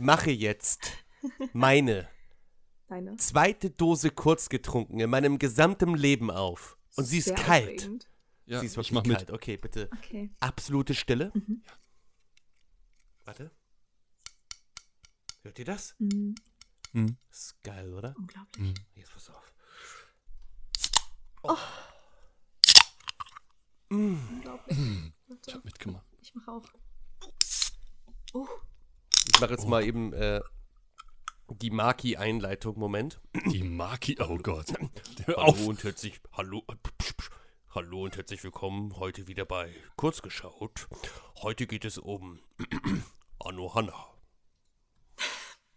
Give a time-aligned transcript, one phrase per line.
[0.00, 0.92] ich mache jetzt
[1.52, 2.08] meine
[2.88, 3.16] Deine.
[3.18, 6.78] zweite Dose kurz getrunken in meinem gesamten Leben auf.
[6.96, 7.80] Und sie ist Sehr kalt.
[7.80, 8.10] aufregend.
[8.46, 9.16] Ja, sie ist ich wirklich mach mit.
[9.18, 9.30] kalt.
[9.30, 9.90] Okay, bitte.
[9.98, 10.30] Okay.
[10.40, 11.32] Absolute Stille.
[13.26, 13.50] Warte.
[15.42, 15.94] Hört ihr das?
[15.98, 16.34] Mhm.
[16.92, 17.16] Hm.
[17.28, 18.14] Das ist geil, oder?
[18.18, 18.74] Unglaublich.
[18.94, 19.52] Jetzt pass auf.
[23.90, 24.78] Unglaublich.
[24.78, 26.06] Ich Warte, hab mitgemacht.
[26.22, 26.66] ich mache auch.
[28.32, 28.48] Oh,
[29.32, 30.40] Ich mache jetzt mal eben äh,
[31.48, 32.78] die Maki-Einleitung.
[32.78, 33.20] Moment.
[33.46, 34.72] Die Maki, oh Gott.
[35.24, 37.30] Hör Hallo und herzlich, hallo, äh, psch, psch,
[37.70, 40.88] hallo und herzlich willkommen heute wieder bei Kurzgeschaut.
[41.42, 42.40] Heute geht es um
[43.38, 43.94] Anohana.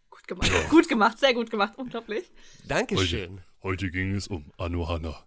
[0.09, 0.69] gut gemacht.
[0.69, 1.73] Gut gemacht, sehr gut gemacht.
[1.77, 2.31] Unglaublich.
[2.67, 3.41] Dankeschön.
[3.61, 5.23] Heute, heute ging es um Anohana.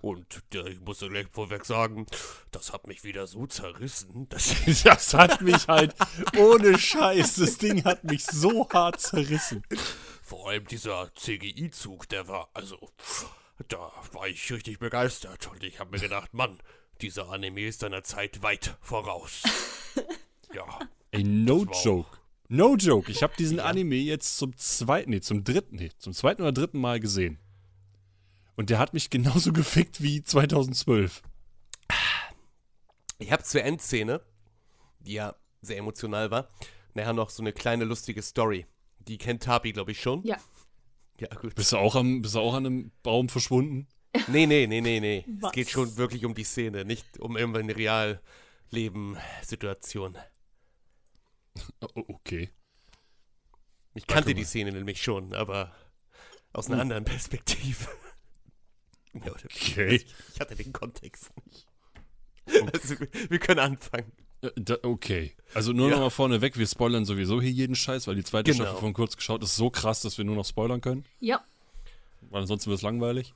[0.00, 2.06] Und äh, ich muss gleich vorweg sagen,
[2.50, 5.94] das hat mich wieder so zerrissen, dass Das hat mich halt,
[6.36, 9.62] ohne Scheiß, das Ding hat mich so hart zerrissen.
[10.22, 12.90] vor allem dieser CGI-Zug, der war, also,
[13.68, 15.48] da war ich richtig begeistert.
[15.50, 16.58] Und ich habe mir gedacht, Mann,
[17.00, 19.42] dieser Anime ist seiner Zeit weit voraus.
[20.52, 20.78] Ja,
[21.10, 22.18] Ey, no Das joke.
[22.48, 23.10] No joke.
[23.10, 26.78] Ich habe diesen Anime jetzt zum zweiten, nee, zum dritten, nee, zum zweiten oder dritten
[26.78, 27.38] Mal gesehen.
[28.56, 31.22] Und der hat mich genauso gefickt wie 2012.
[33.18, 34.20] Ich habe zur Endszene,
[35.00, 36.48] die ja sehr emotional war,
[36.94, 38.66] nachher noch so eine kleine lustige Story.
[38.98, 40.22] Die kennt Tapi, glaube ich, schon.
[40.24, 40.36] Ja.
[41.20, 41.54] Ja, gut.
[41.54, 43.86] Bist du auch, am, bist du auch an einem Baum verschwunden?
[44.28, 45.24] Nee, nee, nee, nee, nee.
[45.26, 45.52] Es Was?
[45.52, 50.16] geht schon wirklich um die Szene, nicht um irgendeine Realleben-Situation.
[51.80, 52.50] Oh, okay.
[53.94, 55.74] Ich kannte die Szene nämlich schon, aber
[56.52, 57.88] aus einer anderen Perspektive.
[59.24, 60.04] Ja, oder- Okay.
[60.34, 61.66] Ich hatte den Kontext nicht.
[62.72, 64.12] Also, wir- wir können anfangen.
[64.42, 65.32] Äh, Da, okay.
[65.54, 65.94] Also nur Ja.
[65.94, 68.64] noch mal vorneweg, wir spoilern sowieso hier jeden Scheiß, weil die zweite Genau.
[68.64, 71.04] Staffel von kurz geschaut ist so krass, dass wir nur noch spoilern können.
[71.20, 71.42] Ja.
[72.30, 73.32] Weil ansonsten wird es langweilig.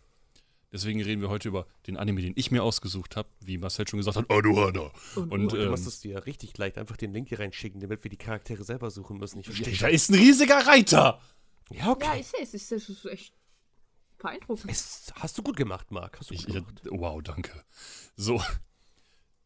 [0.71, 3.99] Deswegen reden wir heute über den Anime, den ich mir ausgesucht habe, wie Marcel schon
[4.00, 4.91] gesagt hat, Anohana.
[5.17, 8.05] Und, Und Du ähm, musst es dir richtig leicht einfach den Link hier reinschicken, damit
[8.05, 9.38] wir die Charaktere selber suchen müssen.
[9.41, 11.22] Ich verstehe da ist ein riesiger Reiter.
[11.71, 12.21] Ja, ja, okay.
[12.21, 12.53] ich sehe es.
[12.53, 13.33] Ist, es ist echt
[14.19, 14.71] beeindruckend.
[14.71, 16.19] Es, hast du gut gemacht, Marc.
[16.19, 16.81] Hast du Ich, gut ich, gemacht.
[16.91, 17.51] wow, danke.
[18.17, 18.43] So.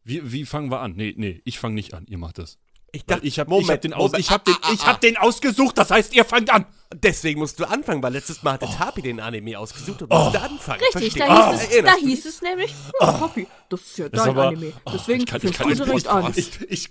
[0.03, 0.93] Wie, wie fangen wir an?
[0.95, 2.05] Nee, nee, ich fange nicht an.
[2.07, 2.57] Ihr macht das.
[2.95, 4.19] Ich Weil dachte, ich habe hab den, aus, Moment.
[4.25, 6.65] ich hab den, Ah, ah, ich ah, hab den ausgesucht, das heißt, ihr fangt an.
[6.93, 10.79] Deswegen musst du anfangen, weil letztes Mal hatte Tapi den Anime ausgesucht und musste anfangen.
[10.93, 14.09] Richtig, da Ah, hieß, es, erinnerst da hieß es nämlich, ja, Papi, das ist ja
[14.09, 14.73] Das dein aber- Anime.
[14.85, 16.33] Oh, Deswegen ich kann- ich kann du nicht direkt an.
[16.35, 16.89] Ich, ich,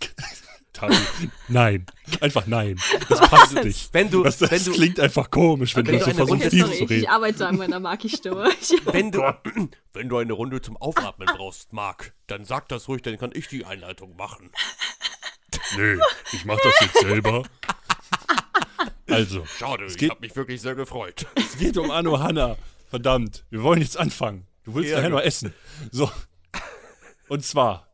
[0.73, 0.97] Tabi,
[1.49, 1.85] nein.
[2.21, 2.81] Einfach nein.
[3.09, 3.93] Das passt nicht.
[3.93, 6.31] Wenn du- das, das wenn du- klingt einfach komisch, wenn, Wenn du du so versuchst,
[6.31, 7.09] Runde- tief zu ich reden.
[7.09, 8.51] arbeite an meiner Maki-Stimme.
[8.87, 9.23] Wenn du,
[9.93, 13.49] wenn du eine Runde zum Aufatmen brauchst, Marc, dann sag das ruhig, dann kann ich
[13.49, 14.51] die Einleitung machen.
[15.77, 15.97] Nee,
[16.33, 17.43] ich mach das jetzt selber.
[19.09, 21.27] Also, Schade, Es ich geht- habe mich wirklich sehr gefreut.
[21.35, 22.57] es geht um Anohana.
[22.89, 24.47] Verdammt, wir wollen jetzt anfangen.
[24.65, 25.53] Du willst Ja, nachher noch essen.
[25.91, 26.11] So.
[27.29, 27.89] Und zwar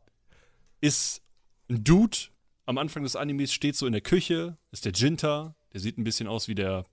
[0.81, 1.21] ist
[1.69, 2.17] ein Dude
[2.69, 6.03] am Anfang des Animes steht so in der Küche, ist der Jinta, der sieht ein
[6.03, 6.85] bisschen aus wie der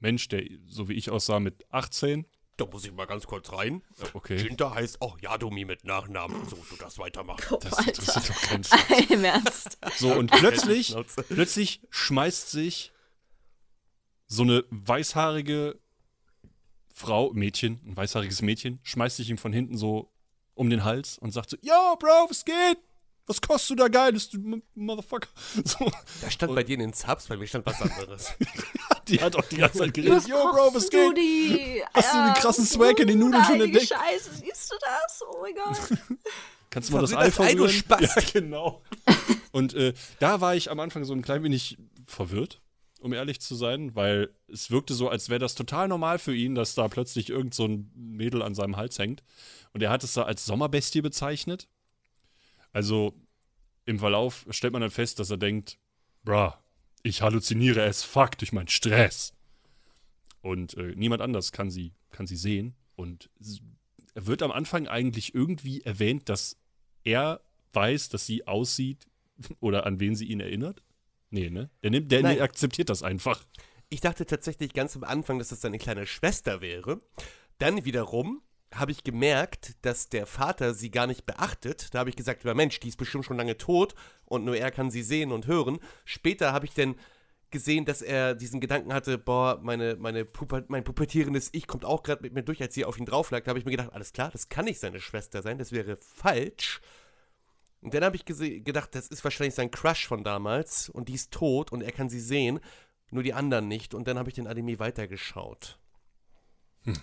[0.00, 2.26] Mensch, der so wie ich aussah mit 18.
[2.56, 3.82] Da muss ich mal ganz kurz rein.
[4.12, 4.34] Okay.
[4.36, 6.48] Jinta heißt auch Yadomi mit Nachnamen.
[6.48, 7.44] So, du darfst weitermachen.
[7.52, 9.10] Oh, Das interessiert doch keinen Schwanz.
[9.10, 9.78] Im Ernst.
[9.98, 10.96] So, und plötzlich,
[11.28, 12.90] plötzlich schmeißt sich
[14.26, 15.78] so eine weißhaarige
[16.92, 20.10] Frau, Mädchen, ein weißhaariges Mädchen, schmeißt sich ihm von hinten so
[20.54, 22.78] um den Hals und sagt so, Yo, Bro, was geht?
[23.26, 25.28] Was kostet du da Geiles, du Motherfucker?
[25.64, 25.90] So,
[26.20, 28.32] Da stand bei dir in den Subs, bei mir stand was anderes.
[29.08, 31.16] die hat auch die ganze Zeit geredet, Was Yo, Bro, was du geht?
[31.18, 31.82] die?
[31.94, 33.88] Hast du den krassen Swag in den Nudeln schon entdeckt?
[33.88, 35.22] Scheiße, siehst du das?
[35.26, 35.98] Oh mein Gott.
[36.70, 37.70] Kannst du mal das das Ei, du verrühren?
[37.70, 38.16] Spast.
[38.16, 38.82] Ja, genau.
[39.52, 42.60] Und äh, da war ich am Anfang so ein klein wenig verwirrt,
[43.00, 46.54] um ehrlich zu sein, weil es wirkte so, als wäre das total normal für ihn,
[46.56, 49.22] dass da plötzlich irgend so ein Mädel an seinem Hals hängt.
[49.72, 51.68] Und er hat es da als Sommerbestie bezeichnet.
[52.74, 53.14] Also
[53.86, 55.78] im Verlauf stellt man dann fest, dass er denkt,
[56.24, 56.62] bra,
[57.02, 59.32] ich halluziniere as fuck durch meinen Stress.
[60.42, 62.74] Und äh, niemand anders kann sie, kann sie sehen.
[62.96, 63.30] Und
[64.14, 66.58] er wird am Anfang eigentlich irgendwie erwähnt, dass
[67.04, 67.40] er
[67.72, 69.06] weiß, dass sie aussieht
[69.60, 70.82] oder an wen sie ihn erinnert.
[71.30, 71.70] Nee, ne?
[71.82, 72.40] Der, nimmt, der Nein.
[72.40, 73.44] akzeptiert das einfach.
[73.88, 77.00] Ich dachte tatsächlich ganz am Anfang, dass das seine kleine Schwester wäre.
[77.58, 78.42] Dann wiederum
[78.74, 81.94] habe ich gemerkt, dass der Vater sie gar nicht beachtet.
[81.94, 83.94] Da habe ich gesagt, Mensch, die ist bestimmt schon lange tot
[84.24, 85.78] und nur er kann sie sehen und hören.
[86.04, 86.96] Später habe ich dann
[87.50, 92.02] gesehen, dass er diesen Gedanken hatte, boah, meine, meine Pupa, mein pubertierendes Ich kommt auch
[92.02, 93.44] gerade mit mir durch, als sie auf ihn drauf lag.
[93.44, 95.96] Da habe ich mir gedacht, alles klar, das kann nicht seine Schwester sein, das wäre
[95.96, 96.80] falsch.
[97.80, 101.32] Und dann habe ich gedacht, das ist wahrscheinlich sein Crush von damals und die ist
[101.32, 102.58] tot und er kann sie sehen,
[103.10, 103.94] nur die anderen nicht.
[103.94, 105.78] Und dann habe ich den Anime weitergeschaut.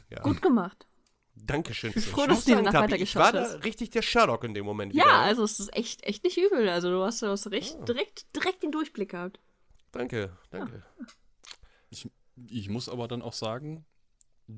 [0.09, 0.21] Ja.
[0.21, 0.88] Gut gemacht.
[1.36, 1.92] Dankeschön.
[1.94, 3.63] bin froh, Ich dass du danach Tabi, Ich weitergeschaut war da hast.
[3.66, 5.13] richtig der Sherlock in dem Moment Ja, wieder.
[5.19, 6.69] also es ist echt, echt nicht übel.
[6.69, 7.86] Also du hast, du hast recht, Ah.
[7.86, 9.39] direkt, direkt den Durchblick gehabt.
[9.92, 10.83] Danke, danke.
[11.89, 12.10] Ich,
[12.48, 13.86] ich muss aber dann auch sagen,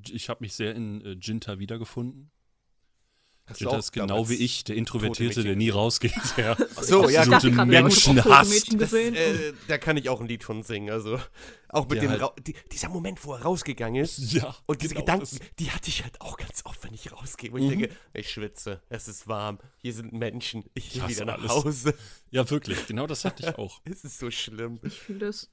[0.10, 2.32] ich habe mich sehr in äh, Jinta wiedergefunden.
[3.46, 6.14] Hast du Jinta auch ist genau wie ich, der Introvertierte, der nie rausgeht.
[6.38, 6.56] Ja.
[6.82, 8.50] so, ja, dachte Menschenhass.
[8.50, 9.16] Das, gesehen.
[9.16, 10.90] äh, da kann ich auch ein Lied von singen.
[10.92, 11.20] Also
[11.68, 14.32] auch mit Der dem halt- Ra die, dieser Moment, wo er rausgegangen ist.
[14.32, 17.12] Ja, Und diese genau, Gedanken, das- die hatte ich halt auch ganz oft, wenn ich
[17.12, 17.52] rausgehe.
[17.52, 17.64] Wo Mhm.
[17.64, 21.40] ich denke, ich schwitze, es ist warm, hier sind Menschen, ich will hasse wieder nach
[21.40, 21.52] alles.
[21.52, 21.96] Hause.
[22.32, 23.82] Ja, wirklich, genau das hatte ich auch.
[23.84, 24.80] Es ist so schlimm.
[24.84, 25.50] ich fühle das.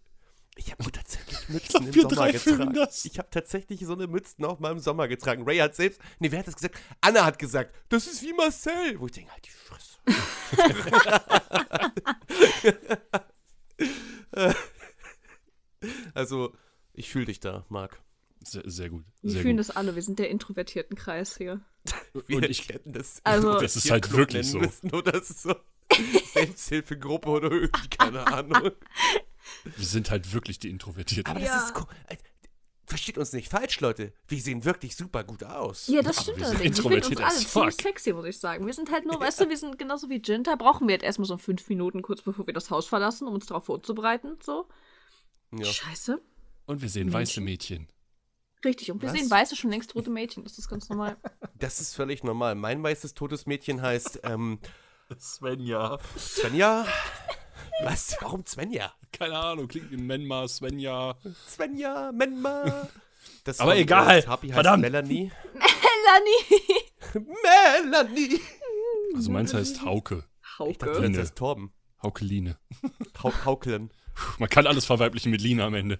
[0.56, 2.74] Ich habe tatsächlich Mützen im Sommer getragen.
[2.74, 3.04] das.
[3.04, 5.44] Ich habe tatsächlich so eine Mützen auch mal im Sommer getragen.
[5.46, 6.78] Ray hat selbst, nee, wer hat das gesagt?
[7.00, 8.98] Anna hat gesagt, das ist wie Marcel.
[9.00, 9.98] Wo ich denke, halt die Fresse.
[16.14, 16.52] also,
[16.92, 18.00] ich fühle dich da, Marc.
[18.42, 19.04] Sehr, sehr gut.
[19.22, 19.66] Wir Sehr fühlen gut.
[19.68, 19.94] das alle.
[19.94, 21.60] Wir sind der introvertierten Kreis hier.
[22.26, 24.58] Wir Und ich- hätten das, Also- Das ist halt wirklich so.
[24.58, 25.54] Müssen, oder so.
[26.34, 28.70] Selbsthilfegruppe oder irgendwie, keine Ahnung.
[29.76, 31.30] Wir sind halt wirklich die Introvertierten.
[31.30, 31.54] Aber Ja.
[31.54, 31.86] das ist cool.
[32.08, 32.16] Äh,
[32.86, 34.12] Versteht uns nicht falsch, Leute.
[34.26, 35.86] Wir sehen wirklich super gut aus.
[35.86, 36.78] Ja, das Ja, stimmt wir sind allerdings.
[36.78, 37.72] Ich finde uns alle ziemlich fuck.
[37.82, 38.66] sexy, muss ich sagen.
[38.66, 41.26] Wir sind halt nur, weißt du, wir sind genauso wie Jinta, brauchen wir jetzt erstmal
[41.28, 44.38] so fünf Minuten kurz bevor wir das Haus verlassen, um uns darauf vorzubereiten.
[44.42, 44.68] So.
[45.52, 45.66] Ja.
[45.66, 46.20] Scheiße.
[46.66, 47.86] Und wir sehen weiße Mädchen.
[48.64, 49.16] Richtig, und wir Was?
[49.16, 50.42] sehen weiße, schon längst tote Mädchen.
[50.42, 51.16] Das ist ganz normal.
[51.54, 52.54] Das ist völlig normal.
[52.56, 54.58] Mein weißes totes Mädchen heißt ähm,
[55.20, 55.98] Svenja.
[56.18, 56.86] Svenja.
[57.82, 58.16] Was?
[58.20, 58.92] Warum Svenja?
[59.18, 61.16] Keine Ahnung, klingt wie Menma, Svenja.
[61.48, 62.88] Svenja, Menma.
[63.44, 64.18] Das Aber egal.
[64.18, 64.82] Äh, Tapi heißt Verdammt.
[64.82, 65.30] Melanie.
[67.14, 67.26] Melanie!
[67.42, 68.40] Melanie.
[69.14, 70.24] Also meins heißt Hauke.
[70.68, 71.10] Ich dachte, Hauke.
[71.10, 71.72] das heißt Torben.
[72.02, 72.56] Haukeline.
[73.22, 73.90] Hau Hauklen.
[74.14, 75.98] Puh, Man kann alles verweiblichen mit Lina am Ende.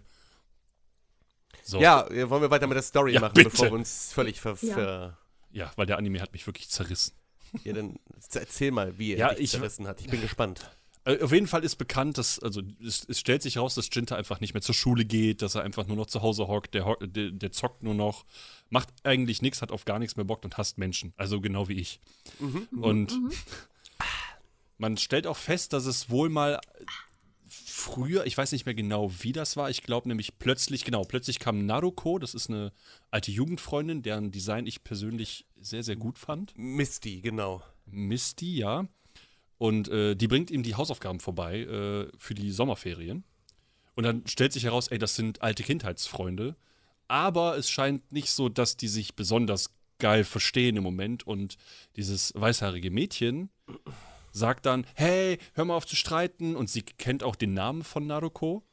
[1.63, 1.79] So.
[1.81, 3.51] Ja, wollen wir weiter mit der Story Ja, machen, bitte.
[3.51, 4.57] bevor wir uns völlig ver...
[4.63, 4.75] Ja.
[4.75, 5.19] ver
[5.51, 7.15] Ja, weil der Anime hat mich wirklich zerrissen.
[7.65, 7.99] ja, dann
[8.33, 10.01] erzähl mal, wie er Ja, dich ich- zerrissen hat.
[10.01, 10.71] Ich bin gespannt.
[11.05, 14.17] Äh, Auf jeden Fall ist bekannt, dass, also es, es stellt sich raus, dass Jinta
[14.17, 16.97] einfach nicht mehr zur Schule geht, dass er einfach nur noch zu Hause hockt, der,
[17.01, 18.25] der, der zockt nur noch,
[18.69, 21.13] macht eigentlich nichts, hat auf gar nichts mehr Bock und hasst Menschen.
[21.17, 22.01] Also genau wie ich.
[22.81, 23.19] Und
[24.79, 26.61] man stellt auch fest, dass es wohl mal
[27.47, 31.39] früher, ich weiß nicht mehr genau, wie das war, ich glaube nämlich plötzlich, genau, plötzlich
[31.39, 32.73] kam Naruko, das ist eine
[33.11, 36.53] alte Jugendfreundin, deren Design ich persönlich sehr, sehr gut fand.
[36.57, 37.63] Misty, genau.
[37.87, 38.87] Misty, ja.
[39.61, 43.25] Und äh, die bringt ihm die Hausaufgaben vorbei äh, für die Sommerferien.
[43.95, 46.57] Und dann stellt sich heraus, ey, das sind alte Kindheitsfreunde.
[47.09, 51.27] Aber es scheint nicht so, dass die sich besonders geil verstehen im Moment.
[51.27, 51.59] Und
[51.97, 53.51] dieses weißhaarige Mädchen
[54.33, 56.57] sagt dann, hey, hör mal auf zu streiten.
[56.57, 58.65] Und sie kennt auch den Namen von Naruko.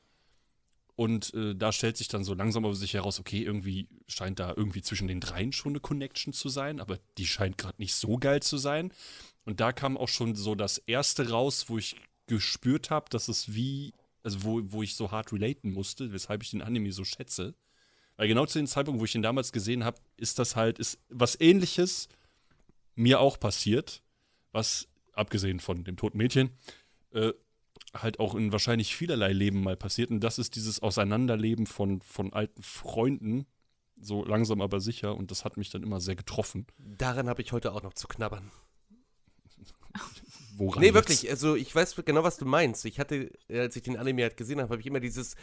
[0.96, 4.54] Und äh, da stellt sich dann so langsam aber sich heraus, okay, irgendwie scheint da
[4.56, 8.18] irgendwie zwischen den dreien schon eine Connection zu sein, aber die scheint gerade nicht so
[8.18, 8.94] geil zu sein.
[9.48, 11.96] Und da kam auch schon so das erste raus, wo ich
[12.28, 16.52] gespürt habe, dass es wie, also wo, wo ich so hart relaten musste, weshalb ich
[16.52, 17.56] den Anime so schätze.
[18.18, 21.00] Weil genau zu dem Zeitpunkt, wo ich ihn damals gesehen habe, ist das halt, ist
[21.08, 22.10] was ähnliches
[22.96, 24.04] mir auch passiert,
[24.52, 26.50] was, abgesehen von dem toten Mädchen,
[27.12, 27.32] äh,
[27.94, 30.10] halt auch in wahrscheinlich vielerlei Leben mal passiert.
[30.10, 33.46] Und das ist dieses Auseinanderleben von, von alten Freunden,
[33.96, 35.16] so langsam aber sicher.
[35.16, 36.68] Und das hat mich dann immer sehr getroffen.
[36.78, 38.52] Daran habe ich heute auch noch zu knabbern.
[40.58, 40.96] Woran Nee, jetzt?
[40.96, 41.30] wirklich.
[41.30, 42.84] Also, ich weiß genau, was du meinst.
[42.86, 45.36] Ich hatte, äh, als ich den Anime halt gesehen habe, habe ich immer dieses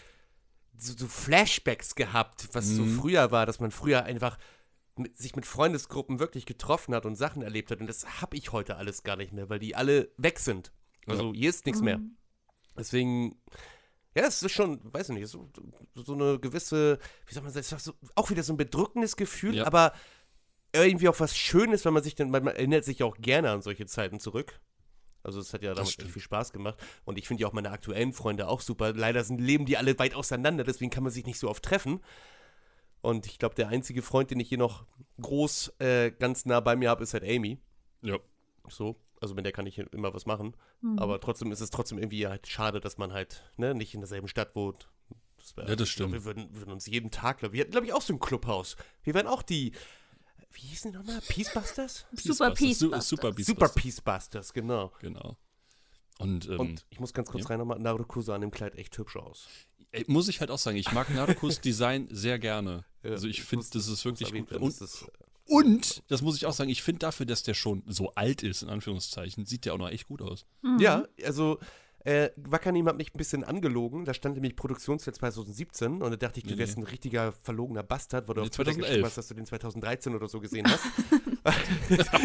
[0.77, 2.99] so, so Flashbacks gehabt, was so Mhm.
[2.99, 4.39] früher war, dass man früher einfach
[4.97, 7.81] mit, sich mit Freundesgruppen wirklich getroffen hat und Sachen erlebt hat.
[7.81, 10.73] Und das habe ich heute alles gar nicht mehr, weil die alle weg sind.
[11.07, 12.01] Also, hier ist nichts mehr.
[12.77, 13.37] Deswegen,
[14.17, 15.49] ja, es ist schon, weiß ich nicht, so,
[15.95, 19.67] so eine gewisse, wie soll man sagen, so, auch wieder so ein bedrückendes Gefühl, Ja.
[19.67, 19.93] aber
[20.83, 23.63] irgendwie auch was Schönes, wenn man sich dann, weil man erinnert sich auch gerne an
[23.63, 24.61] solche Zeiten zurück.
[25.23, 26.07] Also es hat ja damals stimmt.
[26.07, 26.79] echt viel Spaß gemacht.
[27.05, 28.93] Und ich finde ja auch meine aktuellen Freunde auch super.
[28.93, 32.01] Leider sind, leben die alle weit auseinander, deswegen kann man sich nicht so oft treffen.
[33.01, 34.87] Und ich glaube, der einzige Freund, den ich hier noch
[35.21, 37.59] groß äh, ganz nah bei mir habe, ist halt Amy.
[38.03, 38.19] Ja.
[38.69, 38.97] So.
[39.21, 40.55] Also mit der kann ich immer was machen.
[40.83, 40.99] Mhm.
[40.99, 44.29] Aber trotzdem ist es trotzdem irgendwie halt schade, dass man halt ne, nicht in derselben
[44.29, 44.91] Stadt wohnt.
[45.39, 46.13] Das wär, Ja, das ich glaub, stimmt.
[46.13, 48.19] Wir würden, würden uns jeden Tag, glaube ich, wir hatten, glaube ich, auch so ein
[48.19, 48.77] Clubhaus.
[49.03, 49.73] Wir wären auch die,
[50.55, 51.21] wie hießen die nochmal?
[51.29, 52.07] Peacebusters?
[52.13, 52.59] Super Beastbusters.
[52.59, 52.79] Peace.
[52.79, 53.09] Su Busters.
[53.09, 53.75] Super Super Beastbusters.
[53.75, 54.93] Peacebusters, genau.
[55.01, 55.37] Genau.
[56.19, 57.51] Und, ähm, Und ich muss ganz kurz ja.
[57.51, 59.49] rein nochmal, Naruto sah an dem Kleid echt hübsch aus.
[59.91, 62.85] ey, muss ich halt auch sagen, ich mag Narukos Design sehr gerne.
[63.03, 64.51] Ja, also ich finde, das ist wirklich gut.
[64.51, 67.43] werden, Und, das ist, äh, Und, das muss ich auch sagen, ich finde dafür, dass
[67.43, 70.47] der schon so alt ist, in Anführungszeichen, sieht der auch noch echt gut aus.
[70.79, 71.59] Ja, also
[72.05, 74.05] äh, Wackernim hat mich ein bisschen angelogen.
[74.05, 76.85] Da stand nämlich Produktionsjahr 2017 und da dachte ich, du Nee, wärst nee.
[76.85, 78.89] ein richtiger verlogener Bastard, weil du Nee, auf Twitter 2011.
[78.89, 80.85] geschrieben hast, dass du den 2013 oder so gesehen hast.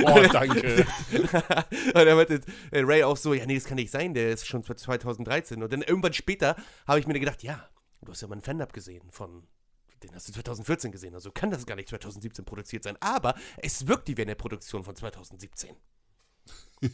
[0.06, 0.86] Oh, danke.
[1.12, 2.40] und dann meinte
[2.72, 5.62] äh, Ray auch so, ja, nee, das kann nicht sein, der ist schon 2013.
[5.62, 6.56] Und dann irgendwann später
[6.88, 7.68] habe ich mir gedacht, ja,
[8.02, 9.44] du hast ja mal einen Fan-Up gesehen von,
[10.04, 12.96] den hast du 2014 gesehen, also kann das gar nicht 2017 produziert sein.
[13.02, 15.76] Aber es wirkt wie eine Produktion von 2017.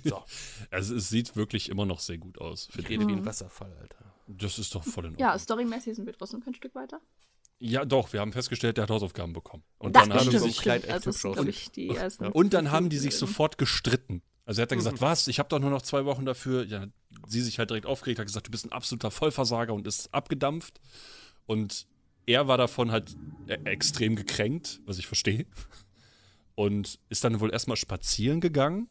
[0.04, 0.24] So,
[0.72, 2.68] Also es sieht wirklich immer noch sehr gut aus.
[2.70, 4.14] ich finde rede wie ein Wasserfall, Alter.
[4.28, 4.38] ich.
[4.38, 5.30] Das ist doch voll in Ordnung.
[5.30, 7.00] Ja, storymäßig sind wir trotzdem kein Stück weiter.
[7.60, 9.64] Ja, doch, wir haben festgestellt, der hat Hausaufgaben bekommen.
[9.78, 12.28] Und das dann haben die sich Kleid Also ich, die ersten.
[12.32, 14.22] Und dann haben die sich sofort gestritten.
[14.46, 16.66] Also er hat dann gesagt, was, ich habe doch nur noch zwei Wochen dafür.
[16.66, 16.86] Ja,
[17.28, 20.82] sie sich halt direkt aufgeregt, hat gesagt, du bist ein absoluter Vollversager und ist abgedampft.
[21.46, 21.88] Und
[22.26, 23.16] er war davon halt
[23.48, 25.46] e- extrem gekränkt, was ich verstehe.
[26.56, 28.90] Und ist dann wohl erstmal spazieren gegangen.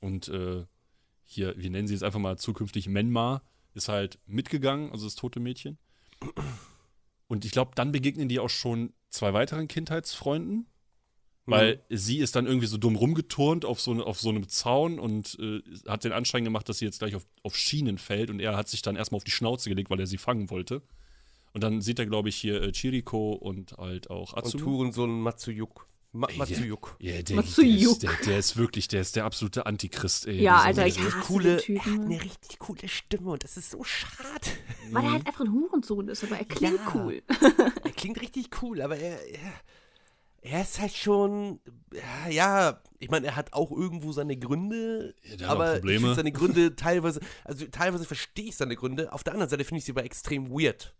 [0.00, 0.64] Und äh,
[1.24, 3.42] hier, wir nennen sie es einfach mal zukünftig Menma,
[3.74, 5.78] ist halt mitgegangen, also das tote Mädchen.
[7.26, 10.66] Und ich glaube, dann begegnen die auch schon zwei weiteren Kindheitsfreunden.
[11.50, 15.38] Weil sie ist dann irgendwie so dumm rumgeturnt auf so, auf so einem Zaun und
[15.40, 18.54] äh, hat den Anschein gemacht, dass sie jetzt gleich auf, auf Schienen fällt und er
[18.54, 20.82] hat sich dann erstmal auf die Schnauze gelegt, weil er sie fangen wollte.
[21.54, 24.62] Und dann sieht er, glaube ich, hier äh, Chiriko und halt auch Und Atsumu.
[24.64, 25.88] Tourensohn Matsuyuk.
[26.12, 26.96] Ma Ey, Matsuyuk.
[27.00, 27.92] Ja, der, der, Matsuyuk.
[27.92, 30.40] ist, der, der ist wirklich, der ist der absolute Antichrist, ey.
[30.40, 32.04] Ja, Alter, ich hasse Coole, den er hat Typen.
[32.06, 34.48] eine richtig coole Stimme und das ist so schade.
[34.90, 36.94] Weil er halt einfach ein Hurensohn ist, aber er klingt Ja.
[36.94, 37.22] cool.
[37.84, 39.52] Er klingt richtig cool, aber er, er,
[40.40, 41.60] er ist halt schon,
[41.92, 46.00] ja, ja ich meine, er hat auch irgendwo seine Gründe, Ja, der aber ich Probleme.
[46.00, 49.78] finde seine Gründe teilweise, also teilweise verstehe ich seine Gründe, auf der anderen Seite finde
[49.80, 50.94] ich sie aber extrem weird,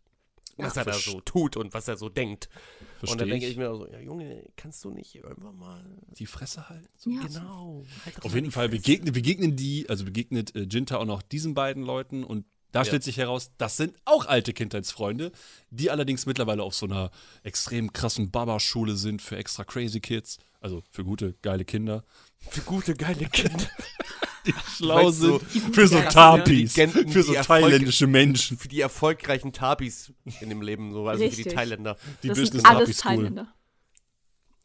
[0.58, 2.48] was er da so tut und was er so denkt.
[2.80, 3.52] und Verstehe dann denke ich.
[3.52, 5.82] ich mir auch so, ja Junge, kannst du nicht einfach mal,
[6.18, 6.88] Die Fresse halten.
[7.10, 7.26] Ja.
[7.26, 7.84] genau.
[8.04, 11.82] halt Auf jeden Fall begegnen, begegnen die, also begegnet äh, Jinta auch noch diesen beiden
[11.82, 12.84] Leuten und da Ja.
[12.84, 15.32] stellt sich heraus, das sind auch alte Kindheitsfreunde,
[15.70, 17.10] die allerdings mittlerweile auf so einer
[17.42, 22.04] extrem krassen Baba-Schule sind für extra crazy Kids, also für gute, geile Kinder,
[22.50, 23.68] Für gute, geile Kinder.
[24.46, 28.56] die schlau Weißt sind, für so Tapis, für so thailändische Menschen.
[28.56, 31.54] Für die erfolgreichen Tapis in dem Leben, so, also für die Richtig.
[31.54, 31.96] Thailänder.
[32.22, 33.16] Die das Business sind alles Tapis School.
[33.16, 33.54] Thailänder.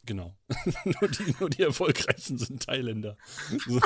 [0.06, 0.36] Genau.
[0.84, 3.16] nur, die, nur die erfolgreichen sind Thailänder.
[3.66, 3.80] So,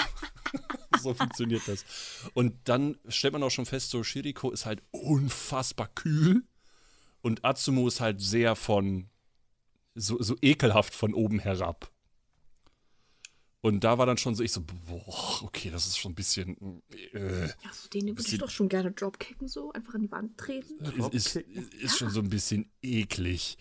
[1.00, 1.84] so funktioniert das.
[2.34, 6.44] Und dann stellt man auch schon fest, so Shiriko ist halt unfassbar kühl
[7.20, 9.08] und Atsumu ist halt sehr von
[9.94, 11.90] so, so ekelhaft von oben herab.
[13.60, 16.80] Und da war dann schon so, ich so, boah, okay, das ist schon ein bisschen.
[17.12, 20.38] Äh, Ja, so den würde ich doch schon gerne dropkicken, so einfach an die Wand
[20.38, 20.78] treten.
[21.12, 23.58] ist, ist, ist schon so ein bisschen eklig.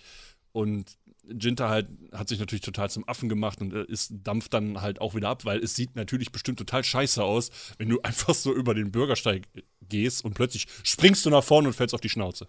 [0.51, 4.81] Und Jinta halt hat sich natürlich total zum Affen gemacht und äh, ist, dampft dann
[4.81, 8.35] halt auch wieder ab, weil es sieht natürlich bestimmt total scheiße aus, wenn du einfach
[8.35, 9.47] so über den Bürgersteig
[9.81, 12.47] gehst und plötzlich springst du nach vorne und fällst auf die Schnauze.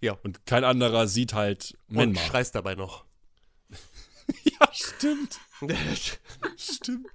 [0.00, 0.18] Ja.
[0.22, 2.20] Und kein anderer sieht halt Und Menma.
[2.20, 3.04] schreist dabei noch.
[4.44, 5.40] Ja, stimmt.
[6.56, 7.08] Stimmt.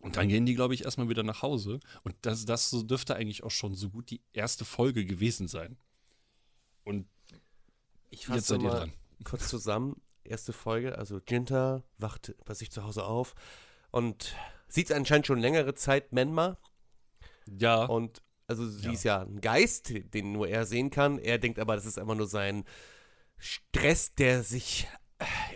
[0.00, 1.80] Und dann gehen die, glaube ich, erstmal wieder nach Hause.
[2.02, 5.78] Und das, das dürfte eigentlich auch schon so gut die erste Folge gewesen sein.
[6.84, 7.08] Und
[8.10, 8.92] Ich Jetzt seid ihr dran.
[9.24, 10.00] kurz zusammen.
[10.22, 13.34] Erste Folge, also Jinta wacht bei sich zu Hause auf
[13.90, 14.34] und
[14.68, 16.56] sieht anscheinend schon längere Zeit Menma.
[17.46, 18.92] ja, Und also sie Ja.
[18.92, 21.18] ist ja ein Geist, den nur er sehen kann.
[21.18, 22.64] Er denkt aber, das ist einfach nur sein
[23.38, 24.86] Stress, der sich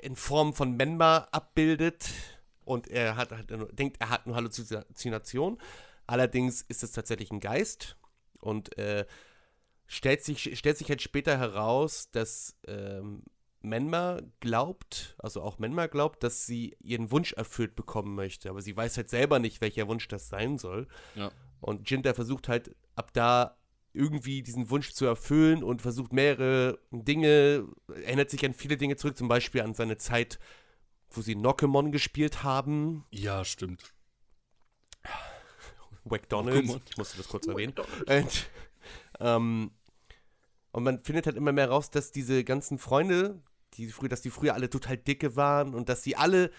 [0.03, 2.11] in Form von Menma abbildet.
[2.65, 3.47] Und er hat, hat
[3.79, 5.59] denkt, er hat eine Halluzination.
[6.07, 7.97] Allerdings ist es tatsächlich ein Geist.
[8.41, 9.07] Und äh,
[9.87, 13.25] stellt, sich, stellt sich halt später heraus, dass ähm,
[13.61, 18.51] Menma glaubt, also auch Menma glaubt, dass sie ihren Wunsch erfüllt bekommen möchte.
[18.51, 20.89] Aber sie weiß halt selber nicht, welcher Wunsch das sein soll.
[21.15, 21.31] ja.
[21.61, 23.57] Und Jinta versucht halt ab da
[23.93, 29.17] irgendwie diesen Wunsch zu erfüllen und versucht mehrere Dinge, erinnert sich an viele Dinge zurück,
[29.17, 30.39] zum Beispiel an seine Zeit,
[31.11, 33.05] wo sie Nokemon gespielt haben.
[33.11, 33.95] Ja, stimmt.
[36.05, 37.75] McDonalds, ich musste das kurz erwähnen.
[38.07, 38.51] Und,
[39.21, 39.71] ähm,
[40.73, 43.43] und man findet halt immer mehr raus, dass diese ganzen Freunde,
[43.75, 46.51] die früher, dass die früher alle total dicke waren und dass sie alle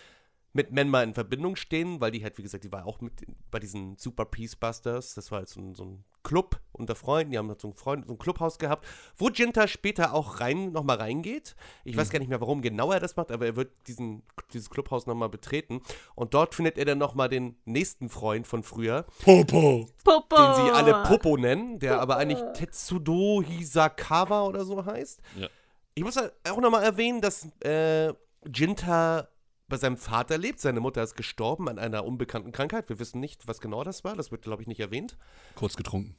[0.51, 3.59] mit Menma in Verbindung stehen, weil die halt, wie gesagt, die war auch mit bei
[3.59, 5.13] diesen Super Peace Busters.
[5.13, 7.31] Das war halt so ein, so ein Club unter Freunden.
[7.31, 8.85] Die haben so ein, Freund, so ein Clubhaus gehabt,
[9.17, 11.55] wo Jinta später auch rein, nochmal reingeht.
[11.83, 14.23] Ich weiß gar nicht mehr, warum genau er das macht, aber er wird diesen,
[14.53, 15.81] dieses Clubhaus nochmal betreten.
[16.15, 19.87] Und dort findet er dann nochmal den nächsten Freund von früher, Popo.
[20.03, 20.35] Popo!
[20.35, 25.21] den sie alle Popo nennen, der aber eigentlich Tetsudo Hisakawa oder so heißt.
[25.39, 25.47] Ja.
[25.95, 28.13] Ich muss halt auch nochmal erwähnen, dass äh,
[28.45, 29.27] Jinta
[29.69, 30.59] bei seinem Vater lebt.
[30.59, 32.89] Seine Mutter ist gestorben an einer unbekannten Krankheit.
[32.89, 34.15] Wir wissen nicht, was genau das war.
[34.15, 35.17] Das wird, glaube ich, nicht erwähnt.
[35.55, 36.15] Kurz getrunken.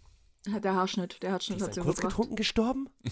[0.47, 2.11] Der Haarschnitt, der Haarschnitt Ist hat sie kurz umgebracht.
[2.17, 2.89] getrunken gestorben?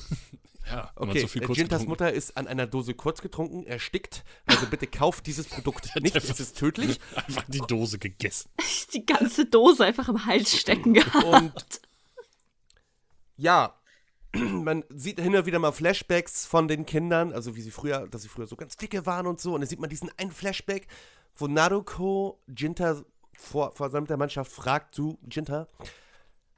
[0.70, 3.64] Ja, Okay, so viel äh, kurz Jintas getrunken- Mutter ist an einer Dose kurz getrunken,
[3.64, 4.22] erstickt.
[4.44, 7.00] Also bitte kauft dieses Produkt nicht, es ist tödlich.
[7.14, 8.50] Einfach die Dose gegessen.
[8.92, 11.24] Die ganze Dose einfach im Hals stecken gehabt.
[11.24, 11.80] Und
[13.36, 13.77] ja,
[14.34, 18.22] man sieht hin und wieder mal Flashbacks von den Kindern, also wie sie früher, dass
[18.22, 19.54] sie früher so ganz dicke waren und so.
[19.54, 20.86] Und dann sieht man diesen einen Flashback,
[21.36, 23.00] wo Naruko Jinta
[23.38, 25.66] vor, vor seiner Mannschaft fragt, du, Jinta,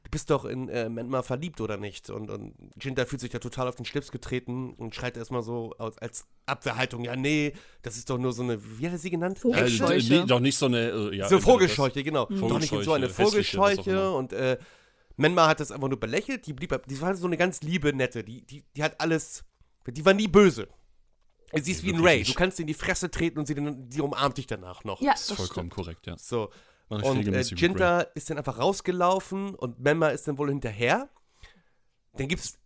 [0.02, 2.10] du bist doch in äh, Menma verliebt oder nicht?
[2.10, 5.74] Und, und Jinta fühlt sich da total auf den Schlips getreten und schreit erstmal so
[5.78, 9.10] aus, als Abwehrhaltung, ja, nee, das ist doch nur so eine, wie hat er sie
[9.10, 9.38] genannt?
[9.38, 10.20] Vogel- Also, Vogelscheuche.
[10.22, 10.78] nee, doch nicht so eine.
[10.88, 12.24] Äh, ja, so entweder Vogelscheuche, genau.
[12.26, 14.58] Doch nicht so eine Vogelscheuche, Vogelscheuche und äh,
[15.20, 16.46] Menma hat das einfach nur belächelt.
[16.46, 18.24] Die blieb, die war so eine ganz liebe, nette.
[18.24, 19.44] Die, die, die hat alles,
[19.86, 20.68] die war nie böse.
[21.52, 22.18] Sie ist Nee, wie ein Ray.
[22.20, 22.30] nicht.
[22.30, 25.00] Du kannst ihr in die Fresse treten und sie, dann- die umarmt dich danach noch.
[25.00, 25.74] Ja, Das ist das vollkommen stimmt.
[25.74, 26.16] korrekt, ja.
[26.16, 26.50] So.
[26.88, 27.40] Und äh.
[27.54, 31.08] Jinta ist dann einfach rausgelaufen und Menma ist dann wohl hinterher.
[32.16, 32.56] Dann gibt's.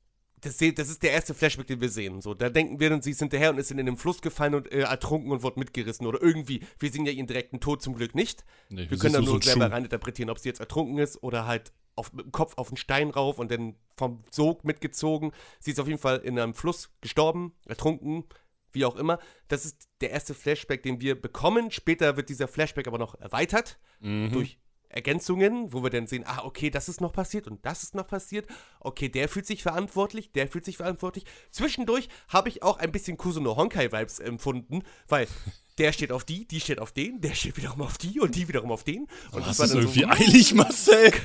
[0.41, 2.21] Das, das ist der erste Flashback, den wir sehen.
[2.21, 4.81] So, da denken wir, sie ist hinterher und ist in den Fluss gefallen und äh,
[4.81, 6.07] ertrunken und wurde mitgerissen.
[6.07, 6.61] Oder irgendwie.
[6.79, 8.45] Wir sehen ja ihren direkten Tod zum Glück nicht.
[8.69, 11.47] Nee, Wir können dann nur nur so selber reininterpretieren, ob sie jetzt ertrunken ist oder
[11.47, 15.33] halt auf, mit dem Kopf auf den Stein rauf und dann vom Sog mitgezogen.
[15.61, 18.25] Sie ist auf jeden Fall in einem Fluss gestorben, ertrunken,
[18.73, 19.19] wie auch immer.
[19.49, 21.71] Das ist der erste Flashback, den wir bekommen.
[21.71, 24.33] Später wird dieser Flashback aber noch erweitert Mhm.
[24.33, 24.59] durch
[24.89, 28.07] Ergänzungen, wo wir dann sehen, ah, okay, das ist noch passiert und das ist noch
[28.07, 28.47] passiert.
[28.81, 31.25] Okay, der fühlt sich verantwortlich, der fühlt sich verantwortlich.
[31.51, 35.27] Zwischendurch habe ich auch ein bisschen Kusuno Honkai-Vibes empfunden, weil
[35.79, 38.47] der steht auf die, die steht auf den, der steht wiederum auf die und die
[38.47, 39.09] wiederum auf den.
[39.33, 41.13] Und Das war ist dann irgendwie so, eilig, Marcel.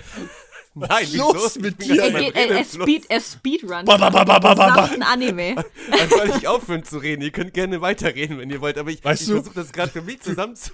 [0.76, 1.60] Nein, los wieso?
[1.60, 2.02] mit dir?
[2.04, 2.84] Er, er, er, Redefluss.
[2.84, 3.86] speed, er speedrun.
[3.86, 4.82] Ba, ba, ba, ba, ba, ba, ba.
[4.84, 5.56] gesamten Anime.
[5.92, 7.22] Dann soll ich aufhören zu reden.
[7.22, 9.92] Ihr könnt gerne weiterreden, wenn ihr wollt, aber ich, Weißt ich du- versuche das gerade
[9.92, 10.72] für mich zusammen zu.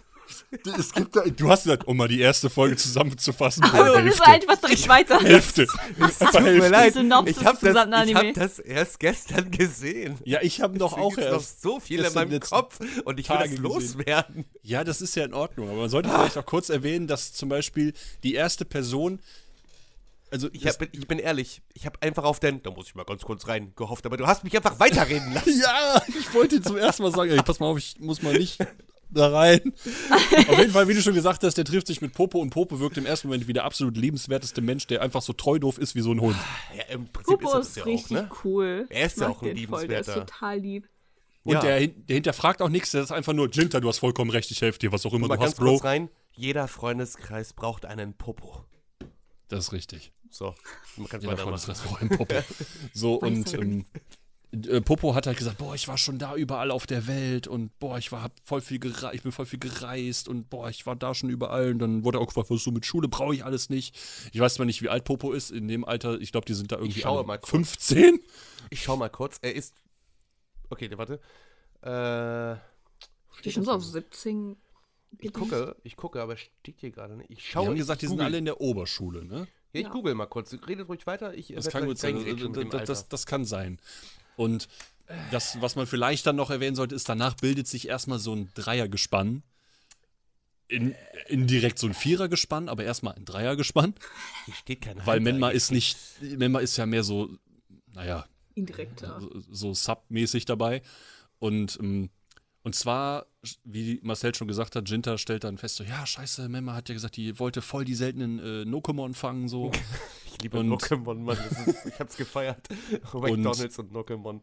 [0.79, 3.61] Es gibt da, du hast gesagt, um mal die erste Folge zusammenzufassen.
[3.61, 4.25] Das ist Hälfte.
[4.25, 5.19] einfach direkt weiter.
[5.19, 5.67] Hälfte.
[5.99, 6.95] Es tut mir leid.
[6.95, 10.17] Ich habe das, ich hab das erst gestern gesehen.
[10.23, 11.61] Ja, ich habe doch Deswegen auch gibt's noch erst.
[11.61, 13.63] so viel in meinem Kopf und ich will Tage das gesehen.
[13.63, 14.45] loswerden.
[14.63, 17.49] Ja, das ist ja in Ordnung, aber man sollte vielleicht auch kurz erwähnen, dass zum
[17.49, 19.19] Beispiel die erste Person.
[20.31, 23.03] Also, Ich, hab, ich bin ehrlich, ich habe einfach auf den, da muss ich mal
[23.05, 25.59] ganz kurz rein, gehofft, aber du hast mich einfach weiterreden lassen.
[25.61, 28.57] Ja, ich wollte zum ersten Mal sagen, ey, pass mal auf, ich muss mal nicht
[29.11, 29.61] da rein.
[30.49, 32.79] Auf jeden Fall, wie du schon gesagt hast, der trifft sich mit Popo und Popo
[32.79, 35.95] wirkt im ersten Moment wie der absolut liebenswerteste Mensch, der einfach so treu doof ist
[35.95, 36.35] wie so ein Hund.
[36.75, 38.29] Ja, im Prinzip Popo ist er ist das ja richtig auch, ne?
[38.43, 38.85] cool.
[38.89, 40.25] Er ist ja auch ein den voll, Der ist liebenswerter.
[40.25, 40.89] total lieb.
[41.43, 41.61] Und Ja.
[41.61, 44.61] der, der hinterfragt auch nichts, der ist einfach nur, Jinta, du hast vollkommen recht, ich
[44.61, 45.65] helfe dir, was auch immer Mal du hast, Bro.
[45.73, 48.65] kurz rein, jeder Freundeskreis braucht einen Popo.
[49.47, 50.11] Das ist richtig.
[50.29, 50.55] So,
[50.97, 51.73] man kann weitermachen.
[51.99, 52.35] Einen Popo.
[52.93, 53.85] So, und ähm,
[54.51, 57.77] äh, Popo hat halt gesagt, boah, ich war schon da überall auf der Welt und
[57.79, 60.85] boah, ich war hab voll viel gerei ich bin voll viel gereist und boah, ich
[60.85, 63.07] war da schon überall und dann wurde er auch gefragt, was ist so mit Schule,
[63.07, 63.97] brauche ich alles nicht.
[64.31, 66.71] Ich weiß zwar nicht, wie alt Popo ist, in dem Alter, ich glaube, die sind
[66.71, 67.49] da irgendwie schaue alle mal kurz.
[67.49, 68.19] 15.
[68.69, 69.73] Ich schau mal kurz, er ist,
[70.69, 71.19] okay, warte,
[71.81, 72.57] äh,
[73.43, 74.57] Die schon so auf 17.
[75.19, 77.29] ich gucke, ich gucke, aber steht hier gerade nicht.
[77.29, 79.47] Ich schaue, haben ich gesagt, die sind alle in der Oberschule, ne?
[79.73, 79.89] Ja, ich Ja.
[79.89, 82.15] google mal kurz, redet ruhig weiter, ich Das kann gut sein.
[82.69, 83.79] Das, das, das kann sein.
[84.35, 84.67] Und
[85.31, 88.49] das, was man vielleicht dann noch erwähnen sollte, ist, danach bildet sich erstmal so ein
[88.55, 89.43] Dreiergespann.
[90.67, 90.95] In,
[91.27, 93.93] indirekt so ein Vierergespann, aber erstmal ein Dreiergespann.
[94.45, 97.29] Hier steht kein Weil Menma ist nicht, Menma ist ja mehr so,
[97.93, 98.25] naja,
[98.55, 99.19] Indirekter.
[99.19, 100.81] so, so Sub-mäßig dabei.
[101.37, 102.09] Und, ähm,
[102.63, 103.27] und zwar,
[103.63, 106.93] wie Marcel schon gesagt hat, Jinta stellt dann fest, so, ja, scheiße, Menma hat ja
[106.95, 109.71] gesagt, die wollte voll die seltenen äh, Nokomon fangen, so.
[110.37, 111.37] Ich liebe Und- Pokémon, Mann.
[111.37, 112.67] Das ist, ich hab's gefeiert.
[113.13, 114.41] McDonalds und Pokémon.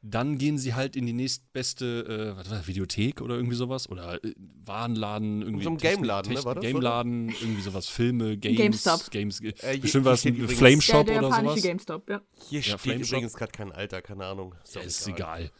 [0.00, 3.88] Dann gehen sie halt in die nächstbeste äh, was war das, Videothek oder irgendwie sowas.
[3.88, 4.34] Oder äh,
[4.64, 5.64] Warenladen, irgendwie.
[5.64, 8.56] So ein Gameladen, ne, war das, Gameladen, irgendwie sowas, Filme, Games.
[8.56, 9.10] GameStop.
[9.10, 11.62] Games äh, hier- bestimmt was, steht ein Flame Der, Shop der oder sowas.
[11.62, 12.22] GameStop, ja.
[12.48, 13.12] Hier Ja, steht Flame Shop.
[13.18, 14.54] übrigens gerade kein Alter, keine Ahnung.
[14.62, 15.50] Ist, Ja, ist egal.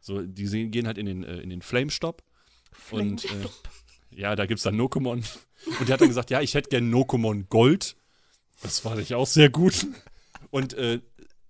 [0.00, 2.22] So, die gehen halt in den, äh, in den Flame Stop.
[2.90, 3.48] Und äh,
[4.10, 5.24] ja, da gibt's dann Nokomon.
[5.78, 7.96] Und der hat dann gesagt, ja, ich hätte gern Nokomon Gold.
[8.62, 9.86] Das fand ich auch sehr gut.
[10.50, 11.00] Und äh,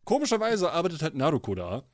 [0.04, 1.84] komischerweise arbeitet halt Naruko da.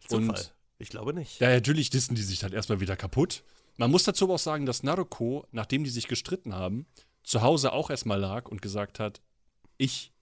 [0.00, 0.28] Zufall.
[0.28, 1.40] Und ich glaube nicht.
[1.40, 3.42] Ja, natürlich dissen die sich dann erstmal wieder kaputt.
[3.76, 6.86] Man muss dazu aber auch sagen, dass Naruko, nachdem die sich gestritten haben,
[7.22, 9.20] zu Hause auch erstmal lag und gesagt hat,
[9.76, 10.12] ich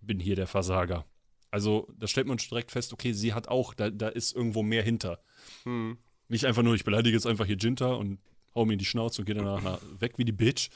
[0.00, 1.04] bin hier der Versager.
[1.50, 4.62] Also, da stellt man schon direkt fest, okay, sie hat auch, da, da ist irgendwo
[4.62, 5.20] mehr hinter.
[5.64, 5.98] Hm.
[6.28, 8.18] Nicht einfach nur, ich beleidige jetzt einfach hier Jinta und
[8.54, 10.68] hau mir in die Schnauze und gehe danach na- weg wie die Bitch.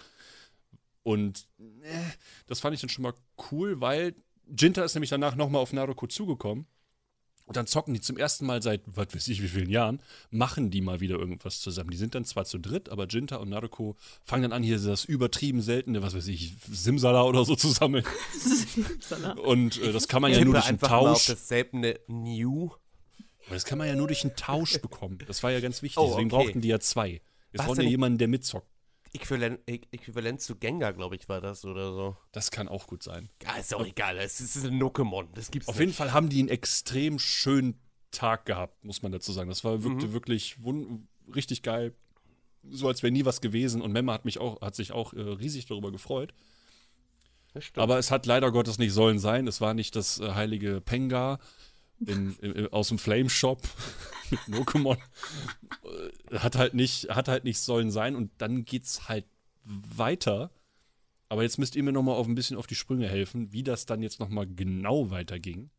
[1.02, 1.46] Und
[1.82, 1.98] äh,
[2.46, 3.14] das fand ich dann schon mal
[3.50, 4.14] cool, weil
[4.56, 6.66] Jinta ist nämlich danach nochmal auf Naruko zugekommen
[7.46, 10.70] Und dann zocken die zum ersten Mal seit, was weiß ich, wie vielen Jahren, machen
[10.70, 11.90] die mal wieder irgendwas zusammen.
[11.90, 15.04] Die sind dann zwar zu dritt, aber Jinta und Naruko fangen dann an, hier das
[15.04, 18.04] übertrieben seltene, was weiß ich, Simsala oder so zu sammeln.
[19.44, 21.26] Und äh, das kann man ja nur durch einen einfach mal auf Tausch.
[21.26, 22.70] das seltene New.
[23.52, 25.18] Aber das kann man ja nur durch einen Tausch bekommen.
[25.26, 25.98] Das war ja ganz wichtig.
[25.98, 26.44] Oh, Deswegen okay.
[26.46, 27.20] brauchten die ja zwei.
[27.52, 28.66] Jetzt brauchen ja jemanden, der mitzockt.
[29.12, 32.16] Äquivalent, zu Gengar, glaube ich, war das oder so.
[32.32, 33.28] Das kann auch gut sein.
[33.42, 34.16] Ja, ist auch egal.
[34.16, 35.26] Es ist ein Pokémon.
[35.34, 35.80] Das gibt's Auf nicht.
[35.80, 37.78] jeden Fall haben die einen extrem schönen
[38.10, 39.50] Tag gehabt, muss man dazu sagen.
[39.50, 39.84] Das war Mhm.
[39.84, 41.94] wirkte wirklich wun- richtig geil.
[42.70, 43.82] So als wäre nie was gewesen.
[43.82, 46.32] Und Memma hat mich auch, hat sich auch äh, riesig darüber gefreut.
[47.76, 49.46] Aber es hat leider Gottes nicht sollen sein.
[49.46, 51.38] Es war nicht das äh, heilige Pengar
[52.06, 53.62] in, in, aus dem Flame Shop
[54.30, 54.96] mit Pokémon.
[56.30, 58.16] Äh, hat halt nicht, hat halt nicht sollen sein.
[58.16, 59.24] Und dann geht's halt
[59.64, 60.50] weiter.
[61.28, 63.62] Aber jetzt müsst ihr mir noch mal auf ein bisschen auf die Sprünge helfen, wie
[63.62, 65.70] das dann jetzt noch mal genau weiterging.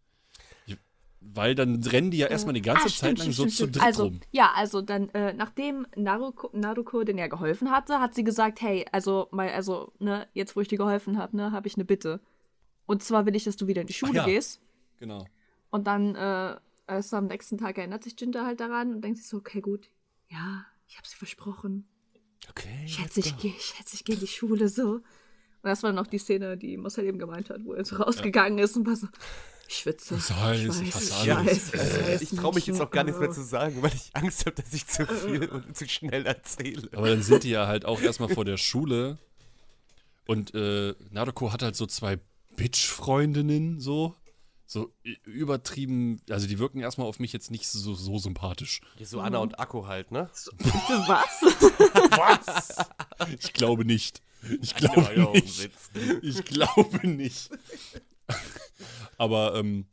[1.25, 3.73] Weil dann rennen die ja erstmal die ganze Ah, Zeit stimmt, lang stimmt, so stimmt,
[3.73, 4.19] zu dritt also, rum.
[4.31, 8.85] Ja, also dann, äh, nachdem Naruko, Naruko den ja geholfen hatte, hat sie gesagt, hey,
[8.91, 12.19] also, mal, also, ne, jetzt wo ich dir geholfen habe, ne, habe ich eine Bitte.
[12.85, 14.25] Und zwar will ich, dass du wieder in die Schule ja.
[14.25, 14.59] gehst.
[14.99, 15.25] Genau.
[15.73, 16.55] Und dann, äh,
[16.85, 19.89] also am nächsten Tag erinnert sich Jinta halt daran und denkt sich so, okay, gut,
[20.29, 21.87] ja, ich habe sie versprochen.
[22.47, 22.87] okay.
[22.87, 24.97] Schätze, ich gehe, schätze, ich gehe in die Schule so.
[24.97, 25.03] Und
[25.63, 28.77] das war noch die Szene, die Marcel eben gemeint hat, wo er so rausgegangen ist
[28.77, 29.07] und war so,
[29.67, 30.13] ich schwitze.
[30.13, 31.73] Es heiß, ich weiß, hasse ich alles.
[31.73, 33.33] weiß, Äh, ich traue mich jetzt auch gar nichts mehr äh.
[33.33, 36.87] zu sagen, weil ich Angst habe, dass ich zu viel und zu schnell erzähle.
[36.91, 39.17] Aber dann sind die ja halt auch erstmal vor der Schule
[40.27, 42.19] und äh, Naruko hat halt so zwei
[42.57, 44.13] Bitch-Freundinnen so.
[44.73, 44.91] So
[45.23, 48.81] übertrieben, also die wirken erstmal auf mich jetzt nicht so, so sympathisch.
[48.99, 50.31] So Anna und Akku halt, ne?
[52.17, 52.75] Was?
[53.39, 54.23] Ich glaube nicht.
[54.63, 55.69] Ich glaube nicht.
[56.23, 57.51] Ich glaube nicht.
[59.19, 59.85] Aber ähm,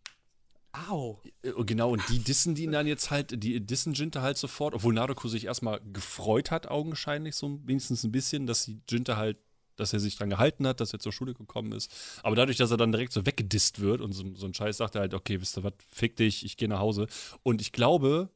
[0.73, 1.21] Au.
[1.43, 4.95] äh, genau, und die dissen die dann jetzt halt, die dissen Jinta halt sofort, obwohl
[4.95, 9.37] Naruko sich erstmal gefreut hat, augenscheinlich so wenigstens ein bisschen, dass die Jinta halt,
[9.81, 11.90] dass er sich dran gehalten hat, dass er zur Schule gekommen ist.
[12.23, 14.95] Aber dadurch, dass er dann direkt so weggedisst wird und so, so ein Scheiß sagt
[14.95, 17.07] er halt, okay, wisst ihr was, fick dich, ich gehe nach Hause.
[17.43, 18.29] Und ich glaube,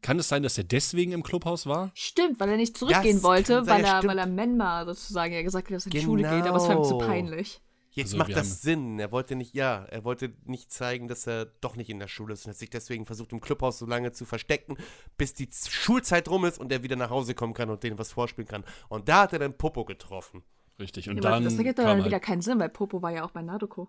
[0.00, 1.90] kann es sein, dass er deswegen im Clubhaus war?
[1.94, 4.10] Stimmt, weil er nicht zurückgehen Das wollte, weil, ja, er, stimmt.
[4.10, 6.68] weil er Menma sozusagen ja gesagt hat, dass er in die Schule geht, aber es
[6.68, 7.06] war ihm zu Genau.
[7.06, 7.60] peinlich.
[7.94, 8.98] Jetzt Also, macht das Sinn.
[8.98, 12.32] Er wollte nicht, ja, er wollte nicht zeigen, dass er doch nicht in der Schule
[12.32, 14.78] ist und hat sich deswegen versucht, im Clubhaus so lange zu verstecken,
[15.18, 18.10] bis die Schulzeit rum ist und er wieder nach Hause kommen kann und denen was
[18.10, 18.64] vorspielen kann.
[18.88, 20.42] Und da hat er dann Popo getroffen.
[20.82, 21.08] Richtig.
[21.08, 21.44] Und Ja, dann.
[21.44, 23.88] das ergibt dann wieder halt, keinen Sinn, weil Popo war ja auch bei Naruko.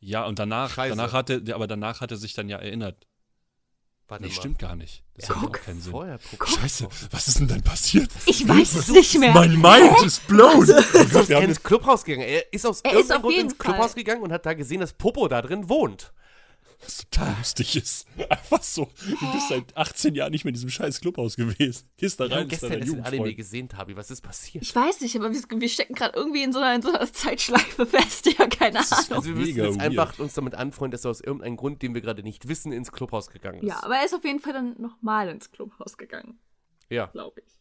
[0.00, 0.96] ja, und danach, Scheiße.
[0.96, 3.06] danach hatte, aber danach hat er sich dann ja erinnert.
[4.06, 4.34] Warte Nee, mal.
[4.34, 5.02] stimmt gar nicht.
[5.14, 5.92] Das Ja, hat auch keinen Sinn.
[5.92, 6.44] Vorher Popo.
[6.44, 8.10] Scheiße, was ist denn dann passiert?
[8.26, 9.32] Ich weiß es nicht mehr.
[9.32, 10.68] Mein Mind ist blown.
[10.68, 12.28] Er ist Wir haben ins Clubhaus gegangen.
[12.28, 13.94] Er ist aus Er irgendeinem auf Grund ins Clubhaus Fall.
[13.94, 16.12] gegangen und hat da gesehen, dass Popo da drin wohnt.
[16.84, 18.06] Was total lustig ist.
[18.28, 18.88] Einfach so,
[19.20, 21.88] du bist seit 18 Jahren nicht mehr in diesem scheiß Clubhaus gewesen.
[21.96, 23.36] Gehst da rein, bist da gestern Anime Jugendfreund.
[23.36, 23.96] gesehen, Tabi.
[23.96, 24.62] Was ist passiert?
[24.64, 27.12] Ich weiß nicht, aber wir, wir stecken gerade irgendwie in so, einer, in so einer
[27.12, 28.28] Zeitschleife fest.
[28.38, 29.16] Ja, keine ist Ahnung.
[29.18, 29.80] Also wir müssen jetzt weird.
[29.80, 32.90] einfach uns damit anfreunden, dass er aus irgendeinem Grund, den wir gerade nicht wissen, ins
[32.92, 33.68] Clubhaus gegangen ist.
[33.68, 36.38] Ja, aber er ist auf jeden Fall dann nochmal ins Clubhaus gegangen,
[36.90, 37.52] Ja, glaube ich.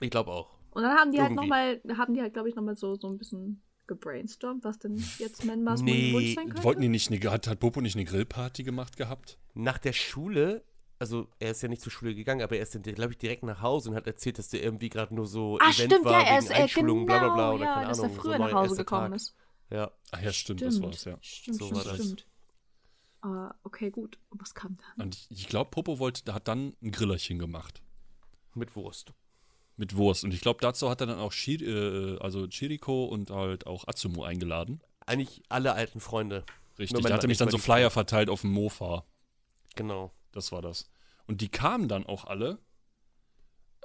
[0.00, 0.56] ich glaube auch.
[0.70, 1.48] Und dann haben die halt Irgendwie.
[1.48, 5.44] nochmal, haben die halt, glaube ich, nochmal so, so ein bisschen gebrainstormt, was denn jetzt
[5.44, 6.64] Menmas Nee, Wunsch sein könnte.
[6.64, 9.38] Wollten die nicht eine, hat, hat Popo nicht eine Grillparty gemacht gehabt?
[9.54, 10.62] Nach der Schule,
[11.00, 13.42] also er ist ja nicht zur Schule gegangen, aber er ist dann, glaube ich, direkt
[13.42, 16.20] nach Hause und hat erzählt, dass der irgendwie gerade nur so Ah, Event stimmt, war
[16.22, 18.10] ja, er wegen ist, er, Einschulung, genau, bla bla bla oder ja, keine dass Ahnung.
[18.10, 19.16] er so früher neuer nach Hause gekommen Tag.
[19.16, 19.34] ist.
[19.70, 21.18] Ja, Ach ja, stimmt, das war's, ja.
[21.20, 21.96] Stimmt, So stimmt, war das.
[21.96, 22.26] stimmt.
[23.20, 24.18] Ah, okay, gut.
[24.30, 25.06] Und was kam dann?
[25.06, 27.82] Und ich, ich glaube, Popo wollte, hat dann ein Grillerchen gemacht.
[28.54, 29.12] mit Wurst.
[29.78, 30.24] Mit Wurst.
[30.24, 33.86] Und ich glaube, dazu hat er dann auch Shir, äh, also Chiriko und halt auch
[33.86, 34.80] Atsumu eingeladen.
[35.06, 36.44] Eigentlich alle alten Freunde.
[36.78, 37.00] Richtig.
[37.02, 39.04] Da hat er mich dann so Flyer verteilt auf dem Mofa.
[39.76, 40.12] Genau.
[40.32, 40.90] Das war das.
[41.26, 42.58] Und die kamen dann auch alle.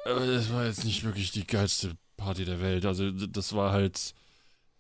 [0.06, 2.86] Aber das war jetzt nicht wirklich die geilste Party der Welt.
[2.86, 4.14] Also das war halt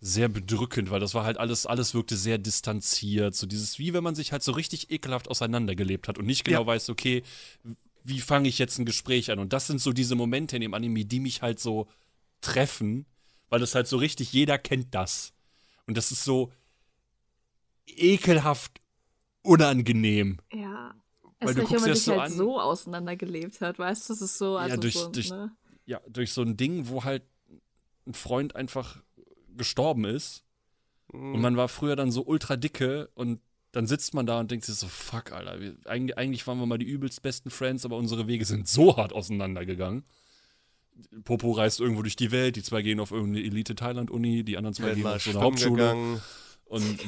[0.02, 3.36] sehr bedrückend, weil das war halt alles, alles wirkte sehr distanziert.
[3.36, 6.62] So dieses, wie wenn man sich halt so richtig ekelhaft auseinandergelebt hat und nicht genau
[6.62, 6.67] Ja.
[6.67, 7.23] weiß, okay,
[8.04, 9.39] wie fange ich jetzt ein Gespräch an?
[9.39, 11.88] Und das sind so diese Momente in dem Anime, die mich halt so
[12.42, 13.06] treffen,
[13.50, 15.34] weil das halt so richtig, jeder kennt das.
[15.88, 16.52] Und das ist so
[17.88, 18.82] ekelhaft
[19.42, 20.38] unangenehm.
[20.52, 20.96] Ja.
[21.39, 22.38] Weil du guckst man dir das so halt an.
[22.38, 25.52] so auseinandergelebt hat, weißt du, das ist so, also durch- so, durch- ne?
[25.86, 27.24] ja, durch so ein Ding, wo halt
[28.08, 29.02] ein Freund einfach
[29.56, 30.44] gestorben ist
[31.10, 33.39] und man war früher dann so ultra dicke und
[33.74, 36.66] dann sitzt man da und denkt sich so, fuck, Alter, wir, eigentlich, eigentlich waren wir
[36.66, 40.06] mal die übelst besten Friends, aber unsere Wege sind so hart auseinandergegangen.
[41.24, 44.86] Popo reist irgendwo durch die Welt, die zwei gehen auf irgendeine Elite-Thailand-Uni, die anderen zwei
[44.86, 45.72] Werden gehen auf so eine Hauptschule.
[45.72, 46.22] gegangen.
[46.66, 47.00] Und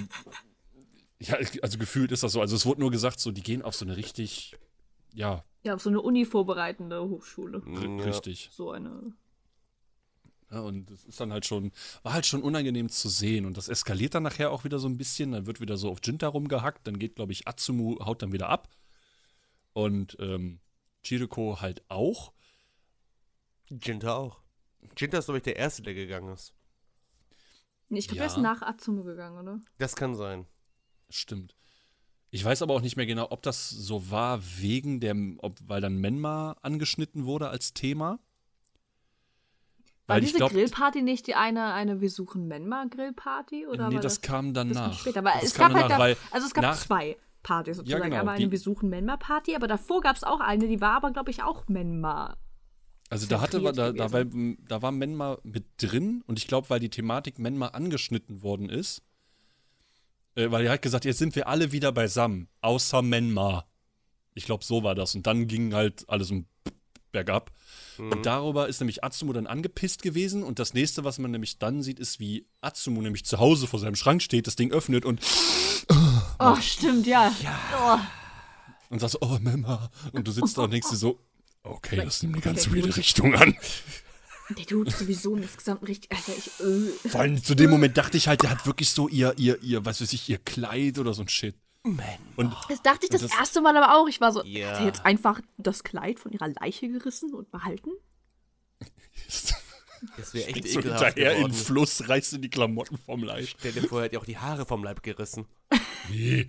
[1.20, 2.42] Ja, also gefühlt ist das so.
[2.42, 4.56] Also es wurde nur gesagt, so, die gehen auf so eine richtig,
[5.14, 7.62] ja, Ja, auf so eine Uni vorbereitende Hochschule.
[7.66, 8.04] Ja.
[8.04, 8.50] richtig.
[8.52, 9.14] So eine.
[10.52, 11.72] Ja, und das ist dann halt schon,
[12.04, 13.46] war halt schon unangenehm zu sehen.
[13.46, 15.32] Und das eskaliert dann nachher auch wieder so ein bisschen.
[15.32, 16.86] Dann wird wieder so auf Jinta rumgehackt.
[16.88, 18.70] Dann geht, glaube ich, Atsumu haut dann wieder ab.
[19.74, 20.60] Und ähm,
[21.04, 22.32] Chiriko halt auch.
[23.70, 24.40] Jinta auch.
[24.98, 26.54] Jinta ist, glaube ich, der Erste, der gegangen ist.
[27.90, 28.24] Ich glaube, Ja.
[28.24, 29.62] er ist nach Azumo gegangen, oder?
[29.78, 30.46] Das kann sein.
[31.10, 31.56] Stimmt.
[32.32, 35.82] Ich weiß aber auch nicht mehr genau, ob das so war wegen dem, ob, weil
[35.82, 38.20] dann Menma angeschnitten wurde als Thema.
[40.08, 43.66] War Weil ich diese glaube, Grillparty nicht die eine, eine Wir suchen Menma-Grillparty?
[43.68, 45.00] Oder nee, war das, das, kam danach.
[45.00, 45.20] später?
[45.20, 47.78] Aber das es kam gab halt danach, da, weil also es gab nach- zwei Partys
[47.78, 48.04] sozusagen.
[48.04, 51.12] genau, Einmal eine Wir suchen Menma-Party, aber davor gab es auch eine, die war aber,
[51.12, 52.38] glaube ich, auch Menma.
[53.10, 56.80] Also da hatte da, da, war, da war Menma mit drin und ich glaube, weil
[56.80, 59.04] die Thematik Menma angeschnitten worden ist,
[60.36, 63.66] äh, weil er hat gesagt, jetzt sind wir alle wieder beisammen, außer Menma.
[64.34, 65.16] Ich glaube, so war das.
[65.16, 66.46] Und dann ging halt alles um
[67.16, 67.52] bergab.
[67.98, 70.44] Und darüber ist nämlich Atsumo dann angepisst gewesen.
[70.44, 73.80] Und das nächste, was man nämlich dann sieht, ist, wie Atsumo nämlich zu Hause vor
[73.80, 75.22] seinem Schrank steht, das Ding öffnet und,
[76.40, 77.34] Oh, stimmt, ja.
[77.80, 77.98] Oh.
[78.90, 79.90] und sagt so, oh Menma.
[80.12, 81.20] Und du sitzt da und denkst dir so,
[81.64, 82.98] okay, das nimmt eine ganz weirde gut.
[82.98, 83.56] Richtung an.
[84.50, 86.12] Der ist sowieso insgesamt richtig.
[86.12, 86.48] Alter, ich.
[86.60, 87.10] Äh.
[87.10, 89.86] Vor allem zu dem Moment dachte ich halt, der hat wirklich so ihr, ihr, ihr,
[89.86, 91.56] was weiß ich, ihr Kleid oder so ein Shit.
[92.36, 94.08] Und Das dachte ich das, das- erste Mal aber auch.
[94.08, 94.70] Ich war so, Ja.
[94.72, 97.92] hat er jetzt einfach das Kleid von ihrer Leiche gerissen und behalten?
[100.18, 101.66] Das wäre echt so ekelhaft hinterher in den geworden.
[101.66, 103.48] Fluss, reißt du die Klamotten vom Leib.
[103.48, 105.46] Stell dir vor, er hat ja auch die Haare vom Leib gerissen.
[106.10, 106.48] Nee.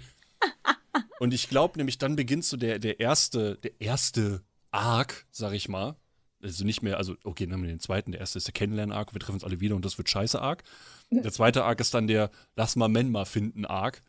[1.18, 5.68] Und ich glaube nämlich, dann beginnt so der, der erste, der erste Arc, sag ich
[5.70, 5.96] mal.
[6.42, 9.14] Also nicht mehr, also okay, dann haben wir den zweiten, der erste ist der Kennenlernen-Arc,
[9.14, 10.62] wir treffen uns alle wieder und das wird scheiße Arc.
[11.11, 14.03] Der zweite Arc ist dann der Lass mal Menma finden Arc.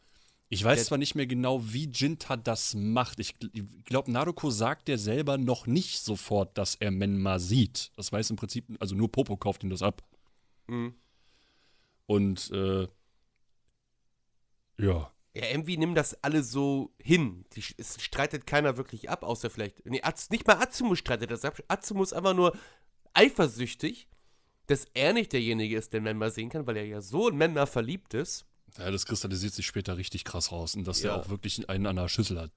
[0.50, 3.20] Ich weiß Der- zwar nicht mehr genau, wie Jinta das macht.
[3.20, 7.92] Ich, ich glaube, Naruko sagt der selber noch nicht sofort, dass er Menma sieht.
[7.98, 10.04] Das weiß im Prinzip, also nur Popo kauft ihm das ab.
[10.68, 10.96] Mhm.
[12.06, 12.88] Und äh,
[14.80, 17.46] ja, Ja, irgendwie nehmen das alle so hin.
[17.54, 19.86] Die, es streitet keiner wirklich ab, außer vielleicht.
[19.86, 21.62] Nee, Az, nicht mal Atsumu streitet das ab.
[21.68, 22.58] Atsumu ist einfach nur
[23.14, 24.08] eifersüchtig,
[24.68, 27.66] dass er nicht derjenige ist, der Menma sehen kann, weil er ja so in Menma
[27.66, 28.46] verliebt ist.
[28.78, 31.12] Ja, das kristallisiert sich später richtig krass raus und dass Ja.
[31.12, 32.52] er auch wirklich einen an der Schüssel hat.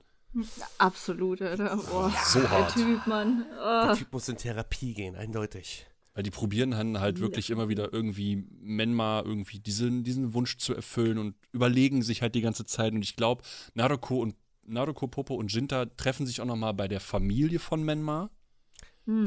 [0.78, 1.78] Absolut, Alter.
[1.92, 2.74] Oh, So der hart.
[2.74, 3.44] Typ, Mann.
[3.60, 3.86] Oh.
[3.86, 5.86] Der Typ muss in Therapie gehen, eindeutig.
[6.14, 10.74] Weil die probieren dann halt wirklich immer wieder irgendwie Menma irgendwie diesen, diesen Wunsch zu
[10.74, 12.92] erfüllen und überlegen sich halt die ganze Zeit.
[12.92, 13.42] Und ich glaube,
[13.74, 18.30] Naruko und Naruko, Popo und Jinta treffen sich auch nochmal bei der Familie von Menma,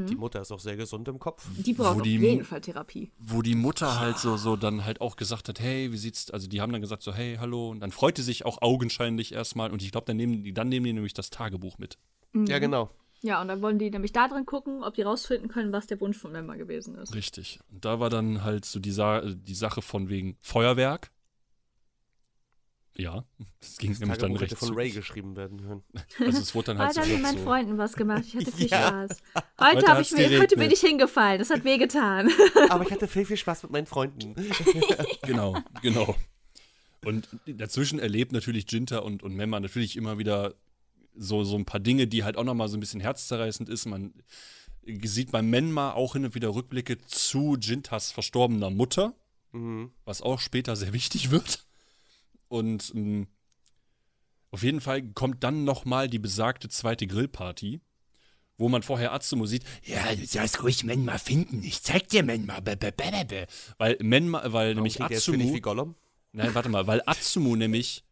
[0.08, 1.46] Die Mutter ist auch sehr gesund im Kopf.
[1.58, 3.12] Die braucht Wo auf die- jeden Fall Therapie.
[3.20, 6.48] wo die Mutter halt so, so dann halt auch gesagt hat, hey, wie sieht's, also
[6.48, 7.70] die haben dann gesagt so, hey, hallo.
[7.70, 9.72] Und dann freute sich auch augenscheinlich erstmal.
[9.72, 11.98] Und ich glaube, dann nehmen die, dann nehmen die nämlich das Tagebuch mit.
[12.34, 12.90] Ja, genau.
[13.22, 16.02] Ja, und dann wollen die nämlich da drin gucken, ob die rausfinden können, was der
[16.02, 17.16] Wunsch von Member gewesen ist.
[17.16, 17.60] Richtig.
[17.72, 21.10] Und da war dann halt so die, Sa die Sache von wegen Feuerwerk.
[22.96, 23.26] Ja,
[23.60, 25.84] das ging nämlich dann Tagebuch hätte recht von Ray geschrieben werden können.
[26.20, 28.24] Also es wurde dann halt Heute so, habe ich meinen so Freunden was gemacht.
[28.28, 29.08] Ich hatte viel Ja.
[29.08, 29.18] Spaß.
[29.60, 31.40] Heute, Heute ich mir, heute bin ich hingefallen.
[31.40, 32.30] Das hat wehgetan.
[32.70, 34.36] Aber ich hatte viel, viel Spaß mit meinen Freunden.
[35.26, 36.16] Genau, genau.
[37.06, 40.54] Und dazwischen erlebt natürlich Jinta und, und Memma natürlich immer wieder
[41.16, 43.86] so, so ein paar Dinge, die halt auch nochmal so ein bisschen herzzerreißend ist.
[43.86, 44.14] Man
[45.04, 49.16] sieht bei Menma auch hin und wieder Rückblicke zu Jintas verstorbener Mutter,
[49.52, 49.92] Mhm.
[50.06, 51.66] was auch später sehr wichtig wird.
[52.54, 53.26] Und ähm,
[54.52, 57.82] auf jeden Fall kommt dann nochmal die besagte zweite Grillparty,
[58.60, 62.60] wo man vorher Atsumo sieht, ja, du sollst ruhig Menma finden, ich zeig dir Menma,
[63.80, 65.96] weil Menma, weil nämlich für dich Atsumo, wie Gollum.
[66.32, 68.04] nein, warte mal, weil Atsumo nämlich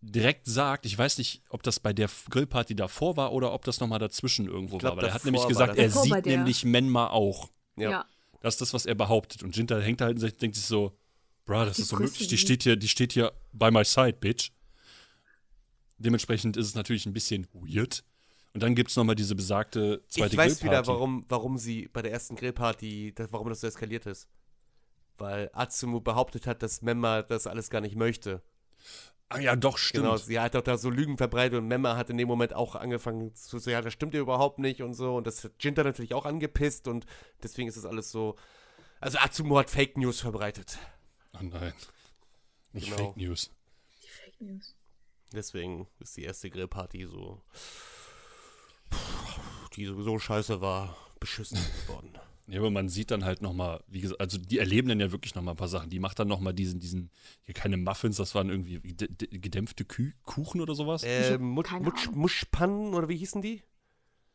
[0.00, 3.78] direkt sagt, ich weiß nicht, ob das bei der Grillparty davor war oder ob das
[3.78, 7.50] nochmal dazwischen irgendwo glaub, war, weil er hat nämlich gesagt, er sieht nämlich Menma auch.
[7.76, 7.90] Ja.
[7.90, 8.06] ja.
[8.40, 9.42] Das ist das, was er behauptet.
[9.42, 10.96] Und Jinta hängt da halt und denkt sich so,
[11.48, 12.28] Bra, das Die ist so Größe, möglich.
[12.28, 14.50] Die steht hier, die steht hier by my side, bitch.
[15.96, 18.04] Dementsprechend ist es natürlich ein bisschen weird.
[18.52, 20.88] Und dann gibt es nochmal diese besagte zweite Ich weiß wieder, Grillparty.
[20.88, 24.28] warum, warum sie bei der ersten Grillparty, das, warum das so eskaliert ist.
[25.16, 28.42] Weil Atsumu behauptet hat, dass Memma das alles gar nicht möchte.
[29.30, 30.04] Ah ja, doch, stimmt.
[30.04, 32.74] Genau, sie hat doch da so Lügen verbreitet und Memma hat in dem Moment auch
[32.74, 35.16] angefangen zu sagen, ja, das stimmt ja überhaupt nicht und so.
[35.16, 37.06] Und das hat Jinta natürlich auch angepisst und
[37.42, 38.36] deswegen ist das alles so.
[39.00, 40.78] Also Atsumu hat Fake News verbreitet.
[41.34, 41.72] Oh nein.
[42.72, 42.96] Nicht Genau.
[43.08, 43.50] Fake News.
[44.02, 44.74] Die Fake News.
[45.32, 47.42] Deswegen ist die erste Grillparty so.
[49.76, 52.12] die sowieso scheiße war, beschissen worden.
[52.46, 55.34] Ja, aber man sieht dann halt nochmal, wie gesagt, also die erleben dann ja wirklich
[55.34, 55.90] nochmal ein paar Sachen.
[55.90, 57.10] Die macht dann nochmal diesen, diesen,
[57.42, 61.02] hier keine Muffins, das waren irgendwie gedämpfte Kü Kuchen oder sowas.
[61.02, 61.92] Äh, Mut, Ahnung.
[62.14, 63.62] Muschpannen oder wie hießen die?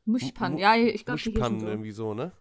[0.06, 0.54] Muschpannen.
[0.58, 2.34] Mu- Ja, ich glaube, die Muschpannen irgendwie so, ne?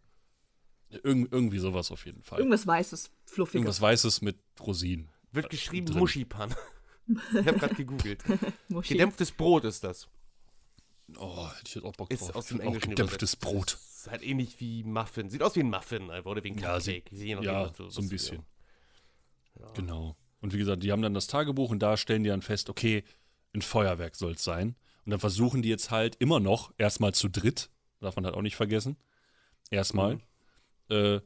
[0.95, 2.39] Irg irgendwie sowas auf jeden Fall.
[2.39, 3.55] Irgendwas Weißes, Fluffiges.
[3.55, 5.09] Irgendwas Weißes mit Rosinen.
[5.33, 5.99] Wird geschrieben drin.
[5.99, 6.55] Muschipan.
[7.09, 8.23] ich habe gerade gegoogelt.
[8.69, 10.09] Gedämpftes Brot ist das.
[11.19, 12.37] Oh, hätte ich jetzt auch Bock Ist drauf.
[12.37, 13.41] aus dem auch Englischen gedämpftes übersetzt.
[13.41, 13.73] Brot.
[13.73, 15.29] Ist halt ähnlich wie Muffin.
[15.31, 17.11] Sieht aus wie ein Muffin einfach oder wie ein Ja, Cupcake.
[17.13, 18.43] Je nachdem, Ja, was du- so ein bisschen.
[19.75, 20.17] Genau.
[20.41, 23.05] Und wie gesagt, die haben dann das Tagebuch und da stellen die dann fest, okay,
[23.55, 24.75] ein Feuerwerk soll es sein.
[25.05, 28.43] Und dann versuchen die jetzt halt immer noch, erstmal zu dritt, darf man halt auch
[28.43, 28.97] nicht vergessen,
[29.71, 30.21] erstmal,
[30.93, 31.21] äh,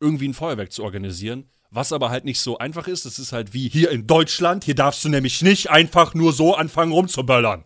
[0.00, 1.50] irgendwie ein Feuerwerk zu organisieren.
[1.70, 4.74] Was aber halt nicht so einfach ist, das ist halt wie hier in Deutschland, hier
[4.74, 7.64] darfst du nämlich nicht einfach nur so anfangen rumzuböllern.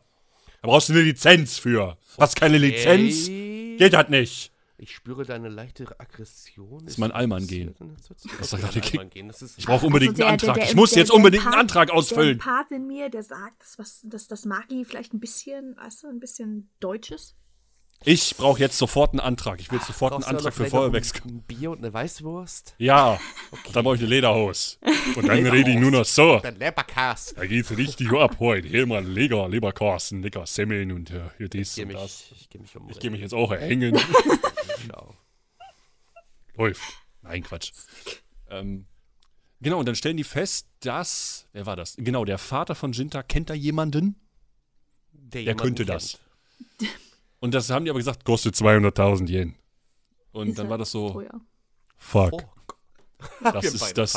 [0.62, 1.96] Da brauchst du eine Lizenz für.
[2.18, 4.52] Hast keine Lizenz, geht das nicht.
[4.78, 6.86] Ich spüre deine leichte Aggression.
[6.86, 7.74] ist mein das Allmann gehen.
[7.78, 7.88] der?
[8.38, 9.28] Das Okay, gerade gehen.
[9.28, 10.62] Das ist Ich brauche unbedingt Also der- einen der- Antrag.
[10.62, 12.38] der- ich muss der- jetzt der unbedingt einen Part- Antrag ausfüllen.
[12.38, 16.04] Der Part in mir, der sagt, das, was, das, das Magi vielleicht ein bisschen, weißt
[16.04, 17.36] du, ein bisschen Deutsches.
[18.04, 19.60] Ich brauche jetzt sofort einen Antrag.
[19.60, 21.12] Ich will sofort einen Antrag für Feuerwerks.
[21.22, 22.74] Ein, Bier und eine Weißwurst?
[22.78, 23.20] Ja,
[23.74, 24.78] dann brauche ich eine Lederhose.
[25.16, 26.38] Und dann rede ich nur noch so.
[26.38, 27.34] Dann Leberkas.
[27.34, 28.68] Da geht's richtig ab heute.
[28.68, 32.24] Hier mal Leger, Leberkasten, lecker Semmeln und äh, hier dies Ich gehe und mich, das.
[32.40, 32.88] ich geh mich um.
[32.88, 33.98] Ich gehe mich jetzt auch hängen.
[34.88, 35.14] Schau.
[36.56, 36.82] Läuft.
[37.20, 37.72] Nein, Quatsch.
[38.48, 38.86] Ähm,
[39.60, 41.96] genau, und dann stellen die fest, dass, wer war das?
[41.98, 44.16] Genau, der Vater von Jinta kennt da jemanden.
[45.12, 45.94] Der jemanden könnte kennt.
[45.94, 46.18] das.
[47.40, 49.56] Und das haben die aber gesagt, kostet 200.000 Yen.
[50.32, 51.40] Und Ist dann war das so, teuer.
[51.96, 52.78] fuck, Fuck.
[53.52, 54.12] das ist das,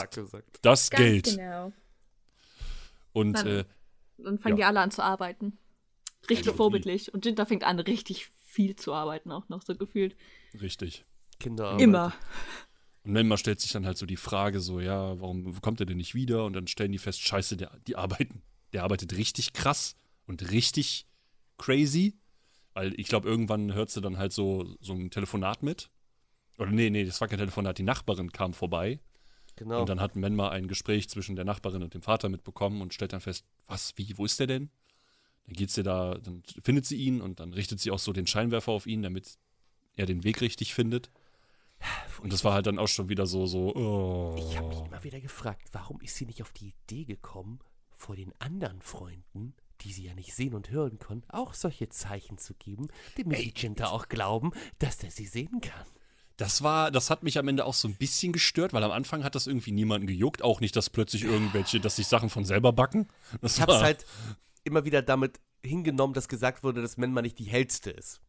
[0.62, 1.26] das Ganz Geld.
[1.26, 1.72] genau.
[3.14, 3.48] Und Nein.
[3.48, 3.66] äh,
[4.18, 4.58] Dann fangen Ja.
[4.58, 5.58] die alle an zu arbeiten.
[6.30, 7.14] Richtig Also, vorbildlich.
[7.14, 10.16] Und Jinta fängt an, richtig viel zu arbeiten, auch noch so gefühlt.
[10.62, 11.06] richtig.
[11.40, 11.78] Kinder.
[11.80, 12.14] Immer.
[13.04, 15.98] Und Memma stellt sich dann halt so die Frage, so, ja, warum kommt er denn
[15.98, 16.46] nicht wieder?
[16.46, 18.44] Und dann stellen die fest, scheiße, der, die arbeiten.
[18.72, 21.06] Der arbeitet richtig krass und richtig
[21.58, 22.18] crazy.
[22.74, 25.90] Weil ich glaube, irgendwann hört sie dann halt so, so ein Telefonat mit.
[26.58, 29.00] Oder nee, nee, das war kein Telefonat, die Nachbarin kam vorbei.
[29.56, 29.82] Genau.
[29.82, 33.14] Und dann hat Menma ein Gespräch zwischen der Nachbarin und dem Vater mitbekommen und stellt
[33.14, 34.70] dann fest, was, wie, wo ist der denn?
[35.46, 38.28] Dann geht sie da, dann findet sie ihn und dann richtet sie auch so den
[38.28, 39.38] Scheinwerfer auf ihn, damit
[39.96, 41.12] er den Weg richtig findet.
[42.22, 44.36] Und das war halt dann auch schon wieder so, so, oh.
[44.38, 47.60] Ich habe mich immer wieder gefragt, warum ist sie nicht auf die Idee gekommen,
[47.96, 49.54] vor den anderen Freunden,
[49.84, 53.54] die sie ja nicht sehen und hören konnten, auch solche Zeichen zu geben, damit die
[53.56, 55.86] Jinta auch glauben, dass er sie sehen kann.
[56.38, 59.24] Das war, das hat mich am Ende auch so ein bisschen gestört, weil am Anfang
[59.24, 60.42] hat das irgendwie niemanden gejuckt.
[60.42, 63.08] Auch nicht, dass plötzlich irgendwelche, dass sich Sachen von selber backen.
[63.42, 64.06] Das Ich habe es war- halt
[64.64, 68.20] immer wieder damit hingenommen, dass gesagt wurde, dass Menma nicht die hellste ist.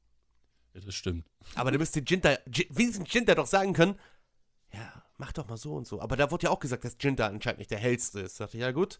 [0.74, 1.24] Ja, das stimmt.
[1.54, 2.36] Aber da müsste Jinta,
[2.70, 3.98] wenigstens Jinta doch sagen können,
[4.72, 6.00] ja, mach doch mal so und so.
[6.00, 8.38] Aber da wurde ja auch gesagt, dass Jinta anscheinend nicht der hellste ist.
[8.38, 8.98] Da dachte ich, ja gut,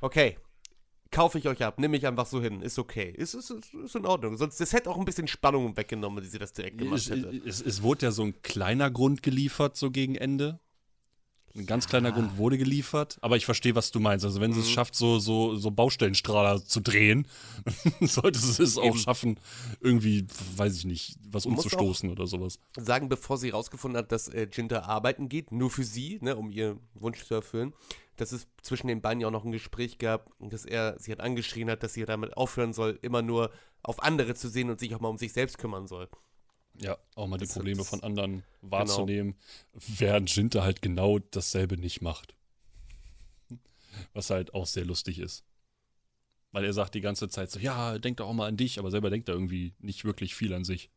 [0.00, 0.38] okay,
[1.10, 3.12] kaufe ich euch ab, nehme ich einfach so hin, ist okay.
[3.16, 4.36] Ist, ist, ist, ist in Ordnung.
[4.36, 7.28] Sonst, das hätte auch ein bisschen Spannung weggenommen, wenn sie das direkt gemacht Es, hätte.
[7.46, 10.60] es, es wurde ja so ein kleiner Grund geliefert, so gegen Ende.
[11.56, 14.24] Ein ganz kleiner Grund wurde geliefert, aber ich verstehe, was du meinst.
[14.24, 14.64] Also, wenn sie Mhm.
[14.64, 17.26] es schafft, so, so, so Baustellenstrahler zu drehen,
[18.00, 18.96] sollte sie es auch Eben.
[18.98, 19.40] schaffen,
[19.80, 22.58] irgendwie, weiß ich nicht, was umzustoßen oder sowas.
[22.76, 26.50] sagen, bevor sie rausgefunden hat, dass äh, Jinta arbeiten geht, nur für sie, ne, um
[26.50, 27.72] ihren Wunsch zu erfüllen,
[28.16, 31.20] dass es zwischen den beiden ja auch noch ein Gespräch gab, dass er sie hat
[31.20, 33.50] angeschrien hat, dass sie damit aufhören soll, immer nur
[33.82, 36.08] auf andere zu sehen und sich auch mal um sich selbst kümmern soll.
[36.80, 39.34] Ja, auch mal die Das- Probleme von anderen wahrzunehmen,
[39.74, 42.34] während Jinta halt genau dasselbe nicht macht.
[44.14, 45.44] Was halt auch sehr lustig ist.
[46.52, 48.90] Weil er sagt die ganze Zeit so, ja, denk doch auch mal an dich, aber
[48.90, 50.90] selber denkt er irgendwie nicht wirklich viel an sich.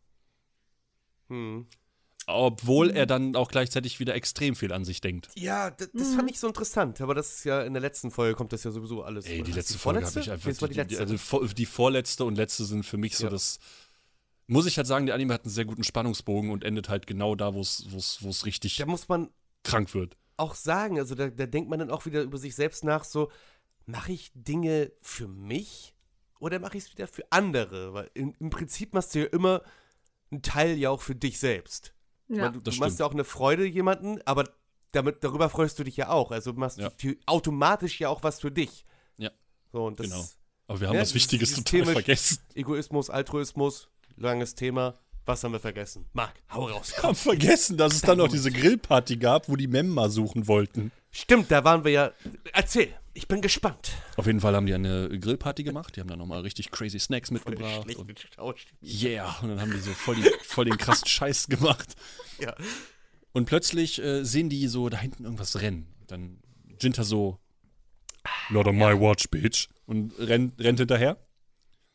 [1.29, 1.67] Hm.
[2.25, 5.29] Obwohl er dann auch gleichzeitig wieder extrem viel an sich denkt.
[5.35, 8.33] Ja, das, das fand ich so interessant, aber das ist ja in der letzten Folge
[8.35, 9.25] kommt das ja sowieso alles.
[9.25, 10.19] Ey, die letzte ist Folge habe vorletzte?
[10.21, 10.67] ich einfach.
[10.67, 10.99] Die die, letzte.
[11.01, 13.29] also die vorletzte und letzte sind für mich so Ja.
[13.29, 13.59] das.
[14.47, 17.35] Muss ich halt sagen, der Anime hat einen sehr guten Spannungsbogen und endet halt genau
[17.35, 19.29] da, wo es richtig da muss man
[19.63, 20.17] krank wird.
[20.37, 23.31] auch sagen, also da, da denkt man dann auch wieder über sich selbst nach, so,
[23.85, 25.95] mache ich Dinge für mich
[26.39, 27.93] oder mache ich es wieder für andere?
[27.93, 29.61] Weil im, im Prinzip machst du ja immer
[30.31, 31.93] einen Teil ja auch für dich selbst.
[32.27, 32.37] Ja.
[32.43, 34.49] meine, du, das du machst ja auch eine Freude jemanden, aber
[34.91, 36.31] damit, darüber freust du dich ja auch.
[36.31, 36.89] Also machst Ja.
[37.01, 38.85] du automatisch ja auch was für dich.
[39.17, 39.31] Ja.
[39.71, 40.25] So, und das Genau.
[40.67, 42.39] Aber wir haben Ja, was Wichtiges dieses total vergessen.
[42.55, 44.99] Egoismus, Altruismus, langes Thema.
[45.25, 46.05] Was haben wir vergessen?
[46.13, 46.93] Marc, hau raus.
[46.95, 50.91] Wir haben vergessen, dass es dann noch diese Grillparty gab, wo die Memma suchen wollten.
[51.11, 52.11] Stimmt, da waren wir ja.
[52.51, 52.93] Erzähl.
[53.15, 53.91] Ich bin gespannt.
[54.17, 55.95] Auf jeden Fall haben die eine Grillparty gemacht.
[55.95, 57.83] Die haben dann nochmal richtig crazy Snacks mitgebracht.
[57.83, 58.01] Schlechte
[58.41, 59.37] Und yeah.
[59.43, 61.95] Und dann haben die so voll, die, voll den krassen Scheiß gemacht.
[62.39, 62.55] Ja.
[63.31, 65.93] Und plötzlich äh, sehen die so da hinten irgendwas rennen.
[66.07, 66.39] Dann
[66.81, 67.39] Jinta so,
[68.49, 69.69] not on my watch, bitch.
[69.85, 71.17] Und rennt, rennt hinterher.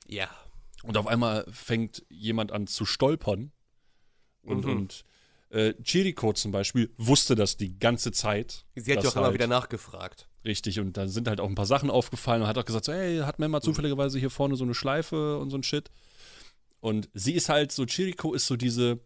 [0.06, 0.28] Ja.
[0.82, 3.52] Und auf einmal fängt jemand an zu stolpern.
[4.42, 4.70] Und, Mhm.
[4.70, 5.04] und
[5.50, 8.64] äh, Chiriko zum Beispiel wusste das die ganze Zeit.
[8.76, 10.28] Sie hat ja auch immer halt- wieder nachgefragt.
[10.44, 12.92] Richtig, und da sind halt auch ein paar Sachen aufgefallen und hat auch gesagt, so,
[12.92, 15.90] hey, hat Memma zufälligerweise hier vorne so eine Schleife und so ein Shit.
[16.80, 19.00] Und sie ist halt so, Chiriko ist so diese,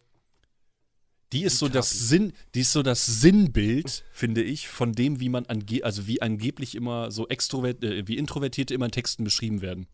[1.33, 1.89] die ist so das.
[1.89, 6.21] Sinn, die ist so das Sinnbild, finde ich, von dem, wie man ange also wie
[6.21, 9.87] angeblich immer so extrovert, äh, wie Introvertierte immer in Texten beschrieben werden.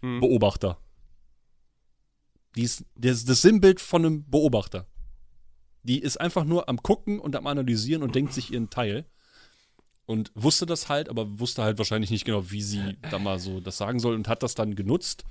[0.00, 0.18] Hm.
[0.20, 0.78] Beobachter.
[2.56, 4.86] Die ist das, das Sinnbild von einem Beobachter.
[5.82, 9.06] Die ist einfach nur am gucken und am analysieren und denkt sich ihren Teil.
[10.04, 13.60] Und wusste das halt, aber wusste halt wahrscheinlich nicht genau, wie sie da mal so
[13.60, 15.24] das sagen soll und hat das dann genutzt.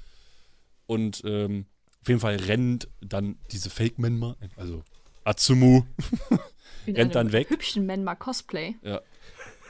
[0.88, 1.66] Und ähm,
[2.02, 4.84] auf jeden Fall rennt dann diese Fake-Menma, also
[5.24, 5.84] Atsumu,
[6.88, 7.50] rennt dann weg.
[7.50, 8.76] Hübschen Menma-Cosplay.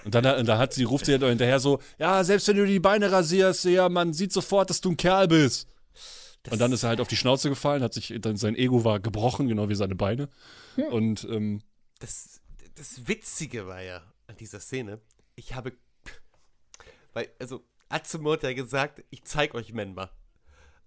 [0.06, 2.66] Und dann, und da hat sie, ruft sie halt hinterher so, ja, selbst wenn du
[2.66, 5.68] die Beine rasierst, ja, man sieht sofort, dass du ein Kerl bist.
[6.44, 8.84] Das- und dann ist er halt auf die Schnauze gefallen, hat sich, dann sein Ego
[8.84, 10.30] war gebrochen, genau wie seine Beine.
[10.90, 11.62] Und ähm,
[12.00, 12.42] das,
[12.76, 15.02] das Witzige war ja an dieser Szene,
[15.36, 15.74] ich habe,
[17.14, 20.10] weil, also, Atsumo hat ja gesagt, ich zeig euch Menma.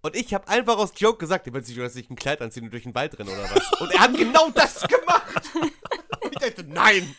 [0.02, 2.72] Und ich habe einfach aus Joke gesagt, ihr wollt sich sich ein Kleid anziehen und
[2.72, 3.80] durch den Wald rennen oder was.
[3.80, 5.50] Und er hat genau das gemacht.
[5.54, 7.14] Und ich dachte, nein,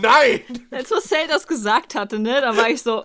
[0.00, 0.40] nein.
[0.72, 3.04] Als Marcel das gesagt hatte, ne, da war ich so,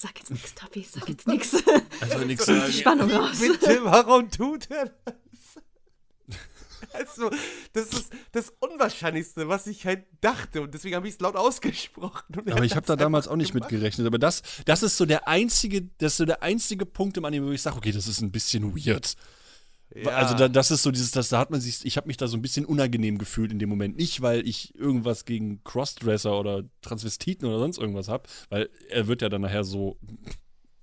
[0.00, 1.56] sag jetzt nichts, Tabi, sag jetzt nichts.
[2.00, 3.38] also nichts Die Spannung raus.
[3.40, 5.14] Bitte, warum tut er das?
[6.92, 7.30] Also,
[7.72, 10.62] das ist das Unwahrscheinlichste, was ich halt dachte.
[10.62, 12.36] Und deswegen habe ich es laut ausgesprochen.
[12.36, 13.70] Und er Aber ich habe da damals auch nicht mit gemacht.
[13.70, 14.06] gerechnet.
[14.06, 17.48] Aber das, das ist so der einzige, das ist so der einzige Punkt im Anime,
[17.48, 19.16] wo ich sage, okay, das ist ein bisschen weird.
[19.94, 20.10] Ja.
[20.10, 22.28] Also da, das ist so dieses, das, da hat man sich, ich habe mich da
[22.28, 23.96] so ein bisschen unangenehm gefühlt in dem Moment.
[23.96, 29.22] Nicht, weil ich irgendwas gegen Crossdresser oder Transvestiten oder sonst irgendwas habe, weil er wird
[29.22, 29.98] ja dann nachher so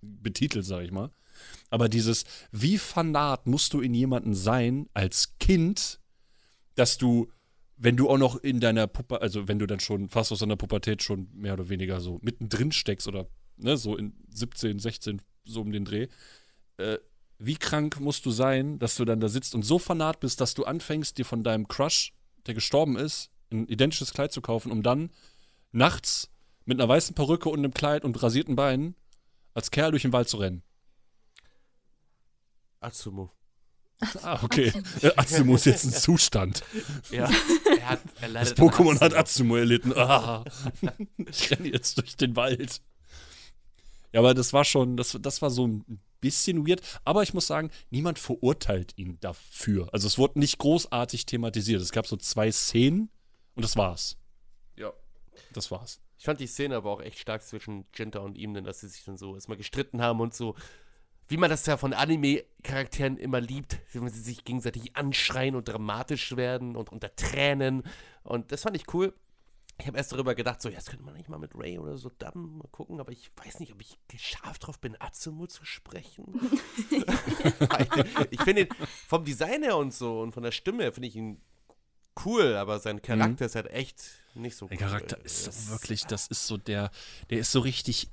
[0.01, 1.11] betitelt, sag ich mal.
[1.69, 5.99] Aber dieses, wie fanat musst du in jemanden sein als Kind,
[6.75, 7.29] dass du,
[7.77, 10.55] wenn du auch noch in deiner Puppe, also wenn du dann schon fast aus deiner
[10.55, 13.27] Pubertät schon mehr oder weniger so mittendrin steckst oder
[13.57, 16.07] ne, so in 17, 16, so um den Dreh,
[16.77, 16.97] äh,
[17.37, 20.53] wie krank musst du sein, dass du dann da sitzt und so fanat bist, dass
[20.53, 22.13] du anfängst, dir von deinem Crush,
[22.45, 25.11] der gestorben ist, ein identisches Kleid zu kaufen, um dann
[25.71, 26.29] nachts
[26.65, 28.95] mit einer weißen Perücke und einem Kleid und rasierten Beinen
[29.53, 30.63] als Kerl durch den Wald zu rennen.
[32.79, 33.31] Atsumo.
[34.21, 34.73] Ah, okay.
[35.01, 36.63] Äh, Atsumo ist jetzt ein Zustand.
[37.11, 37.29] Ja.
[37.79, 39.19] Er hat, er Das Pokémon hat Atsumo.
[39.19, 39.93] Atsumo erlitten.
[39.93, 40.43] Ah.
[41.29, 42.81] Ich renne jetzt durch den Wald.
[44.11, 46.81] Ja, aber das war schon, das, das war so ein bisschen weird.
[47.03, 49.87] Aber ich muss sagen, niemand verurteilt ihn dafür.
[49.91, 51.81] Also es wurde nicht großartig thematisiert.
[51.81, 53.09] Es gab so zwei Szenen
[53.53, 54.17] und das war's.
[54.75, 54.91] Ja.
[55.53, 56.01] Das war's.
[56.17, 58.87] Ich fand die Szene aber auch echt stark zwischen Jinta und ihm, denn dass sie
[58.87, 60.55] sich dann so erstmal gestritten haben und so,
[61.27, 66.35] wie man das ja von Anime-Charakteren immer liebt, wenn sie sich gegenseitig anschreien und dramatisch
[66.35, 67.83] werden und unter Tränen.
[68.23, 69.13] Und das fand ich cool.
[69.77, 71.97] Ich habe erst darüber gedacht, so, ja, das könnte man nicht mal mit Ray oder
[71.97, 75.65] so dann mal gucken, aber ich weiß nicht, ob ich geschafft drauf bin, Atsumu zu
[75.65, 76.25] sprechen.
[78.31, 78.67] ich finde ihn
[79.07, 81.41] vom Design her und so und von der Stimme her finde ich ihn
[82.25, 84.01] cool, aber sein Charakter ist halt echt
[84.33, 84.85] nicht so Der cool.
[84.85, 86.89] Charakter ist Das- wirklich, das ist so der,
[87.29, 88.09] der ist so richtig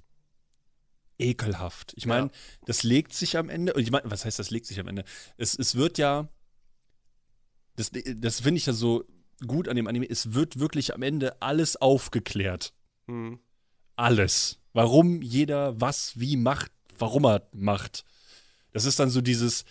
[1.18, 1.92] ekelhaft.
[1.96, 2.32] Ich meine, Ja.
[2.66, 5.04] das legt sich am Ende, ich meine, was heißt das legt sich am Ende?
[5.36, 6.28] Es, es wird ja,
[7.76, 9.04] das, das finde ich ja so
[9.46, 12.72] gut an dem Anime, es wird wirklich am Ende alles aufgeklärt.
[13.06, 13.38] Hm.
[13.96, 14.58] Alles.
[14.72, 18.04] Warum jeder was wie macht, warum er macht.
[18.72, 19.64] Das ist dann so dieses,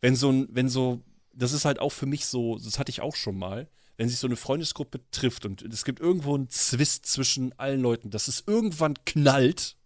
[0.00, 1.02] wenn so ein, wenn so,
[1.32, 4.18] das ist halt auch für mich so, das hatte ich auch schon mal, wenn sich
[4.18, 8.44] so eine Freundesgruppe trifft und es gibt irgendwo einen Zwist zwischen allen Leuten, dass es
[8.46, 9.76] irgendwann knallt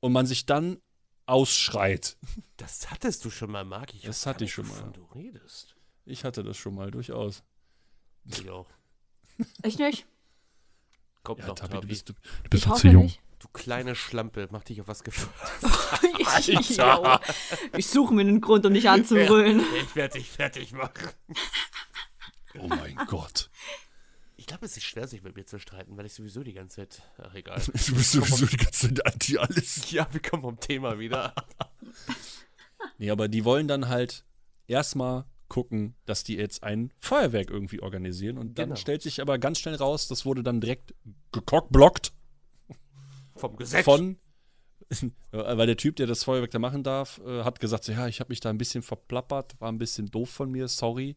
[0.00, 0.78] und man sich dann
[1.26, 2.16] ausschreit.
[2.56, 3.94] Das hattest du schon mal, Marc.
[3.94, 4.92] Ich Das hatte ich schon mal.
[4.92, 5.76] du redest.
[6.04, 7.42] Ich hatte das schon mal durchaus.
[8.28, 8.66] Ich auch.
[9.64, 10.06] Ich nicht.
[11.22, 11.80] Kommt Ja, noch, Tabi, Tabi.
[11.82, 13.04] du bist, du, du Ich bist noch zu jung.
[13.04, 13.20] nicht.
[13.38, 15.30] Du kleine Schlampe, mach dich auf was gefasst.
[16.68, 17.18] Jo.
[17.76, 19.60] ich suche mir einen Grund, um dich anzubrüllen.
[19.82, 21.08] Ich werde dich fertig machen.
[22.58, 23.50] Oh mein Gott.
[24.36, 26.76] Ich glaube, es ist schwer, sich mit mir zu streiten, weil ich sowieso die ganze
[26.88, 27.02] Zeit.
[27.18, 27.60] Ach, egal.
[27.66, 29.90] Du bist sowieso die ganze Zeit anti alles.
[29.90, 31.34] ja, wir kommen vom Thema wieder.
[32.98, 34.24] Nee, aber die wollen dann halt
[34.66, 38.38] erstmal gucken, dass die jetzt ein Feuerwerk irgendwie organisieren.
[38.38, 38.76] Und dann Genau.
[38.76, 40.94] stellt sich aber ganz schnell raus, das wurde dann direkt
[41.32, 42.12] gekockblockt.
[43.36, 43.84] Vom Gesetz.
[43.84, 44.18] von,
[45.30, 48.20] weil der Typ, der das Feuerwerk da machen darf, äh, hat gesagt, so, ja, ich
[48.20, 51.16] habe mich da ein bisschen verplappert, war ein bisschen doof von mir, sorry.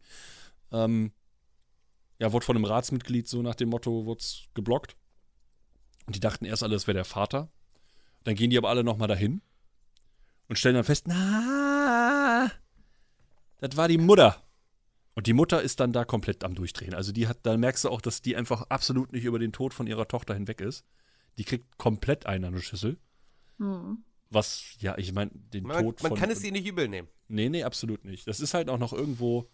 [0.70, 1.12] Ähm,
[2.18, 4.22] ja, wurde von einem Ratsmitglied so nach dem Motto, wurde
[4.54, 4.96] geblockt.
[6.06, 7.50] Und die dachten erst alle, das wäre der Vater.
[8.24, 9.42] Dann gehen die aber alle nochmal dahin
[10.48, 12.50] und stellen dann fest, na,
[13.62, 14.42] das war die Mutter.
[15.14, 16.94] Und die Mutter ist dann da komplett am Durchdrehen.
[16.94, 19.72] Also die hat, da merkst du auch, dass die einfach absolut nicht über den Tod
[19.72, 20.84] von ihrer Tochter hinweg ist.
[21.38, 22.98] Die kriegt komplett einen an der Schüssel.
[23.58, 24.04] Hm.
[24.30, 26.18] Was, ja, ich meine, den man, Tod man von.
[26.18, 27.08] kann es ihr nicht übel nehmen.
[27.28, 28.26] Nee, nee, absolut nicht.
[28.26, 29.46] Das ist halt auch noch irgendwo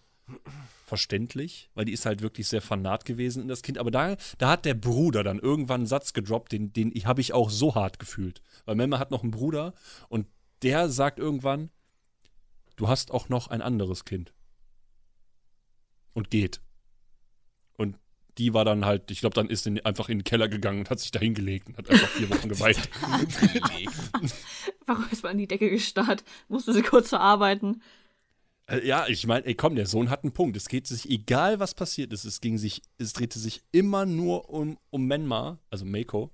[0.87, 3.79] verständlich, weil die ist halt wirklich sehr fanat gewesen in das Kind.
[3.79, 7.35] Aber da, da hat der Bruder dann irgendwann einen Satz gedroppt, den, den habe ich
[7.35, 8.43] auch so hart gefühlt.
[8.65, 9.75] Weil Memme hat noch einen Bruder
[10.09, 10.27] und
[10.63, 11.71] der sagt irgendwann,
[12.79, 14.33] du hast auch noch ein anderes Kind.
[16.15, 16.61] Und geht.
[17.77, 17.97] Und
[18.39, 20.91] die war dann halt, ich glaube, dann ist sie einfach in den Keller gegangen und
[20.91, 22.89] hat sich da hingelegt und hat einfach vier Wochen geweint.
[24.87, 26.25] Warum ist man an die Decke gestarrt?
[26.49, 27.83] Musste sie kurz verarbeiten.
[28.67, 30.57] Äh, Ja, ich meine, ey, komm, der Sohn hat einen Punkt.
[30.57, 34.49] Es geht sich, egal was passiert ist, es ging sich, es drehte sich immer nur
[34.49, 36.31] um, um Menma, also Mako.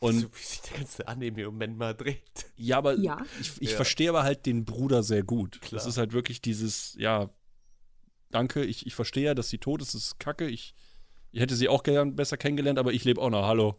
[0.00, 2.22] Und so wie sich der ganze Anime um Menma dreht.
[2.56, 3.18] ja, aber Ja.
[3.40, 3.76] ich, ich Ja.
[3.76, 5.60] verstehe aber halt den Bruder sehr gut.
[5.60, 5.78] Klar.
[5.78, 7.28] Das ist halt wirklich dieses, ja,
[8.30, 10.48] danke, ich, ich verstehe ja, dass sie tot ist, das ist kacke.
[10.48, 10.74] Ich,
[11.32, 13.44] ich hätte sie auch gern besser kennengelernt, aber ich lebe auch noch.
[13.46, 13.78] Hallo.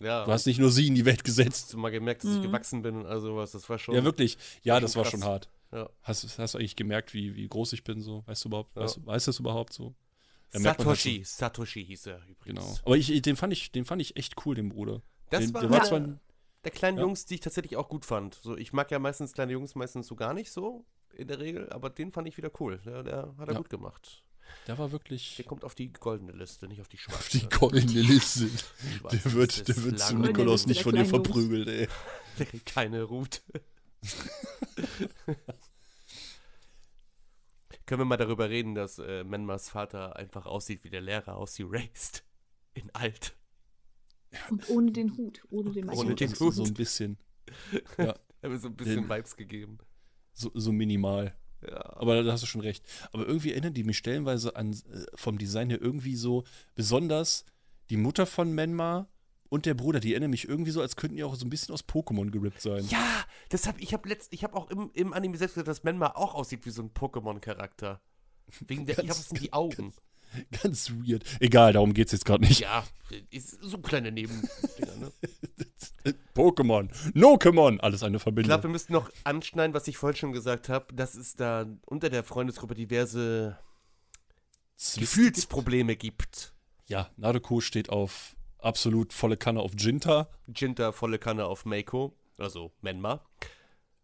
[0.00, 0.24] Ja.
[0.24, 1.64] Du hast nicht nur sie in die Welt gesetzt.
[1.64, 3.52] Hast du mal gemerkt, dass ich gewachsen bin und all sowas.
[3.52, 3.94] Das war schon.
[3.94, 4.36] Ja, wirklich.
[4.62, 5.12] Ja, das war krass.
[5.12, 5.48] schon hart.
[5.70, 5.88] Ja.
[6.02, 8.00] Hast, hast du eigentlich gemerkt, wie, wie groß ich bin?
[8.00, 8.24] So?
[8.26, 8.74] Weißt du überhaupt?
[8.74, 8.82] Ja.
[8.82, 9.94] Weißt, du- weißt du das überhaupt so?
[10.54, 11.22] Merkt man halt Satoshi.
[11.24, 12.44] Satoshi hieß er übrigens.
[12.60, 12.76] Genau.
[12.84, 15.02] Aber ich, den, fand ich, den fand ich echt cool, den Bruder.
[15.32, 16.00] Das den, war, der war einer zwar
[16.64, 17.02] der kleinen Ja.
[17.04, 18.36] Jungs, die ich tatsächlich auch gut fand.
[18.36, 21.68] So, ich mag ja meistens kleine Jungs meistens so gar nicht so in der Regel,
[21.70, 22.78] aber den fand ich wieder cool.
[22.86, 23.58] Der, der hat er Ja.
[23.58, 24.22] gut gemacht.
[24.66, 27.18] der war wirklich Der kommt auf die goldene Liste, nicht auf die schwarze.
[27.18, 28.48] auf die goldene Liste.
[29.10, 30.16] Der wird, der wird zu.
[30.16, 31.88] Nikolaus nicht der von dir verprügelt, ey.
[32.38, 33.40] Der kriegt keine Route.
[37.86, 41.58] Können wir mal darüber reden, dass äh, Menmas Vater einfach aussieht wie der Lehrer aus
[41.58, 42.22] Erased.
[42.74, 43.34] In alt.
[44.50, 45.42] Und ohne den Hut.
[45.50, 46.20] Ohne den Ohne Hut.
[46.20, 46.54] den so, Hut.
[46.54, 47.18] so ein bisschen.
[47.96, 49.78] Er hat mir so ein bisschen Den- Vibes gegeben.
[50.34, 51.36] So, so minimal.
[51.64, 51.96] Ja.
[51.96, 52.84] Aber da hast du schon recht.
[53.12, 56.42] Aber irgendwie erinnert die mich stellenweise an, äh, vom Design her irgendwie so,
[56.74, 57.44] besonders
[57.90, 59.08] die Mutter von Menma
[59.48, 61.72] und der Bruder, die erinnern mich irgendwie so, als könnten die auch so ein bisschen
[61.72, 62.84] aus Pokémon gerippt sein.
[62.88, 65.84] Ja, das hab, ich habe letzt, ich habe auch im, im Anime selbst gesagt, dass
[65.84, 68.00] Menma auch aussieht wie so ein Pokémon-Charakter.
[68.66, 69.76] Wegen der, ich glaube, das sind die Augen.
[69.76, 69.96] Ganz
[70.62, 71.24] weird.
[71.40, 72.60] Egal, darum geht's jetzt gerade nicht.
[72.60, 72.84] Ja,
[73.30, 75.12] ist so kleine Nebendinger, ne?
[76.34, 78.48] Pokémon, Nokemon, alles eine Ich Verbindung.
[78.48, 82.08] glaube, wir müssten noch anschneiden, was ich vorhin schon gesagt habe, dass es da unter
[82.10, 83.58] der Freundesgruppe diverse
[84.96, 86.52] Gefühlsprobleme gibt.
[86.88, 90.28] Ja, Nadeko steht auf absolut volle Kanne auf Jinta.
[90.54, 93.24] Jinta volle Kanne auf Meiko, also Menma.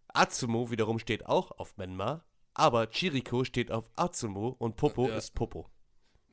[0.09, 2.25] Atsumo wiederum steht auch auf Menma,
[2.55, 5.17] aber Chiriko steht auf Atsumo und Popo Ja.
[5.17, 5.69] ist Popo.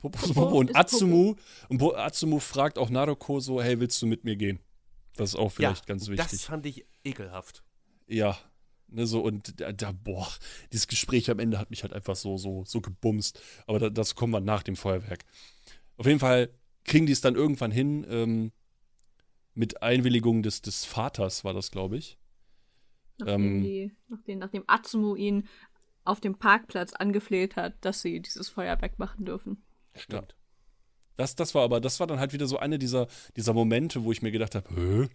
[0.02, 1.36] Popo, und Atsumu.
[1.70, 4.60] Und Bo- Atsumu fragt auch Nadoko so, hey, willst du mit mir gehen?
[5.16, 6.42] Das ist auch vielleicht ganz das wichtig.
[6.46, 7.64] fand ich ekelhaft.
[8.08, 8.38] Ja.
[8.88, 10.28] Ne, so, und da, da, boah,
[10.72, 13.42] dieses Gespräch am Ende hat mich halt einfach so, so, so gebumst.
[13.66, 15.26] Aber da, das kommen wir nach dem Feuerwerk.
[15.98, 16.50] Auf jeden Fall
[16.84, 18.52] kriegen die es dann irgendwann hin, ähm,
[19.56, 22.20] mit Einwilligung des, des Vaters war das, glaube ich.
[23.18, 25.48] Nachdem, Ähm, die, nachdem, nachdem Atsumu ihn
[26.04, 29.64] auf dem Parkplatz angefleht hat, dass sie dieses Feuerwerk machen dürfen.
[29.98, 30.36] Stimmt.
[31.18, 34.12] Das, das war aber, das war dann halt wieder so eine dieser, dieser Momente, wo
[34.12, 35.10] ich mir gedacht habe?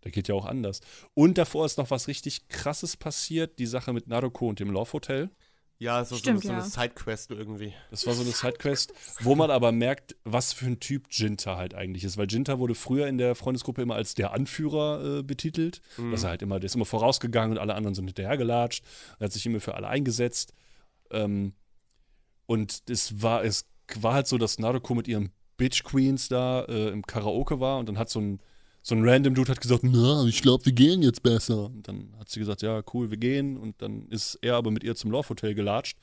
[0.00, 0.80] Da geht ja auch anders.
[1.14, 4.92] Und davor ist noch was richtig krasses passiert, die Sache mit Nadoko und dem Love
[4.94, 5.30] Hotel.
[5.78, 6.80] Ja, es war Stimmt, so, eine- so ja.
[6.82, 7.74] eine Sidequest irgendwie.
[7.90, 11.74] Das war so eine Sidequest, wo man aber merkt, was für ein Typ Jinta halt
[11.74, 12.16] eigentlich ist.
[12.16, 15.82] Weil Jinta wurde früher in der Freundesgruppe immer als der Anführer äh, betitelt.
[16.10, 18.84] Dass er halt immer, der ist immer vorausgegangen und alle anderen sind hinterhergelatscht.
[19.18, 20.54] Er hat sich immer für alle eingesetzt.
[21.10, 21.52] Ähm,
[22.46, 23.66] und es war, es
[24.00, 27.88] war halt so, dass Nadoko mit ihren Bitch Queens da äh, im Karaoke war und
[27.88, 28.40] dann hat so ein,
[28.82, 31.66] so ein random Dude hat gesagt, na, ich glaube, wir gehen jetzt besser.
[31.66, 33.56] Und dann hat sie gesagt, ja, cool, wir gehen.
[33.56, 35.98] Und dann ist er aber mit ihr zum Love Hotel gelatscht.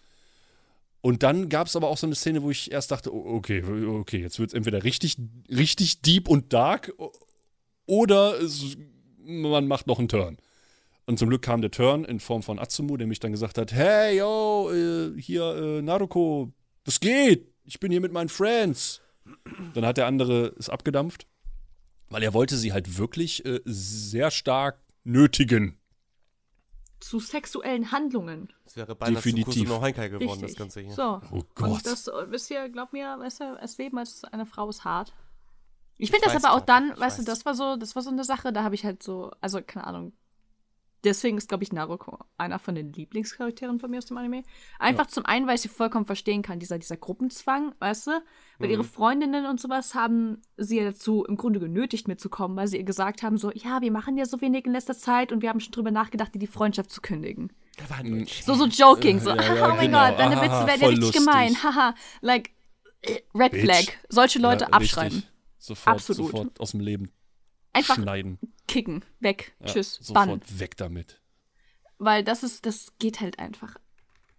[1.00, 4.20] Und dann gab es aber auch so eine Szene, wo ich erst dachte, okay, okay,
[4.20, 5.18] jetzt wird es entweder richtig,
[5.50, 6.94] richtig deep und dark
[7.86, 8.78] oder es,
[9.26, 10.38] man macht noch einen Turn.
[11.06, 13.74] Und zum Glück kam der Turn in Form von Atsumu, der mich dann gesagt hat,
[13.74, 16.52] hey, yo, äh, hier, äh, Naruko,
[16.86, 17.53] was geht?
[17.64, 19.02] Ich bin hier mit meinen Friends.
[19.74, 21.28] Dann hat der andere es abgedampft,
[22.10, 25.80] weil er wollte sie halt wirklich äh, sehr stark nötigen.
[27.00, 28.52] Zu sexuellen Handlungen.
[28.66, 29.68] Es wäre beinahe Definitiv.
[29.68, 30.50] zu Heinkai geworden, Richtig.
[30.50, 30.94] das Ganze hier.
[30.94, 31.22] So.
[31.32, 31.70] Oh Gott.
[31.70, 34.84] Und das, äh, wisst ihr, glaubt mir, weißt du, das Leben als eine Frau ist
[34.84, 35.14] hart.
[35.98, 38.24] Ich finde das aber auch dann, weißt du, das war so, das war so eine
[38.24, 40.14] Sache, da habe ich halt so, also keine Ahnung.
[41.04, 44.44] Deswegen ist, glaube ich, Naruto einer von den Lieblingscharakteren von mir aus dem Anime.
[44.80, 48.12] Einfach zum einen, weil ich sie vollkommen verstehen kann, dieser, dieser Gruppenzwang, weißt du?
[48.60, 52.78] Weil ihre Freundinnen und sowas haben sie ja dazu im Grunde genötigt mitzukommen, weil sie
[52.78, 55.50] ihr gesagt haben, so, ja, wir machen ja so wenig in letzter Zeit und wir
[55.50, 57.52] haben schon drüber nachgedacht, dir die Freundschaft zu kündigen.
[57.78, 60.08] Da war ein So, so joking, so, Ja, ja, oh mein genau.
[60.08, 61.26] Gott, deine Witze werden ja richtig lustig.
[61.26, 62.52] gemein, haha, like,
[63.02, 63.64] äh, Red Bitch.
[63.66, 63.84] Flag.
[64.08, 65.14] Solche Leute Ja, abschreiben.
[65.18, 65.32] richtig.
[65.58, 66.32] Sofort, Absolut.
[66.32, 67.10] sofort aus dem Leben
[67.74, 68.40] Einfach schneiden.
[68.68, 70.42] kicken, weg, Ja, tschüss, sofort bannen.
[70.60, 71.20] weg damit.
[71.98, 73.76] Weil das ist, das geht halt einfach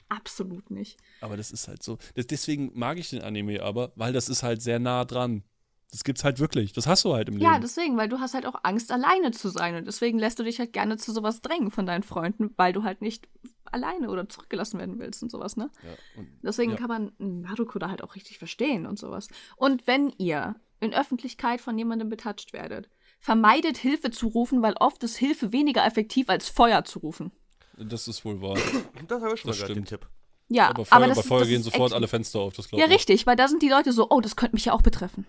[0.08, 0.98] absolut nicht.
[1.20, 1.98] Aber das ist halt so.
[2.16, 5.42] Deswegen mag ich den Anime aber, weil das ist halt sehr nah dran.
[5.90, 6.72] Das gibt's halt wirklich.
[6.72, 7.62] Das hast du halt im Ja, Leben.
[7.62, 9.76] deswegen, weil du hast halt auch Angst, alleine zu sein.
[9.76, 12.82] Und deswegen lässt du dich halt gerne zu sowas drängen von deinen Freunden, weil du
[12.82, 13.28] halt nicht
[13.66, 15.70] alleine oder zurückgelassen werden willst und sowas, ne?
[15.84, 16.76] Ja, und Deswegen Ja.
[16.78, 19.28] kann man Naruto da halt auch richtig verstehen und sowas.
[19.56, 22.88] Und wenn ihr in Öffentlichkeit von jemandem betatscht werdet,
[23.24, 27.32] vermeidet Hilfe zu rufen, weil oft ist Hilfe weniger effektiv als Feuer zu rufen.
[27.78, 28.58] das ist wohl wahr.
[29.08, 29.88] Das habe ich schon Das mal gehört, den stimmt.
[29.88, 30.08] Tipp.
[30.50, 32.86] Ja, Aber Feuer, das, bei Feuer das gehen sofort alle Fenster auf, das glaube Ja,
[32.86, 32.94] ich.
[32.94, 35.26] richtig, weil da sind die Leute so, oh, das könnte mich ja auch betreffen.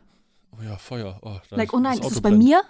[0.51, 1.19] Oh ja, Feuer.
[1.21, 2.61] Oh, da Like, ist- oh nein, das ist es bei mir?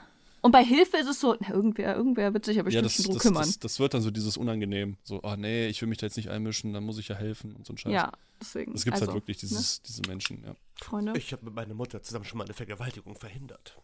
[0.41, 2.93] Und bei Hilfe ist es so, na, irgendwer, irgendwer wird sich ja Ja, bestimmt das,
[2.93, 3.41] schon drum das, kümmern.
[3.45, 4.97] das, das wird dann so dieses unangenehm.
[5.03, 7.55] So, ah nee, ich will mich da jetzt nicht einmischen, dann muss ich ja helfen
[7.55, 7.91] und so ein Scheiß.
[7.91, 8.73] ja, deswegen.
[8.73, 10.51] Das gibt's also, halt wirklich, dieses, diese Menschen, ja.
[10.51, 13.75] Ne, Freunde, Ich habe mit meiner Mutter zusammen schon mal eine Vergewaltigung verhindert.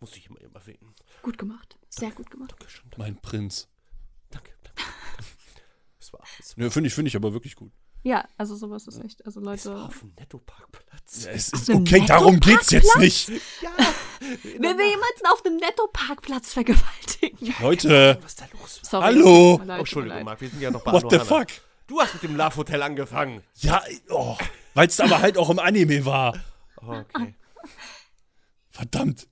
[0.00, 0.94] Muss ich immer erwähnen.
[1.22, 1.76] gut gemacht.
[1.88, 2.52] Sehr gut gemacht.
[2.52, 2.84] Dankeschön.
[2.90, 3.68] Danke, Mein Prinz.
[4.30, 4.52] danke.
[4.62, 4.82] danke.
[6.00, 7.70] Es war, es war, Ja, finde ich, finde ich aber wirklich gut.
[8.02, 9.26] Ja, also sowas ist echt.
[9.26, 9.84] Also es war Leute.
[9.88, 11.24] auf dem Netto-Parkplatz.
[11.24, 13.28] Ja, es ist, okay, darum geht's jetzt nicht.
[13.60, 13.70] Ja.
[14.20, 17.54] Wenn wir jemanden auf dem Netto-Parkplatz vergewaltigen.
[17.60, 18.80] Leute, Was ist da los?
[18.84, 19.04] Sorry.
[19.04, 19.58] Hallo?
[19.64, 20.22] leid, Oh, Entschuldigung.
[20.24, 21.24] Marc, wir sind ja noch bei what the Anohana.
[21.24, 21.48] fuck?
[21.88, 23.42] Du hast mit dem Love Hotel angefangen.
[23.56, 24.38] Ja, oh,
[24.74, 26.38] weil es aber halt auch im Anime war.
[26.76, 27.34] Okay.
[28.70, 29.26] Verdammt.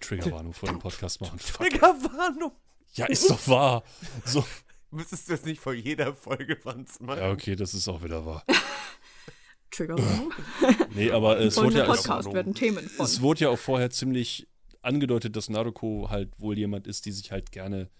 [0.00, 1.38] Triggerwarnung vor dem Podcast machen.
[1.38, 2.52] Triggerwarnung.
[2.94, 3.82] Ja, ist doch wahr.
[4.24, 4.44] So.
[4.90, 7.18] Müsstest du es nicht vor jeder Folge Wanz machen?
[7.20, 8.44] Ja, okay, das ist auch wieder wahr.
[9.70, 10.32] Triggerwarnung.
[10.94, 13.04] Nee, aber es wurde, ja, es, Podcast werden Themen von.
[13.04, 14.48] es wurde ja auch vorher ziemlich
[14.80, 17.90] angedeutet, dass Naruko halt wohl jemand ist, die sich halt gerne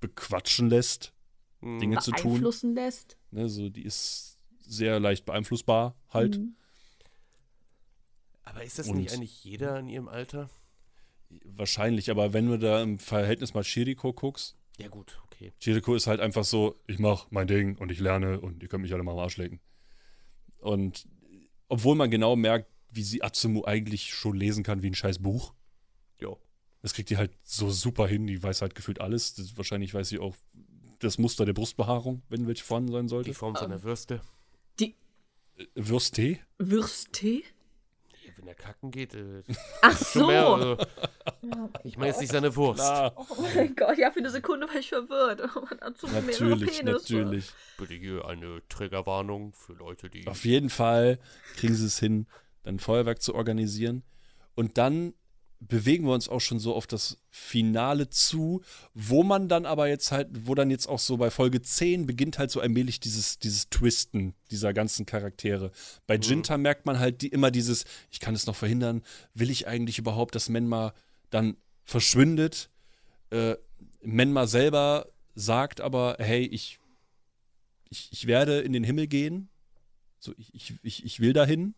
[0.00, 1.14] bequatschen lässt,
[1.62, 1.78] Hm.
[1.78, 2.32] Dinge zu tun.
[2.32, 3.16] beeinflussen lässt.
[3.30, 6.36] Ne, so, die ist sehr leicht beeinflussbar halt.
[6.38, 6.56] Mhm.
[8.42, 10.50] Aber ist das Und- nicht eigentlich jeder in ihrem Alter?
[11.44, 15.52] Wahrscheinlich, aber wenn du da im Verhältnis mal Shiriko guckst, Ja, gut, okay.
[15.60, 18.82] Chiriko ist halt einfach so, ich mach mein Ding und ich lerne und ihr könnt
[18.82, 19.60] mich alle mal am Arsch legen.
[20.58, 21.06] Und
[21.68, 25.54] obwohl man genau merkt, wie sie Atsumu eigentlich schon lesen kann wie ein scheiß Buch,
[26.20, 26.38] Jo.
[26.82, 29.34] das kriegt die halt so super hin, die weiß halt gefühlt alles.
[29.34, 30.36] Das, wahrscheinlich weiß sie auch
[31.00, 33.34] das Muster der Brustbehaarung, wenn welche vorhanden sein Die sollte.
[33.34, 34.20] Form seiner Würste.
[34.80, 34.94] Die
[35.58, 36.38] Äh, Würste?
[36.58, 37.42] Würste?
[38.46, 39.42] Wenn er kacken geht, äh,
[39.82, 40.26] Ach schon so.
[40.28, 40.46] mehr.
[40.46, 40.76] Also,
[41.82, 42.80] ich meine jetzt nicht seine Wurst.
[42.80, 43.24] Ah, Oh
[43.56, 45.42] mein Gott, ja, für eine Sekunde war ich verwirrt.
[45.56, 46.84] Oh, natürlich, Penisse.
[47.14, 47.50] natürlich.
[47.76, 50.24] Bitte hier eine Triggerwarnung für Leute, die.
[50.28, 51.18] Auf jeden Fall
[51.56, 52.28] kriegen sie es hin,
[52.62, 54.04] dann Feuerwerk zu organisieren.
[54.54, 55.14] Und dann
[55.60, 58.62] bewegen wir uns auch schon so auf das Finale zu,
[58.94, 62.38] wo man dann aber jetzt halt, wo dann jetzt auch so bei Folge 10 beginnt
[62.38, 65.72] halt so allmählich dieses, dieses Twisten dieser ganzen Charaktere.
[66.06, 69.02] Bei Jinta merkt man halt die, immer dieses, ich kann es noch verhindern,
[69.34, 70.94] will ich eigentlich überhaupt, dass Menma
[71.30, 72.70] dann verschwindet?
[73.30, 73.56] Äh,
[74.02, 76.78] Menma selber sagt aber, hey, ich,
[77.88, 79.48] ich, ich werde in den Himmel gehen.
[80.18, 81.74] So, ich, ich, ich will dahin.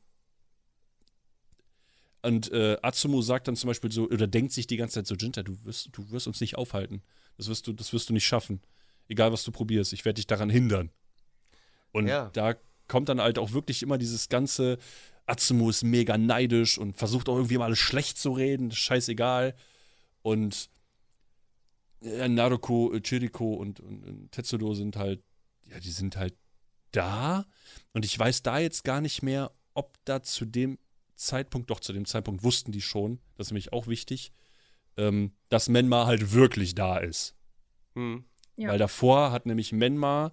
[2.23, 5.14] Und äh, Atsumu sagt dann zum Beispiel so, oder denkt sich die ganze Zeit so,
[5.14, 7.03] Jinta, du wirst, du wirst uns nicht aufhalten.
[7.37, 8.61] Das wirst du, das wirst du nicht schaffen.
[9.09, 10.91] Egal, was du probierst, ich werde dich daran hindern.
[11.93, 12.31] Und Ja.
[12.33, 12.55] da
[12.89, 14.79] kommt dann halt auch wirklich immer dieses ganze,
[15.27, 19.55] Atsumu ist mega neidisch und versucht auch irgendwie mal alles schlecht zu reden, scheißegal.
[20.23, 20.71] Und
[22.01, 25.23] ja, Naruko, äh, Chiriko und, und, und Tetsudo sind halt,
[25.66, 26.35] ja, die sind halt
[26.93, 27.45] da.
[27.93, 30.79] Und ich weiß da jetzt gar nicht mehr, ob da zu dem
[31.19, 34.33] Zeitpunkt, doch zu dem Zeitpunkt wussten die schon, das ist nämlich auch wichtig,
[34.97, 37.35] ähm, dass Menma halt wirklich da ist.
[37.95, 38.25] Hm.
[38.57, 38.71] Ja.
[38.71, 40.33] Weil davor hat nämlich Menma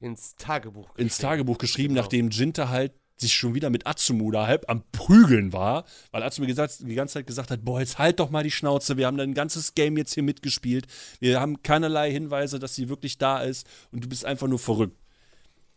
[0.00, 0.88] Ins Tagebuch.
[0.96, 1.28] ins geschrieben.
[1.30, 2.02] Tagebuch geschrieben, Genau.
[2.02, 6.46] nachdem Jinta halt sich schon wieder mit Atsumu da halb am Prügeln war, weil Atsumu
[6.46, 9.16] gesagt, die ganze Zeit gesagt hat, boah, jetzt halt doch mal die Schnauze, wir haben
[9.16, 10.86] dein ganzes Game jetzt hier mitgespielt,
[11.18, 14.96] wir haben keinerlei Hinweise, dass sie wirklich da ist und du bist einfach nur verrückt.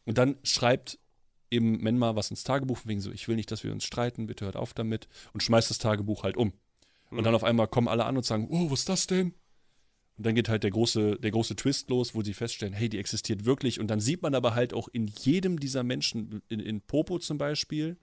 [0.06, 1.00] Und dann schreibt
[1.52, 4.45] eben Menma was ins Tagebuch, wegen so, ich will nicht, dass wir uns streiten, bitte
[4.45, 6.54] hört auf damit und schmeißt das Tagebuch halt um.
[7.12, 9.34] Und dann auf einmal kommen alle an und sagen, oh, was ist das denn?
[10.18, 12.99] Und dann geht halt der große, der große Twist los, wo sie feststellen, hey, die
[12.99, 13.80] existiert wirklich.
[13.82, 17.38] Und dann sieht man aber halt auch in jedem dieser Menschen, in, in Popo zum
[17.38, 17.97] Beispiel,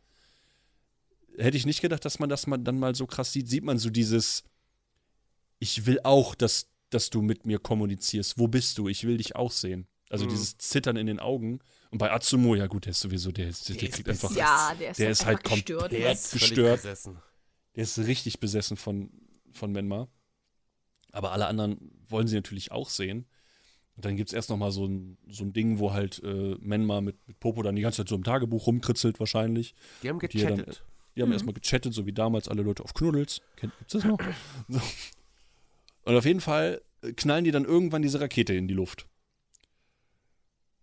[1.38, 3.48] hätte ich nicht gedacht, dass man das mal, dann mal so krass sieht.
[3.48, 4.42] Sieht man so dieses,
[5.58, 8.38] ich will auch, dass, dass du mit mir kommunizierst.
[8.38, 8.88] Wo bist du?
[8.88, 9.86] Ich will dich auch sehen.
[10.10, 10.30] Also Mhm.
[10.30, 11.60] dieses Zittern in den Augen.
[11.90, 14.74] Und bei Atsumo, ja gut, der ist sowieso, der, ist, der, Der kriegt einfach, Ja,
[14.78, 15.80] der ist, der halt ist halt gestört.
[15.90, 16.76] komplett- gestört.
[16.82, 17.18] besessen.
[17.76, 19.10] der ist richtig besessen von,
[19.52, 20.08] von Menma.
[21.12, 23.26] Aber alle anderen wollen sie natürlich auch sehen.
[23.96, 26.56] Und dann gibt es erst noch mal so ein, so ein Ding, wo halt äh,
[26.60, 29.74] Menma mit, mit Popo dann die ganze Zeit so im Tagebuch rumkritzelt wahrscheinlich.
[30.02, 30.84] Die haben Die dann- gechattet.
[31.16, 31.32] Die haben Mhm.
[31.32, 33.40] erstmal gechattet, so wie damals alle Leute auf Knuddels.
[33.56, 34.18] Kennt, gibt's das noch?
[34.68, 34.80] So.
[36.04, 36.80] Und auf jeden Fall
[37.16, 39.06] knallen die dann irgendwann diese Rakete in die Luft.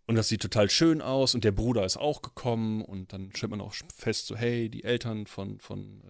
[0.08, 3.50] Und das sieht total schön aus und der Bruder ist auch gekommen und dann stellt
[3.50, 6.04] man auch fest, so hey, die Eltern von, von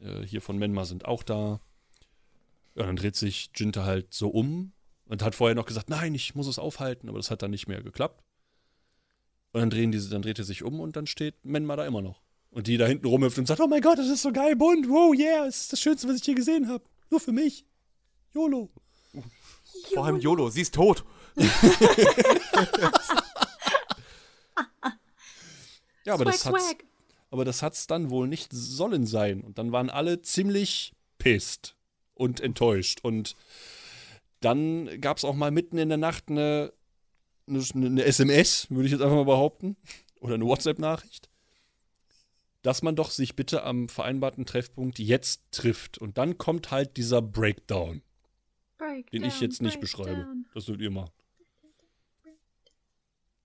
[0.00, 1.60] äh, äh, hier von Menma sind auch da.
[2.74, 4.72] Ja, dann dreht sich Jinta halt so um
[5.06, 7.66] und hat vorher noch gesagt, nein, ich muss es aufhalten, aber das hat dann nicht
[7.66, 8.22] mehr geklappt.
[9.52, 12.02] Und dann, drehen diese, dann dreht er sich um und dann steht Menma da immer
[12.02, 12.22] noch.
[12.50, 14.88] Und die da hinten rumhüpft und sagt, oh mein Gott, das ist so geil, bunt,
[14.88, 16.84] wow, yeah, es ist das Schönste, was ich je gesehen habe.
[17.10, 17.64] Nur für mich.
[18.34, 18.70] YOLO.
[19.94, 21.04] Vor allem YOLO, sie ist tot.
[26.08, 26.84] Ja, aber das hat's, swag.
[27.30, 29.42] aber das hat's dann wohl nicht sollen sein.
[29.42, 31.76] Und dann waren alle ziemlich pisst
[32.14, 33.00] und enttäuscht.
[33.02, 33.36] Und
[34.40, 36.72] dann gab's auch mal mitten in der Nacht eine,
[37.46, 39.76] eine, eine SMS, würde ich jetzt einfach mal behaupten,
[40.20, 41.28] oder eine WhatsApp-Nachricht,
[42.62, 45.98] dass man doch sich bitte am vereinbarten Treffpunkt jetzt trifft.
[45.98, 48.00] Und dann kommt halt dieser Breakdown,
[49.12, 50.14] den ich jetzt nicht beschreibe.
[50.14, 50.46] Breakdown.
[50.54, 51.10] Das dürft ihr machen.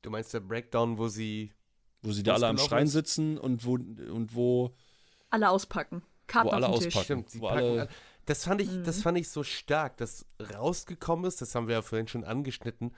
[0.03, 1.51] Du meinst der Breakdown, wo sie.
[2.03, 2.91] Wo sie da alle am Schrein ist?
[2.93, 4.75] sitzen und wo, und wo
[5.29, 6.03] Alle auspacken.
[6.27, 6.95] Karten Wo alle auf den Tisch.
[6.97, 7.05] auspacken.
[7.05, 7.89] Stimmt, sie wo packen alle-.
[8.25, 8.83] Das fand, ich, Mhm.
[8.83, 12.93] das fand ich so stark, dass rausgekommen ist, das haben wir ja vorhin schon angeschnitten,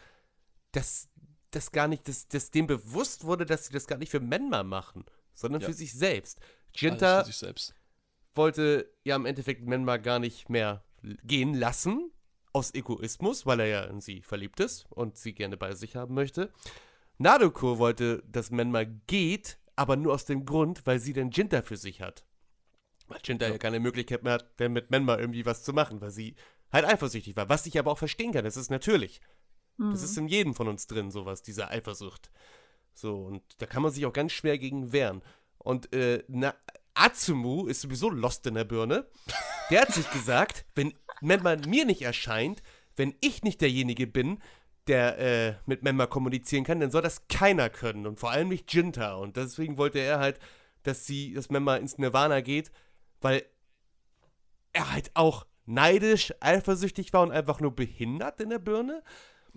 [0.72, 1.08] dass
[1.52, 4.64] das gar nicht, dass, dass dem bewusst wurde, dass sie das gar nicht für Menma
[4.64, 5.68] machen, sondern Ja.
[5.68, 6.40] für sich selbst.
[6.76, 7.74] Jinta für sich selbst.
[8.36, 10.84] wollte ja im Endeffekt Menma gar nicht mehr
[11.24, 12.12] gehen lassen,
[12.54, 16.14] aus Egoismus, weil er ja in sie verliebt ist und sie gerne bei sich haben
[16.16, 16.52] möchte.
[17.18, 21.78] Naruko wollte, dass Menma geht, aber nur aus dem Grund, weil sie den Jinta für
[21.78, 22.26] sich hat.
[23.08, 23.58] Weil Jinta ja.
[23.58, 26.36] keine Möglichkeit mehr hat, denn mit Menma irgendwie was zu machen, weil sie
[26.72, 27.50] halt eifersüchtig war.
[27.50, 29.22] Was ich aber auch verstehen kann, das ist natürlich.
[29.78, 32.32] Das ist in jedem von uns drin, sowas, diese Eifersucht.
[32.94, 35.22] So, und da kann man sich auch ganz schwer gegen wehren.
[35.58, 36.56] Und äh, na,
[36.94, 39.06] Atsumu ist sowieso lost in der Birne.
[39.70, 42.64] Der hat sich gesagt, wenn Memma mir nicht erscheint,
[42.96, 44.42] wenn ich nicht derjenige bin,
[44.88, 48.06] der äh, mit Memma kommunizieren kann, dann soll das keiner können.
[48.06, 49.16] Und vor allem nicht Jinta.
[49.16, 50.40] Und deswegen wollte er halt,
[50.84, 52.72] dass sie, dass Memma ins Nirvana geht,
[53.22, 53.44] weil
[54.74, 59.04] er halt auch neidisch, eifersüchtig war und einfach nur behindert in der Birne.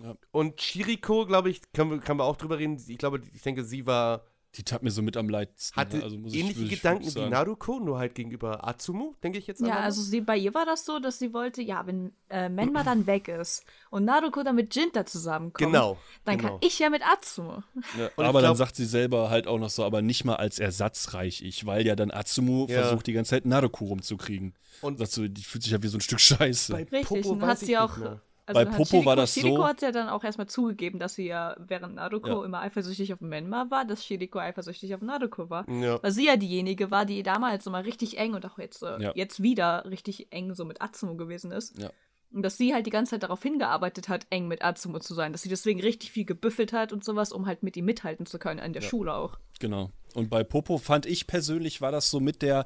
[0.01, 0.15] Ja.
[0.31, 2.81] Und Chiriko, glaube ich, können wir, können wir auch drüber reden.
[2.87, 4.23] Ich glaube, ich denke, sie war
[4.55, 5.79] Die tat mir so mit am leidsten.
[5.79, 6.03] hatte ne?
[6.03, 7.29] also ähnliche ich Gedanken wie.
[7.29, 9.83] Naruko, nur halt gegenüber Atsumu, denke ich jetzt Ja, einmal.
[9.83, 13.05] also sie, bei ihr war das so, dass sie wollte, ja, wenn äh, Menma dann
[13.05, 16.49] weg ist und Naruko dann mit Jinta zusammenkommt, Genau, dann genau.
[16.53, 17.61] kann ich ja mit Atsumo.
[17.97, 20.57] Ja, aber dann glaub- sagt sie selber halt auch noch so, aber nicht mal als
[20.57, 22.81] Ersatz reich ich, weil ja dann Atsumu Ja.
[22.81, 24.55] versucht die ganze Zeit Naruko rumzukriegen.
[24.81, 26.71] Und sagt so, die fühlt sich ja wie so ein Stück Scheiße.
[26.73, 27.89] bei Richtig, Popo und dann hat sie auch.
[27.97, 28.21] nicht mehr.
[28.49, 31.15] Also Bei Popo Shiriko, war das so- Shiriko hat ja dann auch erstmal zugegeben, dass
[31.15, 32.45] sie ja, während Naruko Ja.
[32.45, 35.69] immer eifersüchtig auf Menma war, dass Shiriko eifersüchtig auf Naruko war.
[35.69, 36.01] Ja.
[36.01, 39.11] Weil sie ja diejenige war, die damals immer richtig eng und auch jetzt, äh, Ja.
[39.15, 41.77] jetzt wieder richtig eng so mit Atsumo gewesen ist.
[41.79, 41.91] Ja.
[42.31, 45.31] Und dass sie halt die ganze Zeit darauf hingearbeitet hat, eng mit Atsumo zu sein.
[45.31, 48.37] Dass sie deswegen richtig viel gebüffelt hat und sowas, um halt mit ihm mithalten zu
[48.39, 49.37] können, in der Schule auch.
[49.59, 49.89] Genau.
[50.15, 52.65] Und bei Popo fand ich persönlich war das so mit der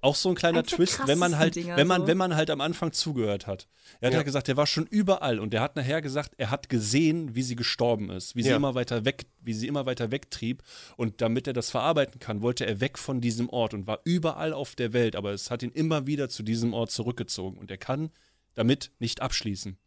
[0.00, 2.06] auch so ein kleiner der Twist, wenn man halt, Dinger, wenn man, so.
[2.06, 3.66] wenn man halt am Anfang zugehört hat.
[4.00, 4.20] Er hat Ja.
[4.20, 7.42] ja gesagt, er war schon überall und er hat nachher gesagt, er hat gesehen, wie
[7.42, 8.56] sie gestorben ist, wie sie Ja.
[8.56, 10.62] immer weiter weg, wie sie immer weiter wegtrieb.
[10.96, 14.52] Und damit er das verarbeiten kann, wollte er weg von diesem Ort und war überall
[14.52, 17.78] auf der Welt, aber es hat ihn immer wieder zu diesem Ort zurückgezogen und er
[17.78, 18.10] kann
[18.54, 19.78] damit nicht abschließen.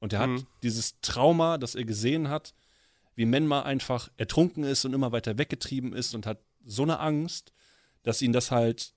[0.00, 0.46] Und er hat Mhm.
[0.62, 2.54] dieses Trauma, das er gesehen hat,
[3.16, 7.52] wie Menma einfach ertrunken ist und immer weiter weggetrieben ist und hat so eine Angst,
[8.04, 8.94] dass ihn das halt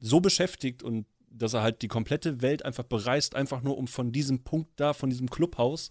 [0.00, 4.10] so beschäftigt und dass er halt die komplette Welt einfach bereist, einfach nur um von
[4.10, 5.90] diesem Punkt da, von diesem Clubhaus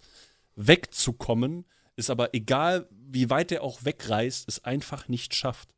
[0.54, 1.64] wegzukommen,
[1.96, 5.74] ist aber egal, wie weit er auch wegreist, es einfach nicht schafft.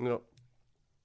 [0.00, 0.20] ja.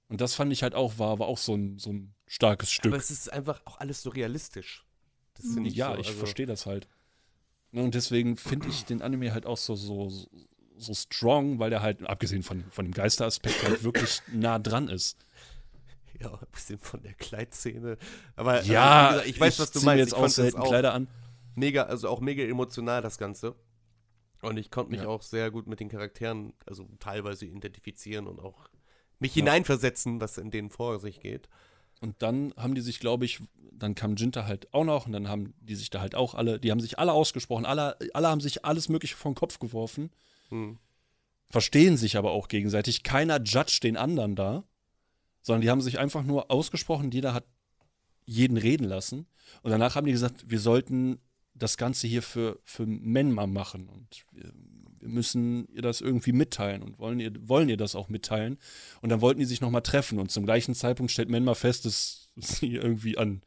[0.08, 2.92] Und das fand ich halt auch, war, war auch so ein, so ein starkes Stück.
[2.92, 4.84] Aber es ist einfach auch alles so realistisch.
[5.38, 6.88] Ich ja, so, ich also, verstehe das halt.
[7.70, 10.28] Ne, Und deswegen finde ich den Anime halt auch so, so, so,
[10.76, 15.16] so strong, weil der halt, abgesehen von, von dem Geisteraspekt, halt wirklich nah dran ist.
[16.20, 17.96] Ja, ein bisschen von der Kleidszene.
[18.36, 20.00] Aber Ja, also, gesagt, ich weiß, was du zieh mir meinst.
[20.00, 21.08] jetzt ich auch selten Kleider an.
[21.54, 23.54] mega, also auch mega emotional, das Ganze.
[24.42, 25.08] Und ich konnte mich Ja.
[25.08, 28.68] auch sehr gut mit den Charakteren, also teilweise identifizieren und auch
[29.18, 31.48] Mich hineinversetzen, was in denen vor sich geht.
[32.00, 33.40] Und dann haben die sich, glaube ich,
[33.70, 36.58] dann kam Jinta halt auch noch und dann haben die sich da halt auch alle,
[36.58, 40.10] die haben sich alle ausgesprochen, alle, alle haben sich alles Mögliche vom Kopf geworfen,
[40.48, 40.78] Hm.
[41.50, 43.02] verstehen sich aber auch gegenseitig.
[43.02, 44.64] Keiner judgt den anderen da,
[45.42, 47.44] sondern die haben sich einfach nur ausgesprochen, jeder hat
[48.26, 49.26] jeden reden lassen.
[49.62, 51.18] Und danach haben die gesagt, wir sollten
[51.54, 54.52] das Ganze hier für, für Menma machen und wir,
[55.00, 58.58] wir müssen ihr das irgendwie mitteilen und wollen ihr, wollen ihr das auch mitteilen.
[59.00, 62.28] Und dann wollten die sich nochmal treffen und zum gleichen Zeitpunkt stellt Menma fest, dass
[62.36, 63.42] sie irgendwie an,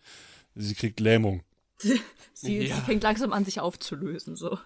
[0.56, 1.44] sie kriegt Lähmung.
[2.36, 2.76] Sie, Ja.
[2.76, 4.36] sie fängt langsam an, sich aufzulösen.
[4.36, 4.58] So.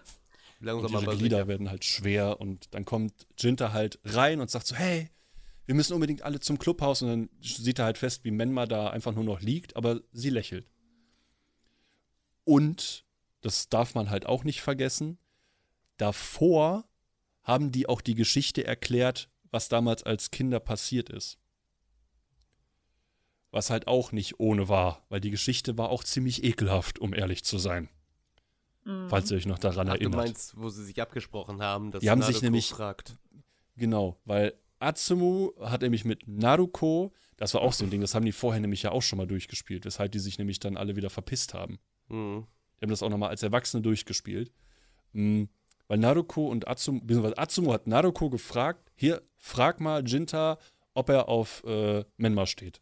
[0.60, 1.48] Langsam Und ihre aber Glieder sicher.
[1.48, 5.10] werden halt schwer und dann kommt Jinta halt rein und sagt so, hey,
[5.68, 8.88] wir müssen unbedingt alle zum Clubhaus und dann sieht er halt fest, wie Menma da
[8.88, 10.70] einfach nur noch liegt, aber sie lächelt.
[12.44, 13.04] Und,
[13.42, 15.18] das darf man halt auch nicht vergessen,
[15.98, 16.88] davor
[17.42, 21.38] haben die auch die Geschichte erklärt, was damals als Kinder passiert ist.
[23.50, 27.44] Was halt auch nicht ohne war, weil die Geschichte war auch ziemlich ekelhaft, um ehrlich
[27.44, 27.90] zu sein.
[29.08, 30.16] Falls ihr euch noch daran Ach, du erinnert.
[30.16, 33.18] meinst, wo sie sich abgesprochen haben, dass Die haben sich nämlich- fragt.
[33.76, 38.24] Genau, weil Atsumu hat nämlich mit Naruko, das war auch so ein Ding, das haben
[38.24, 41.10] die vorher nämlich ja auch schon mal durchgespielt, weshalb die sich nämlich dann alle wieder
[41.10, 41.78] verpisst haben.
[42.08, 42.46] Hm.
[42.78, 44.52] Die haben das auch nochmal als Erwachsene durchgespielt.
[45.12, 45.44] Mm,
[45.88, 50.58] Weil Naruko und Atsumu, beziehungsweise Atsumu hat Naruko gefragt, hier, frag mal Jinta,
[50.94, 52.80] ob er auf äh, Menma steht.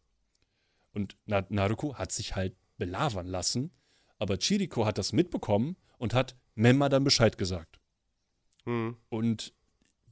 [0.93, 3.71] Und Na Naruko hat sich halt belabern lassen,
[4.19, 7.79] aber Chiriko hat das mitbekommen und hat Menma dann Bescheid gesagt.
[8.65, 8.97] Hm.
[9.09, 9.55] Und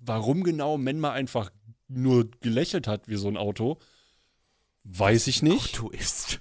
[0.01, 1.51] warum genau Menma einfach
[1.97, 3.78] nur gelächelt hat wie so ein Auto,
[4.84, 5.78] weiß ich nicht.
[5.80, 6.40] Auto ist.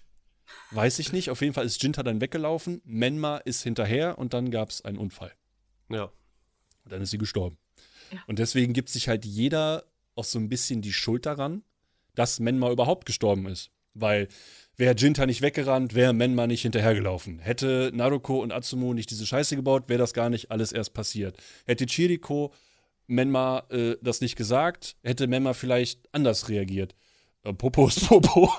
[0.71, 1.29] Weiß ich nicht.
[1.29, 2.81] Auf jeden Fall ist Jinta dann weggelaufen.
[2.83, 5.31] Menma ist hinterher und dann gab es einen Unfall.
[5.89, 6.05] Ja.
[6.83, 7.57] Und dann ist sie gestorben.
[8.11, 8.19] Ja.
[8.27, 9.85] Und deswegen gibt sich halt jeder
[10.15, 11.63] auch so ein bisschen die Schuld daran,
[12.15, 13.71] dass Menma überhaupt gestorben ist.
[13.93, 14.27] Weil
[14.75, 17.39] wäre Jinta nicht weggerannt, wäre Menma nicht hinterhergelaufen.
[17.39, 21.37] Hätte Naruko und Atsumu nicht diese Scheiße gebaut, wäre das gar nicht alles erst passiert.
[21.65, 22.53] Hätte Chiriko
[23.07, 26.95] Menma äh, das nicht gesagt, hätte Menma vielleicht anders reagiert.
[27.43, 28.51] Äh, Popo ist Popo.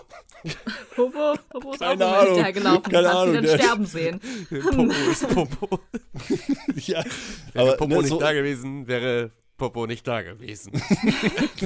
[0.94, 2.26] Popo, Popo ist Keine auch Ahnung.
[2.34, 2.82] hinterhergelaufen.
[2.92, 4.20] Keine kannst Ahnung, sie dann sterben sehen.
[4.50, 5.80] Popo ist Popo.
[6.76, 7.02] ja,
[7.52, 10.72] Wäre aber Popo ne, nicht so, da gewesen, wäre Popo nicht da gewesen.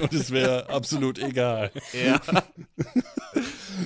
[0.00, 1.72] und es wäre absolut egal.
[1.92, 2.20] ja.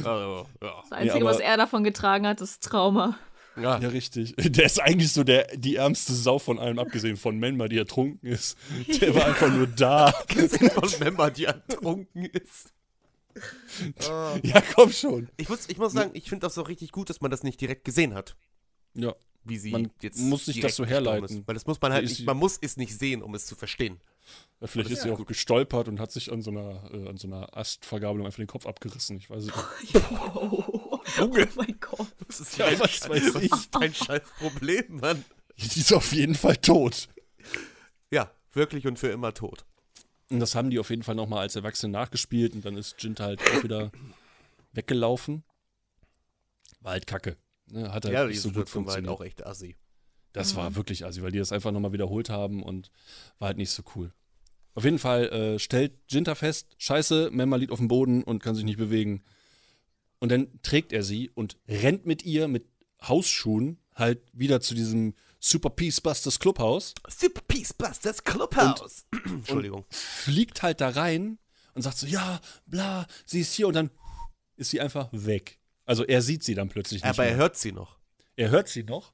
[0.05, 0.74] also, ja.
[0.82, 3.16] Das Einzige, aber- was er davon getragen hat, ist Trauma.
[3.57, 3.79] Ja.
[3.79, 4.35] Ja, richtig.
[4.39, 8.29] Der ist eigentlich so der, die ärmste Sau von allem, abgesehen von Menma, die ertrunken
[8.29, 8.57] ist.
[9.01, 10.13] Der war einfach nur da.
[10.13, 12.73] von Member, die ertrunken ist.
[14.11, 14.37] Ah.
[14.43, 15.31] Ja, komm schon.
[15.39, 17.59] Ich muss, ich muss sagen, ich finde das auch richtig gut, dass man das nicht
[17.59, 18.37] direkt gesehen hat,
[18.93, 21.25] Ja, wie sie Man jetzt muss sich das so herleiten.
[21.25, 21.49] Ist.
[21.49, 24.03] Weil das muss man halt nicht, man muss es nicht sehen, um es zu verstehen.
[24.64, 27.57] Vielleicht ist sie auch gestolpert und hat sich an so einer, äh, an so einer
[27.57, 29.16] Astvergabelung einfach den Kopf abgerissen.
[29.16, 29.55] Ich weiß nicht.
[30.35, 31.49] Oh, Junge.
[31.57, 32.07] mein Gott.
[32.26, 33.70] Das ist Ja, was Scheiß- weiß ich.
[33.70, 35.24] dein scheiß Problem, Mann.
[35.59, 37.09] Die ist auf jeden Fall tot.
[38.11, 39.64] Ja, wirklich und für immer tot.
[40.30, 43.24] Und das haben die auf jeden Fall nochmal als Erwachsene nachgespielt und dann ist Jinta
[43.24, 43.91] halt auch wieder
[44.72, 45.43] weggelaufen.
[46.80, 47.37] War halt kacke.
[47.70, 49.20] Ne, hat halt ja, die nicht so gut Situation war halt funktioniert.
[49.20, 49.76] auch echt assi.
[50.33, 52.91] Das war wirklich assi, weil die das einfach nochmal wiederholt haben und
[53.39, 54.12] war halt nicht so cool.
[54.75, 58.55] Auf jeden Fall äh, stellt Jinta fest, scheiße, Memma liegt auf dem Boden und kann
[58.55, 59.23] sich nicht bewegen.
[60.18, 62.64] Und dann trägt er sie und rennt mit ihr mit
[63.03, 69.05] Hausschuhen halt wieder zu diesem Super Peace Busters Clubhaus, Super Peace Busters Clubhouse.
[69.25, 69.85] Entschuldigung.
[69.91, 71.39] fliegt halt da rein
[71.75, 73.91] und sagt so, ja, bla, sie ist hier und dann
[74.57, 75.59] ist sie einfach weg.
[75.85, 77.33] Also er sieht sie dann plötzlich nicht Aber mehr.
[77.33, 77.99] er hört sie noch.
[78.37, 79.12] Er hört sie noch.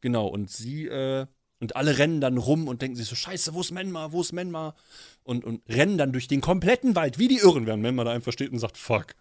[0.00, 1.26] Genau, und sie, äh,
[1.60, 4.32] und alle rennen dann rum und denken sich so, scheiße, wo ist Menma, wo ist
[4.32, 4.74] Menma?
[5.22, 8.32] Und, und rennen dann durch den kompletten Wald, wie die Irren, während Menma da einfach
[8.32, 9.14] steht und sagt, fuck,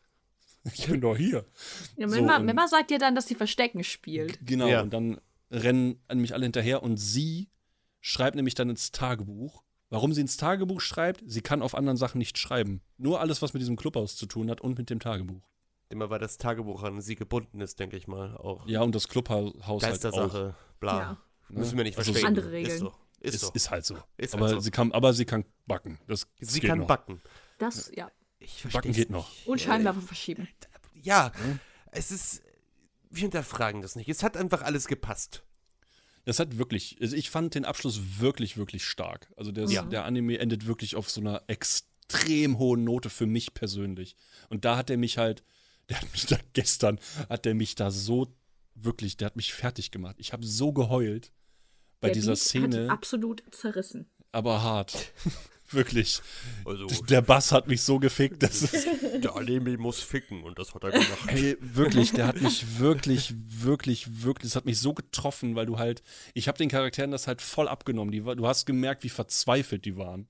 [0.73, 1.45] ich bin doch hier.
[1.97, 4.39] Ja, So, Memma, und- Memma sagt ja dann, dass sie Verstecken spielt.
[4.45, 4.81] Genau, Ja.
[4.81, 5.19] und dann
[5.51, 7.49] rennen nämlich alle hinterher und sie
[8.01, 9.63] schreibt nämlich dann ins Tagebuch.
[9.89, 12.81] Warum sie ins Tagebuch schreibt, sie kann auf anderen Sachen nicht schreiben.
[12.97, 15.43] Nur alles, was mit diesem Clubhaus zu tun hat und mit dem Tagebuch.
[15.89, 18.35] Immer weil das Tagebuch an sie gebunden ist, denke ich mal.
[18.37, 19.79] Auch Ja, und das Clubhaus halt auch.
[19.79, 20.99] Geistersache, bla.
[20.99, 21.17] Ja.
[21.49, 22.27] Müssen wir nicht Also verstehen.
[22.27, 22.73] Andere Regeln.
[22.73, 22.93] Ist so.
[23.19, 23.51] Ist, Ist, so.
[23.53, 23.97] ist halt so.
[24.17, 24.59] Ist aber, halt so.
[24.61, 25.99] sie kann, aber sie kann backen.
[26.07, 26.87] Das, sie geht kann noch.
[26.87, 27.21] backen.
[27.57, 28.11] Das, ja.
[28.39, 29.09] Ich Backen geht nicht.
[29.11, 29.29] noch.
[29.45, 30.47] Und Scheinwerfer verschieben.
[31.01, 31.31] Ja,
[31.91, 32.41] es ist.
[33.09, 34.09] Wir hinterfragen das nicht.
[34.09, 35.43] Es hat einfach alles gepasst.
[36.25, 39.31] Das hat wirklich, also ich fand den Abschluss wirklich, wirklich stark.
[39.37, 39.83] Also der, Ja.
[39.83, 44.15] der Anime endet wirklich auf so einer extrem hohen Note für mich persönlich.
[44.49, 45.43] Und da hat er mich halt,
[45.89, 48.33] der hat mich da gestern, hat er mich da so
[48.75, 50.15] wirklich, der hat mich fertig gemacht.
[50.19, 51.31] Ich habe so geheult
[51.99, 54.09] bei Der dieser Beat Szene, Hat absolut zerrissen.
[54.31, 55.11] aber hart.
[55.71, 56.21] Wirklich.
[56.65, 58.85] Also, Der Bass hat mich so gefickt, dass es.
[59.21, 61.27] der Anime muss ficken und das hat er gemacht.
[61.27, 65.79] Ey, wirklich, der hat mich wirklich, wirklich, wirklich, das hat mich so getroffen, weil du
[65.79, 66.03] halt,
[66.35, 68.11] ich habe den Charakteren das halt voll abgenommen.
[68.11, 70.27] Die, du hast gemerkt, wie verzweifelt die waren.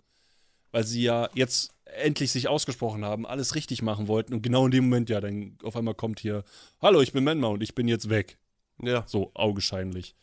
[0.72, 4.72] Weil sie ja jetzt endlich sich ausgesprochen haben, alles richtig machen wollten und genau in
[4.72, 6.44] dem Moment, ja, dann auf einmal kommt hier,
[6.82, 8.38] hallo, ich bin Menma und ich bin jetzt weg.
[8.82, 9.04] Ja.
[9.08, 10.16] So, augenscheinlich.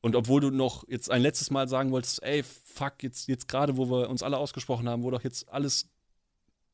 [0.00, 3.76] Und obwohl du noch jetzt ein letztes Mal sagen wolltest, ey, fuck, jetzt, jetzt gerade,
[3.76, 5.88] wo wir uns alle ausgesprochen haben, wo doch jetzt alles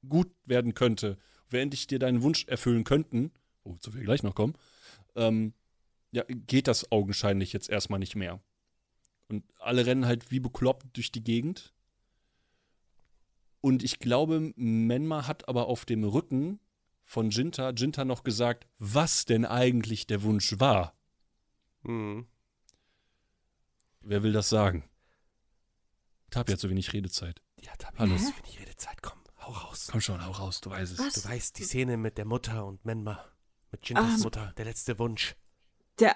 [0.09, 3.33] gut werden könnte, wir endlich dir deinen Wunsch erfüllen könnten,
[3.64, 4.55] wozu wir gleich noch kommen,
[5.17, 5.55] ähm,
[6.12, 8.41] ja, geht das augenscheinlich jetzt erstmal nicht mehr.
[9.29, 11.75] Und alle rennen halt wie bekloppt durch die Gegend.
[13.67, 16.61] Und ich glaube, Menma hat aber auf dem Rücken
[17.05, 20.95] von Jinta, Jinta noch gesagt, was denn eigentlich der Wunsch war.
[21.83, 22.29] Mhm.
[24.03, 24.85] Wer will das sagen?
[26.31, 27.43] Ich habe ja zu wenig Redezeit.
[27.61, 28.12] Ja, Hallo.
[28.12, 29.03] habe ich wenig Redezeit.
[29.03, 29.89] Komm, hau raus.
[29.91, 30.99] Komm schon, hau raus, du weißt es.
[31.01, 31.14] Was?
[31.14, 33.19] Du weißt, die Szene mit der Mutter und Menma.
[33.73, 34.21] Mit Jintas Ähm.
[34.21, 35.35] Mutter, der letzte Wunsch.
[35.99, 36.14] Der,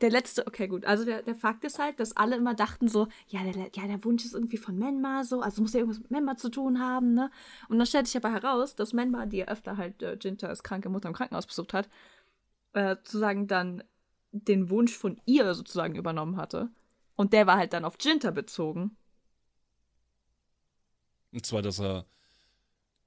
[0.00, 0.84] der letzte, okay, gut.
[0.84, 4.04] Also der, der Fakt ist halt, dass alle immer dachten so, ja der, ja, der
[4.04, 7.14] Wunsch ist irgendwie von Menma so, also muss ja irgendwas mit Menma zu tun haben,
[7.14, 7.30] ne?
[7.68, 10.88] Und dann stellt sich aber heraus, dass Menma, die ja öfter halt äh, als kranke
[10.90, 11.88] Mutter im Krankenhaus besucht hat,
[12.74, 13.82] äh, sozusagen dann
[14.32, 16.70] den Wunsch von ihr sozusagen übernommen hatte.
[17.14, 18.96] Und der war halt dann auf Jinta bezogen.
[21.32, 22.06] Und zwar, dass er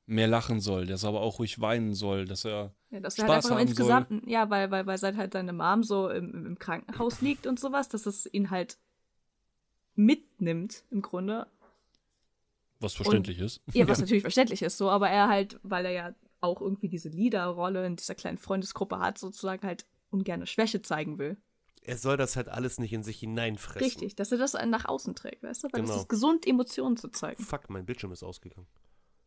[0.10, 2.74] mehr lachen soll, dass er aber auch ruhig weinen soll, dass er.
[2.90, 5.54] Ja, dass er Spaß halt einfach haben insgesamt, ja, weil, weil, weil seit halt seine
[5.54, 8.78] Mom so im, im- Krankenhaus liegt und sowas, dass es ihn halt
[9.96, 11.48] mitnimmt, im Grunde.
[12.80, 13.62] Was verständlich ist.
[13.74, 17.10] Ja, was natürlich verständlich ist, so, aber er halt, weil er ja auch irgendwie diese
[17.10, 21.38] Leaderrolle in dieser kleinen Freundesgruppe hat, sozusagen halt ungerne Schwäche zeigen will.
[21.82, 23.82] Er soll das halt alles nicht in sich hineinfressen.
[23.84, 25.68] Richtig, dass er das nach außen trägt, weißt du?
[25.72, 25.94] Weil Genau.
[25.96, 27.44] es ist gesund, Emotionen zu zeigen.
[27.44, 28.68] Fuck, mein Bildschirm ist ausgegangen.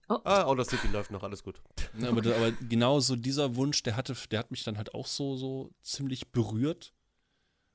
[0.09, 0.19] Oh.
[0.25, 1.61] Ah, Audacity läuft noch, alles gut.
[1.99, 5.07] Ja, aber, aber genau so dieser Wunsch, der hatte, der hat mich dann halt auch
[5.07, 6.93] so, so ziemlich berührt,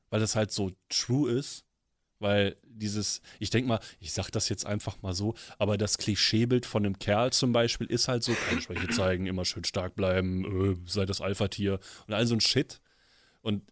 [0.09, 1.63] weil das halt so true ist.
[2.19, 6.65] Weil dieses, ich denke mal, ich sag das jetzt einfach mal so, aber das Klischeebild
[6.65, 10.73] von einem Kerl zum Beispiel ist halt so, keine Schwäche zeigen, immer schön stark bleiben,
[10.73, 12.81] äh, sei das Alpha-Tier und all so ein Shit.
[13.41, 13.71] Und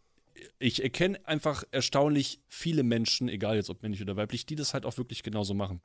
[0.59, 4.85] ich erkenne einfach erstaunlich viele Menschen, egal jetzt ob männlich oder weiblich, die das halt
[4.85, 5.81] auch wirklich genauso machen.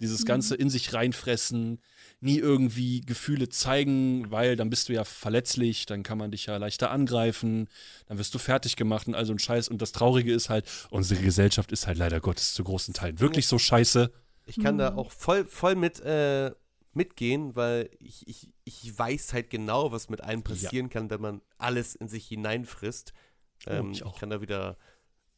[0.00, 1.80] Dieses Ganze in sich reinfressen,
[2.20, 6.56] nie irgendwie Gefühle zeigen, weil dann bist du ja verletzlich, dann kann man dich ja
[6.56, 7.68] leichter angreifen,
[8.06, 9.68] dann wirst du fertig gemacht und all so ein Scheiß.
[9.68, 13.46] Und das Traurige ist halt, unsere Gesellschaft ist halt leider Gottes zu großen Teilen wirklich
[13.46, 14.12] so scheiße.
[14.46, 14.78] Ich kann Mhm.
[14.78, 16.52] da auch voll, voll mit äh,
[16.94, 21.40] mitgehen, weil ich, ich, ich weiß halt genau, was mit einem passieren kann, wenn man
[21.58, 23.12] alles in sich hineinfrisst.
[23.66, 24.18] Ähm, ich ich, auch.
[24.18, 24.76] kann da wieder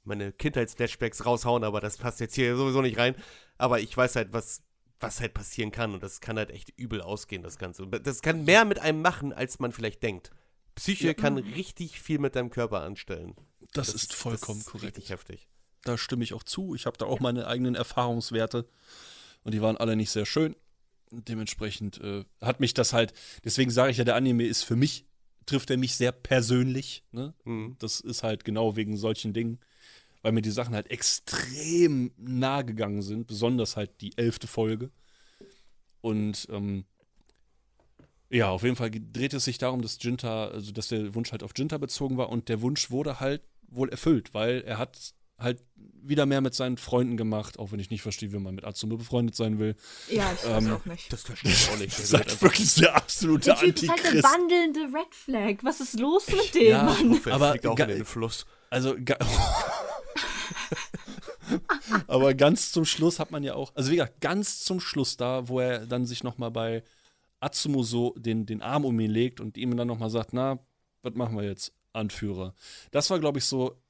[0.05, 3.15] meine Kindheitsflashbacks raushauen, aber das passt jetzt hier sowieso nicht rein.
[3.61, 4.63] Aber ich weiß halt, was,
[4.99, 7.83] was halt passieren kann und das kann halt echt übel ausgehen, das Ganze.
[7.85, 10.31] Und Das kann mehr mit einem machen, als man vielleicht denkt.
[10.75, 11.15] Psyche Ja.
[11.15, 13.35] kann richtig viel mit deinem Körper anstellen.
[13.73, 14.97] Das, ist vollkommen das ist korrekt.
[14.97, 15.49] Richtig heftig.
[15.85, 16.75] Da stimme ich auch zu.
[16.75, 18.69] Ich habe da auch meine eigenen Erfahrungswerte
[19.45, 20.57] und die waren alle nicht sehr schön.
[21.11, 23.13] Dementsprechend äh, hat mich das halt,
[23.45, 25.07] deswegen sage ich ja, der Anime ist für mich,
[25.47, 27.05] trifft er mich sehr persönlich.
[27.11, 27.35] Ne?
[27.45, 27.77] Mhm.
[27.79, 29.59] Das ist halt genau wegen solchen Dingen,
[30.23, 34.91] weil mir die Sachen halt extrem nah gegangen sind, besonders halt die elfte Folge.
[36.01, 36.85] Und ähm,
[38.31, 41.43] ja, auf jeden Fall dreht es sich darum, dass Jinta, also dass der Wunsch halt
[41.43, 44.99] auf Jinta bezogen war und der Wunsch wurde halt wohl erfüllt, weil er hat
[45.39, 45.63] halt
[46.03, 48.97] wieder mehr mit seinen Freunden gemacht, auch wenn ich nicht verstehe, wie man mit Atsume
[48.99, 49.75] befreundet sein will.
[50.11, 51.11] Ja, ich weiß Ähm, auch nicht.
[51.13, 51.91] Das verstehe ich auch nicht.
[51.97, 54.35] Das ist halt einfach- wirklich der absolute Der Typ ist halt eine Antichrist.
[54.35, 55.57] wandelnde Red Flag.
[55.63, 57.21] Was ist los mit dem, Ja, Mann?
[57.25, 58.45] er aber fliegt auch in den Fluss.
[58.69, 58.95] Also,
[62.07, 65.49] aber ganz zum Schluss hat man ja auch, also wie gesagt, ganz zum Schluss da,
[65.49, 66.83] wo er dann sich nochmal bei
[67.41, 70.59] Atsumo so den, den Arm um ihn legt und ihm dann nochmal sagt, na,
[71.03, 72.55] was machen wir jetzt, Anführer?
[72.91, 73.81] Das war, glaube ich, so,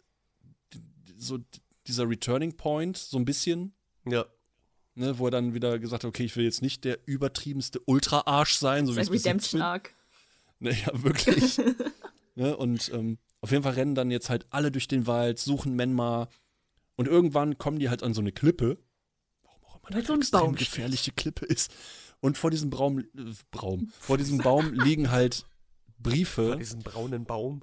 [1.18, 1.38] so
[1.86, 3.74] dieser Returning Point, so ein bisschen,
[4.06, 4.24] Ja.
[4.94, 8.54] ne, wo er dann wieder gesagt hat, okay, ich will jetzt nicht der übertriebenste Ultra-Arsch
[8.54, 9.62] sein, so wie Sein ich es Redemption.
[9.62, 9.94] Arc.
[10.60, 11.58] Ne, ja, wirklich.
[12.36, 15.74] ne, und ähm, auf jeden Fall rennen dann jetzt halt alle durch den Wald, suchen
[15.74, 16.28] Menma.
[17.00, 18.76] Und irgendwann kommen die halt an so eine Klippe.
[19.42, 21.72] Warum auch immer das so eine Baum gefährliche Klippe ist.
[22.20, 23.04] Und vor diesem Baum, äh,
[23.50, 25.46] Baum, vor diesem Baum liegen halt Vor
[25.96, 26.56] Briefe.
[26.58, 27.62] diesem braunen Baum.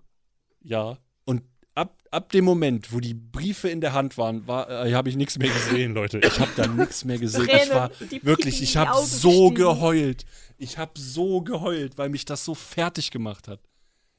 [0.63, 0.97] Ja.
[1.23, 1.43] Und
[1.75, 5.15] ab, ab dem Moment, wo die Briefe in der Hand waren, war, äh, habe ich
[5.15, 6.17] nichts mehr gesehen, Leute.
[6.17, 7.43] Ich habe da nichts mehr gesehen.
[7.43, 10.25] Ich Tränen, war die wirklich, ich habe so geheult.
[10.57, 13.59] Ich habe so geheult, weil mich das so fertig gemacht hat.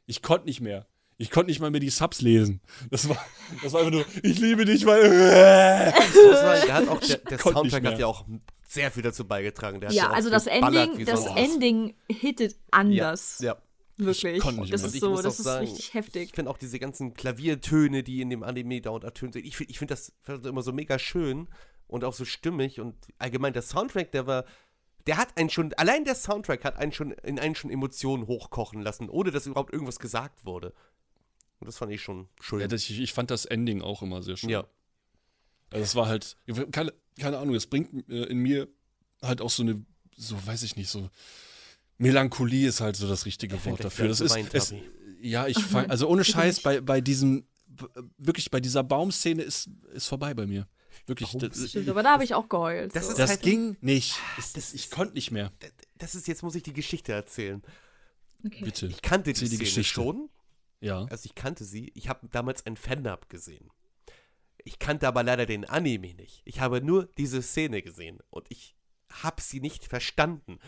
[0.06, 0.86] Ich konnte nicht mehr.
[1.20, 2.60] Ich konnte nicht mal mehr die Subs lesen.
[2.90, 3.18] Das war,
[3.62, 5.02] das war einfach nur, ich liebe dich, weil.
[5.02, 6.14] Das
[6.44, 8.24] war, der, hat auch, der, der Soundtrack hat ja auch
[8.68, 9.80] sehr viel dazu beigetragen.
[9.80, 13.38] Der Ja, also das Ending, das sonst- Ending hittet anders.
[13.40, 13.62] Ja, ja.
[14.00, 14.40] Wirklich.
[14.44, 14.74] das mehr.
[14.74, 16.22] ist Ich so, muss das ist sagen, richtig heftig.
[16.28, 19.44] Ich finde auch diese ganzen Klaviertöne, die in dem Anime dauernd ertönt sind.
[19.44, 20.12] Ich finde ich find das
[20.44, 21.48] immer so mega schön
[21.88, 22.78] und auch so stimmig.
[22.78, 24.44] Und allgemein der Soundtrack, der war.
[25.08, 28.82] Der hat einen schon, allein der Soundtrack hat einen schon in einen schon Emotionen hochkochen
[28.82, 30.74] lassen, ohne dass überhaupt irgendwas gesagt wurde.
[31.60, 32.60] Und das fand ich schon schön.
[32.60, 34.50] Ja, das, ich, ich fand das Ending auch immer sehr schön.
[34.50, 34.66] ja.
[35.70, 36.36] Also es war halt,
[36.72, 38.68] keine, keine Ahnung, es bringt äh, in mir
[39.20, 39.84] halt auch so eine,
[40.16, 41.10] so weiß ich nicht, so
[41.98, 44.08] Melancholie ist halt so das richtige Wort dafür.
[44.08, 44.74] Das ist, es,
[45.20, 47.46] ja, ich fang, also ohne Scheiß, bei, bei diesem,
[48.16, 50.66] wirklich bei dieser Baumszene ist, ist vorbei bei mir.
[51.06, 52.94] Wirklich, das, Stimmt, aber da habe ich auch geheult.
[52.94, 53.10] Das so.
[53.10, 54.16] ist das halt- ging nicht.
[54.36, 55.52] Das Das, ich konnte nicht mehr.
[55.96, 57.62] Das ist, jetzt muss ich die Geschichte erzählen.
[58.44, 58.64] okay.
[58.64, 58.86] Bitte.
[58.86, 59.82] Ich kannte die, die Szene Geschichte.
[59.94, 60.28] schon.
[60.80, 61.06] Ja.
[61.10, 61.90] Also ich kannte sie.
[61.94, 63.70] Ich habe damals ein Fan-Up gesehen.
[64.64, 66.42] Ich kannte aber leider den Anime nicht.
[66.44, 68.76] Ich habe nur diese Szene gesehen und ich
[69.10, 70.58] habe sie nicht verstanden.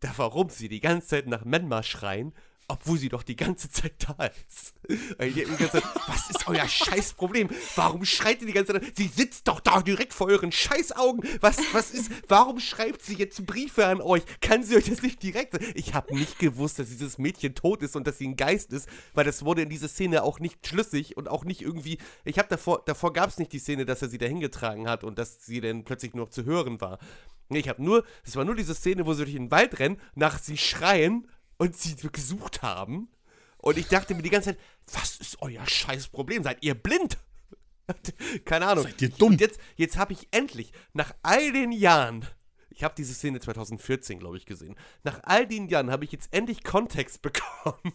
[0.00, 2.34] Da warum sie die ganze Zeit nach Menma schreien,
[2.68, 4.74] obwohl sie doch die ganze Zeit da ist.
[5.18, 7.48] Mir die ganze Zeit, was ist euer Scheißproblem?
[7.76, 8.96] Warum schreit ihr die ganze Zeit?
[8.96, 11.22] Sie sitzt doch da direkt vor euren Scheißaugen.
[11.40, 14.22] Was, was ist, warum schreibt sie jetzt Briefe an euch?
[14.40, 15.66] Kann sie euch das nicht direkt sagen?
[15.74, 18.88] Ich habe nicht gewusst, dass dieses Mädchen tot ist und dass sie ein Geist ist,
[19.14, 21.98] weil das wurde in dieser Szene auch nicht schlüssig und auch nicht irgendwie.
[22.24, 25.04] Ich habe davor, davor gab es nicht die Szene, dass er sie dahin getragen hat
[25.04, 26.98] und dass sie dann plötzlich nur zu hören war.
[27.50, 30.38] Ich habe nur, es war nur diese Szene, wo sie durch den Wald rennen, nach
[30.38, 31.26] sie schreien
[31.58, 33.08] und sie gesucht haben.
[33.58, 34.60] Und ich dachte mir die ganze Zeit,
[34.92, 36.42] was ist euer scheiß Problem?
[36.42, 37.18] Seid ihr blind?
[38.44, 38.84] Keine Ahnung.
[38.84, 39.32] Seid ihr dumm?
[39.32, 42.26] Und jetzt, jetzt habe ich endlich, nach all den Jahren,
[42.70, 46.32] ich habe diese Szene 2014, glaube ich, gesehen, nach all den Jahren habe ich jetzt
[46.32, 47.92] endlich Kontext bekommen.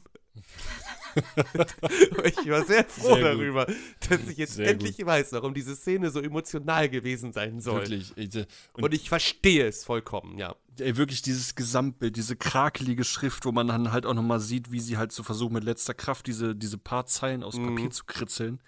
[2.25, 3.23] ich war sehr froh Sehr gut.
[3.25, 3.65] darüber,
[4.09, 7.81] dass ich jetzt Sehr endlich weiß, warum diese Szene so emotional gewesen sein soll.
[7.81, 8.13] Wirklich.
[8.15, 8.29] ey,
[8.73, 10.55] Und, Und ich verstehe es vollkommen, ja.
[10.79, 14.79] ey, wirklich dieses Gesamtbild, diese krakelige Schrift, wo man dann halt auch nochmal sieht, wie
[14.79, 17.75] sie halt so versucht, mit letzter Kraft diese, diese paar Zeilen aus Mhm.
[17.75, 18.61] Papier zu kritzeln.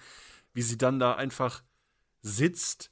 [0.54, 1.64] Wie sie dann da einfach
[2.22, 2.92] sitzt,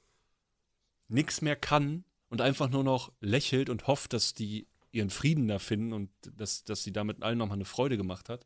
[1.07, 5.57] nichts mehr kann und einfach nur noch lächelt und hofft, dass die ihren Frieden da
[5.59, 8.45] finden und dass, dass sie damit allen nochmal eine Freude gemacht hat.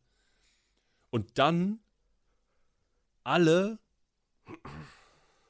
[1.09, 1.79] Und dann
[3.23, 3.79] alle,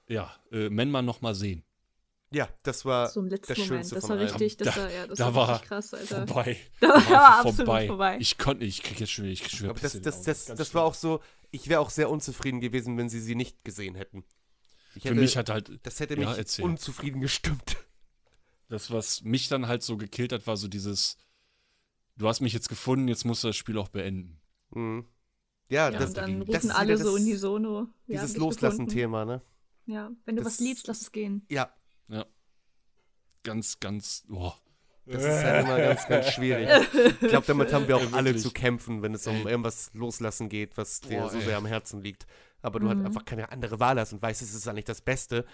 [0.07, 1.63] ja, äh, Menma nochmal sehen.
[2.29, 3.69] Ja, das war so im letzten das Moment.
[3.85, 6.27] Schönste Das war richtig, das Da- war, ja, das da war, war richtig krass, Alter.
[6.27, 6.57] Vorbei.
[6.81, 8.17] Da war einfach absolut vorbei.
[8.19, 10.45] Ich konnte, ich krieg jetzt schon wieder, ich krieg schon wieder Aber das, das, das,
[10.45, 13.95] das, war auch so, ich wäre auch sehr unzufrieden gewesen, wenn sie sie nicht gesehen
[13.95, 14.25] hätten.
[14.95, 16.65] Ich Für hätte, mich hat halt, das hätte ja, mich erzähl.
[16.65, 17.77] unzufrieden gestimmt.
[18.67, 21.17] das, was mich dann halt so gekillt hat, war so dieses,
[22.17, 24.41] du hast mich jetzt gefunden, jetzt musst du das Spiel auch beenden.
[24.71, 25.05] Mhm.
[25.69, 27.77] Ja, Ja, das, und dann das rufen ist alle wieder so das- unisono.
[27.79, 28.37] Haben Dieses.
[28.37, 29.41] Loslassen-Thema, ne?
[29.85, 31.45] Ja, wenn du Das- was liebst, lass es gehen.
[31.49, 31.71] Ja,
[33.43, 34.57] Ganz, ganz, boah.
[35.05, 36.67] das ist halt immer ganz, ganz schwierig.
[37.21, 39.51] Ich glaube, damit haben wir auch Ja, alle zu kämpfen, wenn es um Ey.
[39.51, 41.43] irgendwas loslassen geht, was dir Boah, so ey.
[41.45, 42.25] sehr am Herzen liegt.
[42.61, 43.05] Aber du halt Mhm.
[43.05, 45.45] einfach keine andere Wahl hast und weißt, es ist eigentlich das Beste.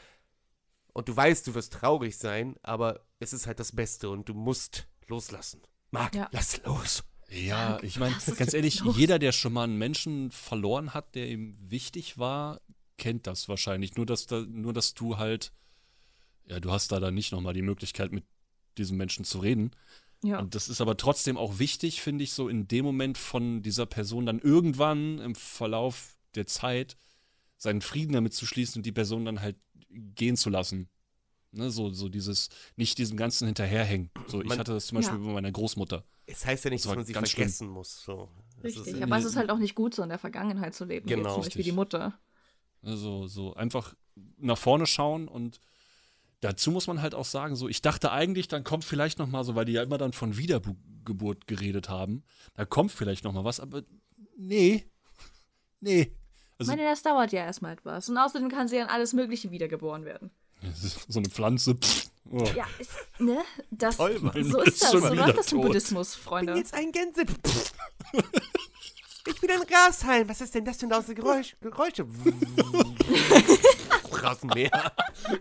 [0.93, 4.34] Und du weißt, du wirst traurig sein, aber es ist halt das Beste und du
[4.34, 5.61] musst loslassen.
[5.91, 6.30] Marc, Ja.
[6.32, 7.03] lass los.
[7.30, 8.97] Ja, ich meine, ganz ehrlich, los?
[8.97, 12.61] jeder, der schon mal einen Menschen verloren hat, der ihm wichtig war,
[12.97, 13.95] kennt das wahrscheinlich.
[13.95, 15.51] Nur, dass, da, nur, dass du halt,
[16.47, 18.24] ja, du hast da dann nicht nochmal die Möglichkeit, mit
[18.78, 19.71] diesem Menschen zu reden.
[20.24, 20.39] Ja.
[20.39, 23.86] Und das ist aber trotzdem auch wichtig, finde ich, so in dem Moment von dieser
[23.86, 26.97] Person dann irgendwann im Verlauf der Zeit
[27.57, 29.57] seinen Frieden damit zu schließen und die Person dann halt
[29.89, 30.88] gehen zu lassen.
[31.51, 34.09] Ne, so, so dieses, nicht diesem Ganzen hinterherhängen.
[34.28, 35.26] So, ich Man- hatte das zum Beispiel Ja.
[35.26, 36.03] bei meiner Großmutter.
[36.25, 37.43] Es heißt ja nicht, Das dass man sie ganz schlimm.
[37.43, 38.01] vergessen muss.
[38.03, 38.29] So.
[38.63, 41.05] Richtig, ist- aber es ist halt auch nicht gut, so in der Vergangenheit zu leben,
[41.09, 41.65] wie Genau, jetzt richtig.
[41.65, 42.17] die Mutter.
[42.81, 43.93] Also so einfach
[44.37, 45.59] nach vorne schauen und
[46.41, 49.43] dazu muss man halt auch sagen, so ich dachte eigentlich, dann kommt vielleicht noch mal
[49.43, 52.23] so, weil die ja immer dann von Wiedergeburt geredet haben,
[52.53, 53.83] da kommt vielleicht noch mal was, aber
[54.37, 54.85] nee,
[55.79, 56.01] nee.
[56.01, 58.07] Ich Also meine, das dauert ja erstmal etwas.
[58.09, 60.29] Und außerdem kann sie an alles Mögliche wiedergeboren werden.
[61.07, 61.75] so eine Pflanze.
[61.75, 62.43] Pff, oh.
[62.55, 63.43] Ja, ist, ne?
[63.72, 64.43] Das, Toll, Mann.
[64.43, 64.91] so ist das.
[64.91, 65.61] Schon So läuft das im.
[65.61, 66.53] Buddhismus, Ich bin Freunde.
[66.55, 67.23] jetzt ein Gänse.
[69.26, 70.27] Ich bin ein Grashalm.
[70.27, 72.05] Was ist denn das für ein Geräusch, Geräusche?
[74.11, 74.91] Rasenmäher.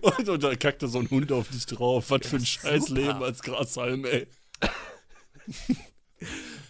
[0.01, 2.10] Und, und da kackte so ein Hund auf dich drauf.
[2.10, 3.01] Was für ein scheiß super.
[3.01, 4.27] Leben als Grashalm, ey.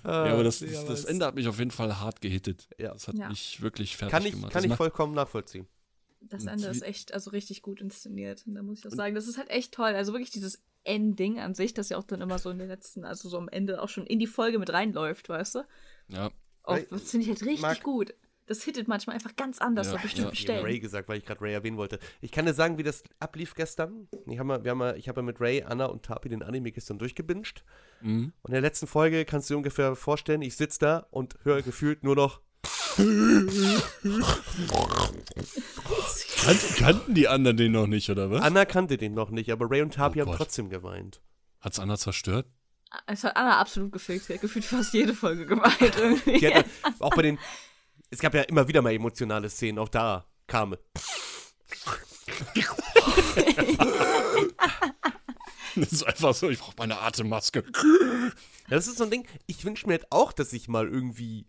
[0.04, 2.66] Ja, aber das, das, das Ende hat mich auf jeden Fall hart gehittet.
[2.78, 2.92] Ja.
[2.94, 3.28] Das hat Ja.
[3.28, 4.52] mich wirklich fertig kann ich, gemacht.
[4.52, 5.68] kann Das ich vollkommen nachvollziehen.
[6.28, 8.44] Das Ende ist echt, also richtig gut inszeniert.
[8.46, 9.94] Und da muss ich auch sagen, das ist halt echt toll.
[9.94, 13.04] Also wirklich dieses Ending an sich, das ja auch dann immer so in den letzten,
[13.04, 15.58] also so am Ende auch schon in die Folge mit reinläuft, weißt du?
[16.08, 16.30] ja,
[16.64, 18.14] Auch, Weil- das finde ich halt richtig Marc- gut.
[18.46, 20.32] das hittet manchmal einfach ganz anders Ja, an bestimmten ja.
[20.32, 20.64] Ich habe Stellen.
[20.64, 21.98] Ray gesagt, weil ich gerade Ray erwähnen wollte.
[22.20, 24.08] Ich kann dir sagen, wie das ablief gestern.
[24.26, 26.98] Ich habe ja, wir haben ich habe mit Ray, Anna und Tapi den Anime gestern
[26.98, 27.64] durchgebinged.
[28.00, 28.32] Mhm.
[28.42, 31.62] Und in der letzten Folge kannst du dir ungefähr vorstellen, ich sitze da und höre
[31.62, 32.40] gefühlt nur noch.
[36.44, 38.42] Kan kannten die anderen den noch nicht, oder was?
[38.42, 40.38] Anna kannte den noch nicht, aber Ray und Tapi Oh haben Gott.
[40.38, 41.20] trotzdem geweint.
[41.60, 42.46] Hat's Anna zerstört?
[43.06, 44.26] Es hat Anna absolut gefickt.
[44.26, 46.38] Sie hat gefühlt fast jede Folge geweint irgendwie.
[46.38, 47.38] Die hatte, auch bei den.
[48.10, 50.76] Es gab ja immer wieder mal emotionale Szenen, auch da kam.
[55.74, 57.64] Das ist einfach so, ich brauche meine Atemmaske.
[58.68, 61.46] Das ist so ein Ding, ich wünsche mir halt auch, dass ich mal irgendwie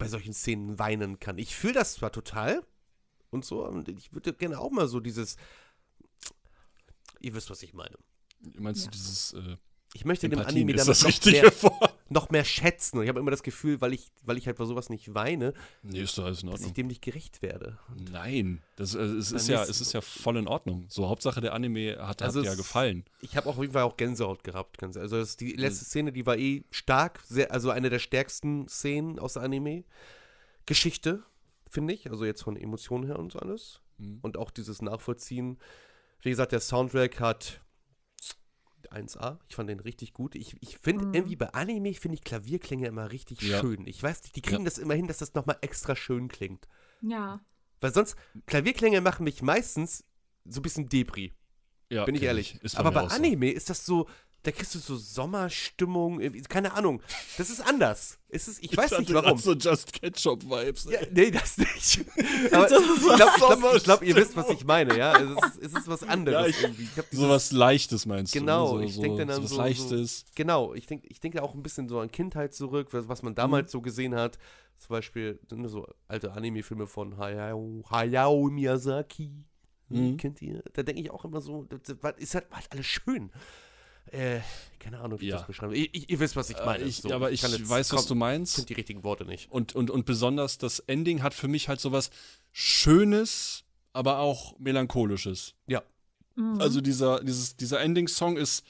[0.00, 1.38] bei solchen Szenen weinen kann.
[1.38, 2.66] Ich fühle das zwar total
[3.30, 5.36] und so, und ich würde gerne auch mal so dieses.
[7.20, 7.96] Ihr wisst, was ich meine.
[8.54, 8.90] Meinst Ja.
[8.90, 9.56] du dieses äh,
[9.92, 12.98] Ich möchte dem Empathien Anime ist damit das noch mehr, noch mehr schätzen.
[12.98, 15.52] Und ich habe immer das Gefühl, weil ich, weil ich halt bei sowas nicht weine,
[15.82, 16.74] Nee, ist alles in dass ich Ordnung.
[16.74, 17.76] dem nicht gerecht werde.
[18.12, 20.86] Nein, das, äh, es, ist ja, es ist ja voll in Ordnung.
[20.88, 23.04] So, Hauptsache der Anime hat, Also hat ja gefallen.
[23.20, 24.80] Ich habe auch auf jeden Fall auch Gänsehaut gehabt.
[24.82, 29.18] Also das, die letzte Szene, die war eh stark, sehr, also eine der stärksten Szenen
[29.18, 31.24] aus der Anime-Geschichte,
[31.68, 32.08] finde ich.
[32.10, 33.80] Also jetzt von Emotionen her und so alles.
[33.98, 34.20] Mhm.
[34.22, 35.58] Und auch dieses Nachvollziehen.
[36.22, 37.60] Wie gesagt, der Soundtrack hat
[38.90, 39.38] 1A.
[39.48, 40.34] Ich fand den richtig gut.
[40.34, 41.14] Ich, ich finde Mhm.
[41.14, 43.60] irgendwie bei Anime finde ich Klavierklänge immer richtig Ja.
[43.60, 43.86] schön.
[43.86, 44.64] Ich weiß nicht, die kriegen Ja.
[44.64, 46.66] das immer hin, dass das nochmal extra schön klingt.
[47.02, 47.40] Ja.
[47.80, 50.04] Weil sonst, Klavierklänge machen mich meistens
[50.44, 51.32] so ein bisschen Debris.
[51.90, 52.60] Ja, Bin ich ehrlich.
[52.62, 53.16] Ist Aber bei auch so.
[53.16, 54.08] Anime ist das so,
[54.42, 57.02] da kriegst du so Sommerstimmung, keine Ahnung.
[57.36, 58.18] Das ist anders.
[58.28, 59.36] Es ist, ich weiß hatte nicht warum.
[59.38, 60.84] so Just Ketchup-Vibes.
[60.90, 62.04] Ja, nee, das nicht.
[62.52, 65.18] Aber ich glaube, glaub, glaub, ihr wisst, was ich meine, ja.
[65.20, 66.84] Es ist, es ist was anderes Ja, ich- irgendwie.
[66.84, 68.78] Ich So was Leichtes meinst Genau, du?
[68.78, 68.84] ne?
[68.86, 70.24] ich so, denk so, dann an so was so- so- Leichtes.
[70.34, 73.34] Genau, ich denke ich denk auch ein bisschen so an Kindheit zurück, was, was man
[73.34, 74.38] damals so gesehen hat.
[74.78, 79.44] Zum Beispiel ne, so alte Anime-Filme von Hayao, Hayao Miyazaki.
[79.90, 80.16] Mhm.
[80.16, 80.62] Kennt ihr?
[80.72, 83.30] Da denke ich auch immer so, das, das ist halt, war halt alles schön.
[84.12, 84.40] Äh,
[84.78, 85.38] keine Ahnung, wie ich Ja.
[85.38, 85.76] das beschreibe.
[85.76, 86.84] Ich, ich, ihr wisst, was ich meine.
[86.84, 88.54] Äh, ich, so, aber ich jetzt- weiß, was du meinst.
[88.54, 89.50] finde die richtigen Worte nicht.
[89.50, 92.10] Und, und, und besonders das Ending hat für mich halt sowas
[92.52, 95.54] Schönes, aber auch Melancholisches.
[95.66, 95.82] Ja.
[96.36, 96.60] Mhm.
[96.60, 98.64] Also dieser, dieses, dieser Ending-Song ist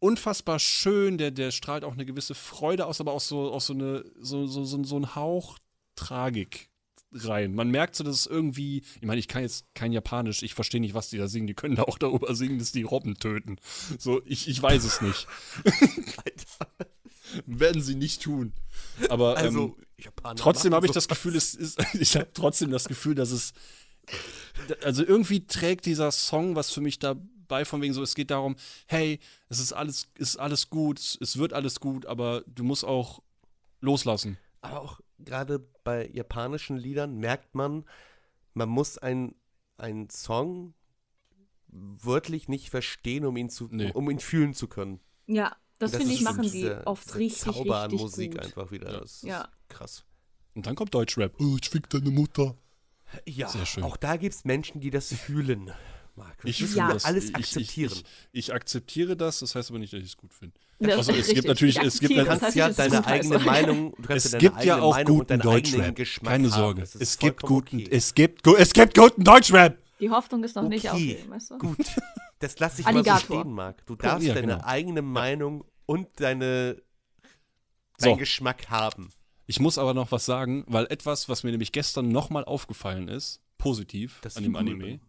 [0.00, 3.72] unfassbar schön, der, der strahlt auch eine gewisse Freude aus, aber auch so, auch so,
[3.72, 5.58] eine, so, so, so, so ein Hauch
[5.94, 6.68] Tragik
[7.14, 7.54] rein.
[7.54, 10.80] Man merkt so, dass es irgendwie, ich meine, ich kann jetzt kein Japanisch, ich verstehe
[10.80, 13.56] nicht, was die da singen, die können da auch darüber singen, dass die Robben töten.
[13.98, 15.26] So, ich, ich weiß es nicht.
[17.46, 18.52] Werden sie nicht tun.
[19.08, 22.70] Aber ähm, Also, Japaner Trotzdem habe ich so- das Gefühl, es ist, ich habe trotzdem
[22.70, 23.52] das Gefühl, dass es,
[24.82, 28.56] also irgendwie trägt dieser Song was für mich dabei, von wegen so, es geht darum,
[28.86, 29.18] hey,
[29.48, 32.84] es ist alles, es ist alles gut, es, es wird alles gut, aber du musst
[32.84, 33.22] auch
[33.80, 34.36] loslassen.
[34.60, 37.84] Aber auch gerade bei japanischen Liedern merkt man,
[38.54, 39.34] man muss einen
[40.10, 40.74] Song
[41.68, 43.90] wörtlich nicht verstehen, um ihn zu, Nee.
[43.92, 45.00] um ihn fühlen zu können.
[45.26, 48.00] ja, das, Das finde ist ich, machen diese- die oft diese richtig, Zauber an richtig
[48.02, 48.40] Musik gut.
[48.44, 49.00] einfach wieder.
[49.00, 49.48] Das ist Ja.
[49.68, 50.04] krass.
[50.54, 51.34] Und dann kommt Deutschrap.
[51.40, 52.56] Oh, ich fick deine Mutter.
[53.26, 53.82] Ja, Sehr schön.
[53.82, 55.72] auch da gibt es Menschen, die das fühlen.
[56.14, 56.92] Marc, das Ich fühle Ja.
[56.92, 57.04] das.
[57.04, 57.92] alles ich, akzeptieren.
[57.92, 60.54] Ich, ich, ich akzeptiere das, das heißt aber nicht, dass ich es gut finde.
[60.88, 63.38] Das Also es gibt natürlich- Ich es gibt Du das kannst ja nicht, deine eigene
[63.38, 65.94] Meinung, du kannst Es ja deine gibt ja auch Meinung guten Deutschrap.
[65.96, 66.48] Geschmack Keine.
[66.48, 66.80] Sorge.
[66.80, 67.88] Das Es gibt guten, okay.
[67.90, 69.78] es gibt, es gibt guten Deutschrap.
[70.00, 71.58] Die Hoffnung ist noch nicht Okay, aufgegeben, weißt du?
[71.58, 71.76] Gut,
[72.40, 73.86] das lasse ich mal so stehen, Marc.
[73.86, 74.64] Du darfst ja, deine genau.
[74.64, 76.82] eigene Meinung und deine,
[77.98, 78.06] So.
[78.08, 79.10] deinen Geschmack haben.
[79.46, 83.40] Ich muss aber noch was sagen, weil etwas, was mir nämlich gestern nochmal aufgefallen ist,
[83.58, 84.84] positiv Dass an dem Anime.
[84.84, 85.00] bin.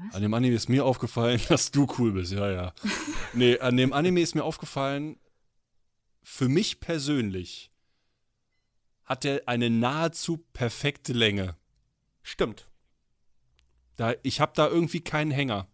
[0.00, 0.14] Was?
[0.14, 2.72] An dem Anime ist mir aufgefallen, dass du cool bist, ja, ja.
[3.32, 5.16] nee, an dem Anime ist mir aufgefallen,
[6.22, 7.72] für mich persönlich
[9.04, 11.56] hat er eine nahezu perfekte Länge.
[12.22, 12.68] Stimmt.
[13.96, 15.66] Da, ich habe da irgendwie keinen Hänger.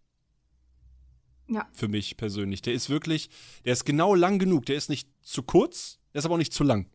[1.49, 1.69] Ja.
[1.73, 2.63] Für mich persönlich.
[2.63, 3.29] Der ist wirklich,
[3.65, 4.67] der ist genau lang genug.
[4.67, 6.89] Der ist nicht zu kurz, der ist aber auch nicht zu lang.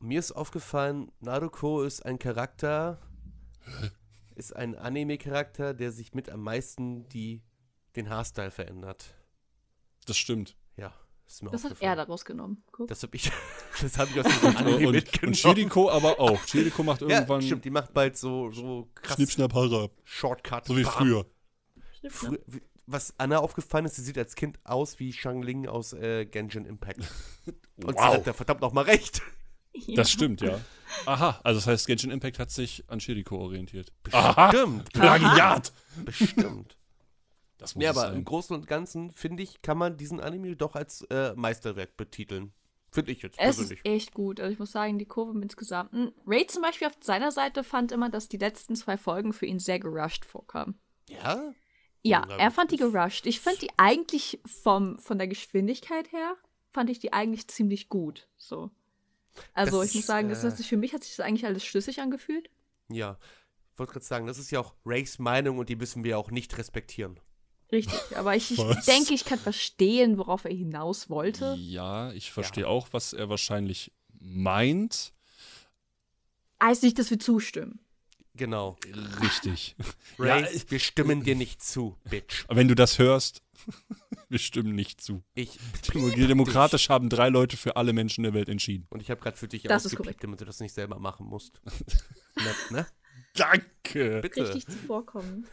[0.00, 3.00] Mir ist aufgefallen, Naruto ist ein Charakter,
[4.38, 7.42] ist ein Anime-Charakter, der sich mit am meisten die,
[7.96, 9.14] den Haarstyle verändert.
[10.06, 10.56] Das stimmt.
[10.76, 10.92] Ja,
[11.26, 12.62] ist mir Das hat er daraus genommen.
[12.72, 12.88] Guck.
[12.88, 13.30] Das habe ich,
[13.80, 15.28] das habe ich aus diesem Anime Und, mitgenommen.
[15.28, 16.42] und Shiriko aber auch.
[16.46, 19.90] Shiriko macht ja, irgendwann stimmt, die macht bald so, so krass Schnipp, schnapp, Harab.
[20.04, 20.66] Shortcut.
[20.66, 20.92] So wie Bam.
[20.92, 21.26] früher.
[22.04, 22.38] Frü-
[22.86, 26.64] Was Anna aufgefallen ist, sie sieht als Kind aus wie Shang Ling aus äh, Genshin
[26.64, 27.00] Impact.
[27.84, 28.14] Und sie Wow.
[28.14, 29.20] hat da verdammt nochmal recht.
[29.86, 29.96] Ja.
[29.96, 30.60] Das stimmt, ja.
[31.06, 33.92] Aha, also das heißt, Genshin Impact hat sich an Shiriko orientiert.
[34.08, 35.72] Stimmt, Plagiat!
[36.04, 36.76] bestimmt.
[37.58, 38.24] Das muss Ja, es aber im sein.
[38.24, 42.52] Großen und Ganzen, finde ich, kann man diesen Anime doch als äh, Meisterwerk betiteln.
[42.90, 43.80] Finde ich jetzt Es persönlich.
[43.80, 44.40] ist echt gut.
[44.40, 46.12] Also ich muss sagen, die Kurve im Insgesamten.
[46.26, 49.58] Ray zum Beispiel auf seiner Seite fand immer, dass die letzten zwei Folgen für ihn
[49.58, 50.78] sehr gerusht vorkamen.
[51.10, 51.52] Ja?
[52.02, 53.26] Ja, Ja, er fand die gerusht.
[53.26, 56.34] Ich fand die eigentlich vom, von der Geschwindigkeit her,
[56.72, 58.26] fand ich die eigentlich ziemlich gut.
[58.38, 58.70] So.
[59.54, 61.64] Also Das ich muss sagen, das äh, ist, für mich hat sich das eigentlich alles
[61.64, 62.50] schlüssig angefühlt.
[62.88, 63.18] Ja.
[63.72, 66.30] Ich wollte gerade sagen, das ist ja auch Rays Meinung und die müssen wir auch
[66.30, 67.20] nicht respektieren.
[67.70, 68.00] Richtig.
[68.16, 71.54] Aber ich, ich denke, ich kann verstehen, worauf er hinaus wollte.
[71.58, 75.12] Ja, ich verstehe auch, was er wahrscheinlich meint.
[76.62, 77.80] Heißt nicht, dass wir zustimmen.
[78.34, 78.76] Genau.
[79.20, 79.76] Richtig.
[80.18, 82.44] Ray, Ja, wir stimmen dir nicht zu, Bitch.
[82.48, 83.42] Aber wenn du das hörst,
[84.28, 85.22] wir stimmen nicht zu.
[85.34, 85.58] Ich.
[85.92, 88.86] Demokratisch haben drei Leute für alle Menschen der Welt entschieden.
[88.90, 91.60] Und ich habe gerade für dich Das ausgepiept, damit du das nicht selber machen musst.
[92.36, 92.86] Nett, ne?
[93.34, 94.20] Danke.
[94.22, 94.42] Bitte.
[94.42, 95.46] Richtig zuvorkommen.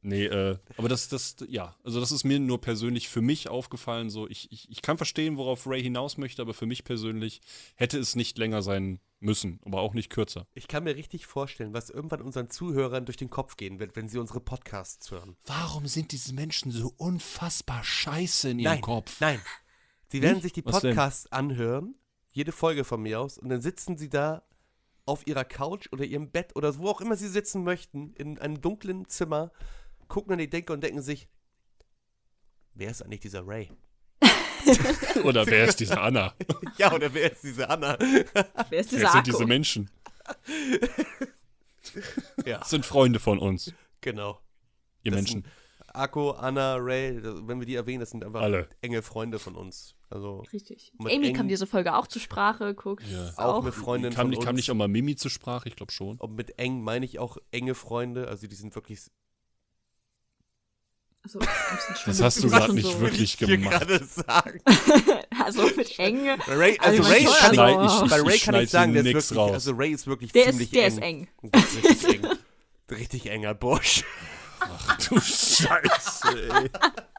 [0.00, 4.10] Nee, äh, aber das, das, ja, also das ist mir nur persönlich für mich aufgefallen.
[4.10, 7.40] So, ich, ich, ich kann verstehen, worauf Ray hinaus möchte, aber für mich persönlich
[7.74, 10.46] hätte es nicht länger sein müssen, aber auch nicht kürzer.
[10.54, 14.08] Ich kann mir richtig vorstellen, was irgendwann unseren Zuhörern durch den Kopf gehen wird, wenn
[14.08, 15.36] sie unsere Podcasts hören.
[15.46, 19.20] Warum sind diese Menschen so unfassbar scheiße in ihrem nein, Kopf?
[19.20, 19.40] nein.
[20.08, 20.42] Sie werden Nicht?
[20.42, 20.62] sich die?
[20.62, 21.94] Podcasts anhören,
[22.32, 24.42] jede Folge von mir aus, und dann sitzen sie da
[25.06, 28.60] auf ihrer Couch oder ihrem Bett oder wo auch immer sie sitzen möchten, in einem
[28.60, 29.52] dunklen Zimmer,
[30.08, 31.28] gucken an die Decke und denken sich,
[32.74, 33.70] wer ist eigentlich dieser Ray?
[35.24, 36.34] Oder wer ist diese Anna?
[36.78, 37.96] ja, oder wer ist diese Anna?
[37.98, 39.90] Wer ist Wer dieser sind diese Menschen?
[42.46, 44.40] ja, Das sind Freunde von uns, genau.
[45.02, 45.44] ihr Das Menschen.
[45.94, 48.66] Akko, Anna, Ray, wenn wir die erwähnen, das sind einfach Alle.
[48.80, 49.94] enge Freunde von uns.
[50.08, 50.92] Also Richtig.
[50.98, 53.04] Mit Amy kam diese Folge auch zur Sprache, guckt.
[53.06, 53.28] Ja.
[53.36, 54.46] auch auch eine Freundin Kam, von nicht- uns.
[54.46, 55.68] kam nicht auch mal Mimi zur Sprache?
[55.68, 56.16] Ich glaube schon.
[56.18, 59.00] Und mit eng meine ich auch enge Freunde, also die sind wirklich
[61.24, 61.38] Also.
[62.06, 63.00] Das hast du gerade nicht so.
[63.00, 63.70] wirklich gemacht.
[63.80, 64.60] gerade sagen.
[65.44, 66.36] Also mit enge.
[66.46, 69.12] Ray, Also also Ray kann ich, ich, bei Ray ich kann ich sagen, der ist
[69.14, 69.52] wirklich, raus.
[69.52, 71.28] also Ray ist wirklich Der ziemlich ist, der eng.
[71.42, 71.62] ist eng.
[71.90, 72.26] Richtig eng.
[72.90, 74.04] Richtig enger Bursch.
[74.60, 76.70] Ach du Scheiße, ey.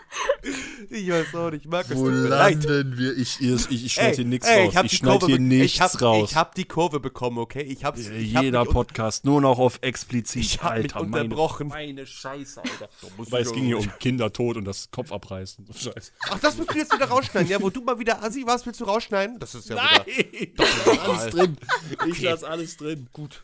[0.89, 1.95] Ich weiß auch nicht, ich mag es.
[1.97, 3.17] Wo tut landen wir?
[3.17, 4.75] Ich, ich, ich, ich schneide hier nichts raus.
[4.75, 6.29] hab Ich schneide hier nichts ich hab, raus.
[6.31, 7.61] Ich habe die Kurve bekommen, okay?
[7.61, 10.41] Ich hab's, ich hab Jeder mich un- Podcast nur noch auf explizit.
[10.43, 11.67] Ich hab mich Alter, meine, unterbrochen.
[11.69, 12.89] meine Scheiße, Alter.
[13.17, 15.65] Weil ich es ging hier um Kindertod und das Kopf abreißen.
[15.73, 16.11] Scheiße.
[16.29, 17.61] Ach, das willst du jetzt wieder rausschneiden, ja?
[17.61, 19.39] Wo du mal wieder Assi warst, willst du rausschneiden?
[19.39, 20.05] Das ist ja wieder...
[20.05, 20.51] Nein!
[20.57, 21.57] Das ist alles drin.
[21.91, 22.25] Ich Okay.
[22.25, 23.07] lasse alles drin.
[23.13, 23.43] Gut.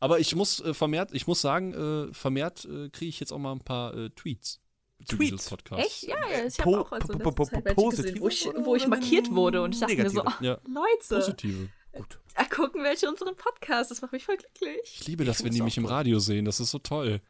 [0.00, 1.72] Aber ich muss äh, vermehrt, ich muss sagen,
[2.10, 4.60] äh, vermehrt äh, kriege ich jetzt auch mal ein paar äh, Tweets.
[5.08, 5.50] Tweets?
[5.50, 5.84] Podcast.
[5.86, 6.02] Echt?
[6.04, 6.46] Ja, ja.
[6.46, 9.30] Ich habe auch also po- po- po- positive gesehen, wo ich, oder wo ich markiert
[9.30, 11.68] wurde und ich dachte mir so, oh, Ja, Leute, positive.
[11.92, 12.18] Gut.
[12.34, 13.90] da gucken welche unseren Podcast.
[13.90, 14.80] Das macht mich voll glücklich.
[15.00, 15.84] Ich liebe das, wenn die mich im.
[15.86, 16.44] Radio sehen.
[16.44, 17.20] Das ist so toll.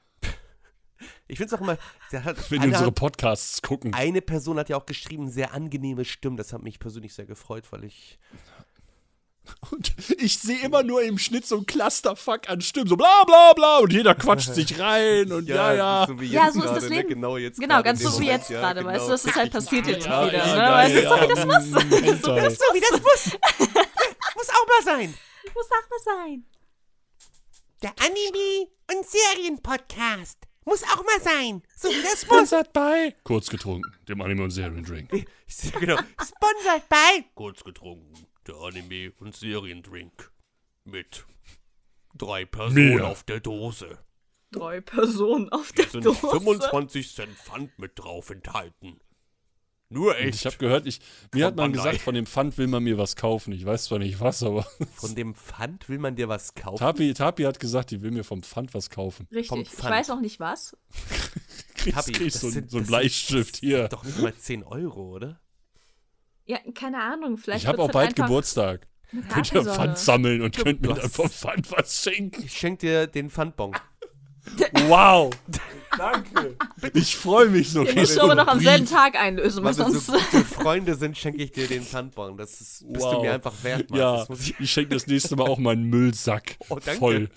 [1.26, 1.76] Ich finde es auch immer...
[2.48, 3.92] Wenn die unsere Podcasts gucken.
[3.92, 6.36] eine Person hat ja auch geschrieben, sehr angenehme Stimmen.
[6.36, 8.18] Das hat mich persönlich sehr gefreut, weil ich...
[9.70, 12.88] Und ich sehe immer nur im Schnitt so ein Clusterfuck an Stimmen.
[12.88, 13.78] So bla bla bla.
[13.78, 15.30] Und jeder quatscht sich rein.
[15.32, 16.04] Und ja, ja.
[16.08, 16.96] So wie Ja, jetzt so ist gerade, das ne?
[16.96, 17.08] Leben.
[17.10, 18.92] Genau jetzt Genau, ganz so wie Moment, jetzt ja, gerade, genau.
[18.92, 20.56] weißt du, das ist halt passiert jetzt Ja, wieder, ja, ne?
[20.60, 21.84] ja, weißt du, ja, so wie das muss.
[21.84, 22.50] mm, Hentai.
[22.50, 23.38] So wie das muss.
[24.36, 25.14] muss auch mal sein.
[25.54, 26.44] Muss auch mal sein.
[27.82, 30.38] Der Anime- und Serienpodcast.
[30.64, 31.62] Muss auch mal sein.
[31.76, 32.20] So wie das muss.
[32.22, 35.10] Sponsert bei Kurz getrunken, dem Anime- und Seriendrink.
[35.78, 35.96] genau.
[36.12, 37.24] Sponsert bei.
[37.34, 38.26] Kurz getrunken.
[38.46, 40.30] Der Anime- und Seriendrink.
[40.84, 41.24] Mit
[42.16, 43.06] drei Personen Mehr.
[43.08, 43.98] auf der Dose.
[44.50, 46.18] Drei Personen auf Hier der sind Dose.
[46.30, 49.00] 25 Cent Pfand mit drauf enthalten.
[49.88, 50.34] Nur Und echt.
[50.40, 51.00] ich habe gehört, ich,
[51.32, 53.52] mir hat man man gesagt, von dem Pfand will man mir was kaufen.
[53.52, 54.62] Ich weiß zwar nicht was, aber
[54.94, 56.78] Von dem Pfand will man dir was kaufen.
[56.78, 59.26] Tapi, Tapi hat gesagt, die will mir vom Pfand was kaufen.
[59.46, 59.78] vom Richtig.
[59.78, 60.76] Ich weiß auch nicht was.
[61.76, 63.88] Kriegst, Tapi, kriegst das so, sind- so ein das Bleistift hier.
[63.88, 65.40] Doch nicht mal 10 Euro, oder?
[66.46, 67.38] Ja, keine Ahnung.
[67.38, 68.86] Vielleicht Ich habe auch bald Geburtstag.
[69.32, 69.62] Könnt ihr.
[69.64, 72.42] Pfand sammeln und könnt mir dann vom Pfand was schenken.
[72.44, 73.72] Ich schenk dir den Pfandbon.
[74.88, 75.30] Wow.
[75.96, 76.54] Danke.
[76.92, 77.82] Ich freue mich so.
[77.82, 81.16] Den du aber noch am selben Tag einlösen, weil Weil wir so gute Freunde sind,
[81.16, 82.36] schenke ich dir den Pfandbon.
[82.36, 83.22] Das ist, bist du Wow.
[83.22, 83.98] mir einfach wert, Mann.
[84.00, 86.98] Ja, Das muss ich, ich schenke das nächste Mal auch meinen Müllsack Oh, danke.
[86.98, 87.30] voll.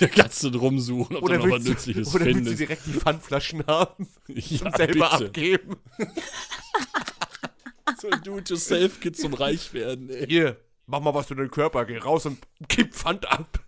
[0.00, 2.36] Da kannst du drum suchen, ob oder du noch was willst, du, Nützliches oder willst
[2.38, 2.60] du findest.
[2.60, 5.26] direkt die Pfandflaschen haben Ja, und selber bitte.
[5.26, 5.76] abgeben?
[8.00, 10.26] So ein Do-it-yourself-Kit zum Reichwerden, ey.
[10.26, 10.56] Hier,
[10.86, 12.38] mach mal was für den Körper, geh raus und
[12.68, 13.58] gib Pfand ab.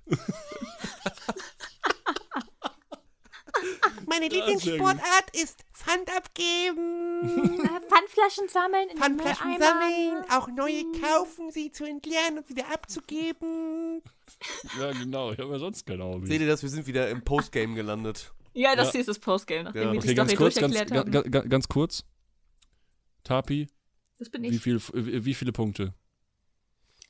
[4.06, 7.58] Meine Lieblingssportart ist Pfand abgeben,
[7.88, 14.02] Pfandflaschen sammeln in Pfandflaschen sammeln, auch neue kaufen, sie zu entleeren und wieder abzugeben.
[14.78, 15.32] Ja, genau.
[15.32, 16.26] Ich habe ja sonst keine Hobby.
[16.26, 16.62] Seht ihr das?
[16.62, 18.32] Wir sind wieder im Postgame gelandet.
[18.52, 18.92] Ja, das Ja.
[18.92, 19.92] hier ist das Postgame, nachdem Ja.
[19.92, 21.30] wir Okay, die ganz Story kurz, ganz, durcherklärt ga, haben.
[21.30, 22.04] ga, ga- ganz kurz.
[23.24, 23.68] Tapi,
[24.20, 24.62] Das bin Wie, ich.
[24.62, 25.94] viel, wie viele Punkte?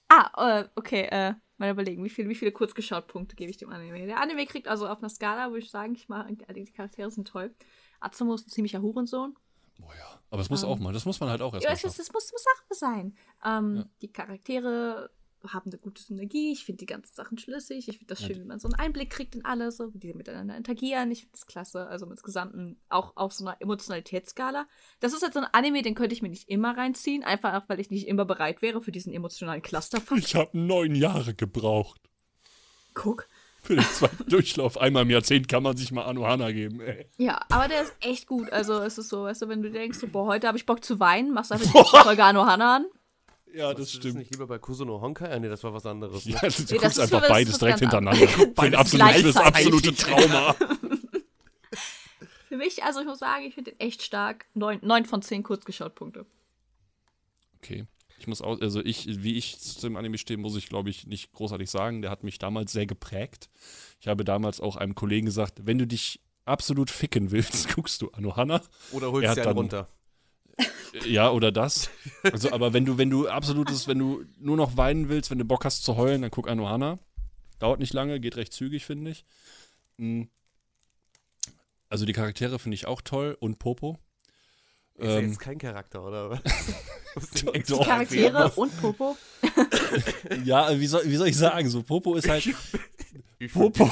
[0.09, 4.07] Ah, äh, okay, äh, mal überlegen, wie, viel, wie viele Kurzgeschaut-Punkte gebe ich dem Anime?
[4.07, 7.27] Der Anime kriegt also auf einer Skala, würde ich sagen, ich mag, die Charaktere sind
[7.29, 7.53] toll.
[7.99, 9.37] Atsumo ist ein ziemlicher Hurensohn.
[9.83, 10.21] Oh ja.
[10.31, 11.97] Aber das muss Ähm, auch mal, das muss man halt auch Ja, erstmal das, das,
[11.97, 13.17] das muss, muss auch sein.
[13.45, 13.85] Ähm, Ja.
[14.03, 15.11] Die Charaktere
[15.49, 16.53] haben eine gute Synergie.
[16.53, 17.89] Ich finde die ganzen Sachen schlüssig.
[17.89, 19.99] Ich finde das Ja, schön, wenn man so einen Einblick kriegt in alles, so, wie
[19.99, 21.11] die miteinander interagieren.
[21.11, 21.87] Ich finde das klasse.
[21.89, 24.67] Also mit insgesamt auch auf so einer Emotionalitätsskala.
[25.01, 27.69] Das ist halt so ein Anime, den könnte ich mir nicht immer reinziehen, einfach auch,
[27.69, 30.19] weil ich nicht immer bereit wäre für diesen emotionalen Clusterfuck.
[30.19, 32.01] Ich habe neun Jahre gebraucht.
[32.93, 33.27] Guck.
[33.63, 34.79] Für den zweiten Durchlauf.
[34.79, 37.07] Einmal im Jahrzehnt kann man sich mal Anohana geben, ey.
[37.19, 38.51] Ja, aber der ist echt gut.
[38.53, 40.85] Also es ist so, weißt du, wenn du denkst, so, boah, heute habe ich Bock
[40.85, 42.87] zu weinen, machst einfach die Folge Anohana an.
[43.55, 44.17] Ja, das ist stimmt.
[44.19, 45.29] nicht lieber bei Kusuno Honkai?
[45.31, 46.25] Ah, nee, das war was anderes.
[46.27, 46.33] Ne?
[46.33, 48.27] Ja, du das guckst ist einfach beides ist direkt hintereinander.
[48.55, 50.55] Beides absolut, das absolute Trauma.
[52.49, 54.47] Für mich, also ich muss sagen, ich finde den echt stark.
[54.55, 56.27] Neun, neun von zehn Kurzgeschaut-Punkte.
[57.63, 57.87] Okay.
[58.19, 61.07] Ich muss auch, also ich, wie ich zu dem Anime stehe, muss ich, glaube ich,
[61.07, 62.03] nicht großartig sagen.
[62.03, 63.49] Der hat mich damals sehr geprägt.
[64.01, 68.11] Ich habe damals auch einem Kollegen gesagt, wenn du dich absolut ficken willst, guckst du
[68.11, 68.61] Anohana.
[68.93, 69.89] Oder holst Er du einen dann- runter?
[71.07, 71.91] Ja, oder das.
[72.23, 75.45] Also, aber wenn du, wenn du absolutes, wenn du nur noch weinen willst, wenn du
[75.45, 76.99] Bock hast zu heulen, dann guck Anohana.
[77.59, 79.25] Dauert nicht lange, geht recht zügig, finde ich.
[79.99, 80.23] Mm.
[81.89, 83.99] Also die Charaktere finde ich auch toll und Popo.
[84.95, 86.41] Ist ja Ähm, jetzt kein Charakter, oder?
[87.45, 87.85] Doch, doch.
[87.85, 89.17] Charaktere und Popo.
[90.45, 91.69] ja, wie soll, wie soll ich sagen?
[91.69, 92.49] So, Popo ist halt.
[93.53, 93.91] Popo.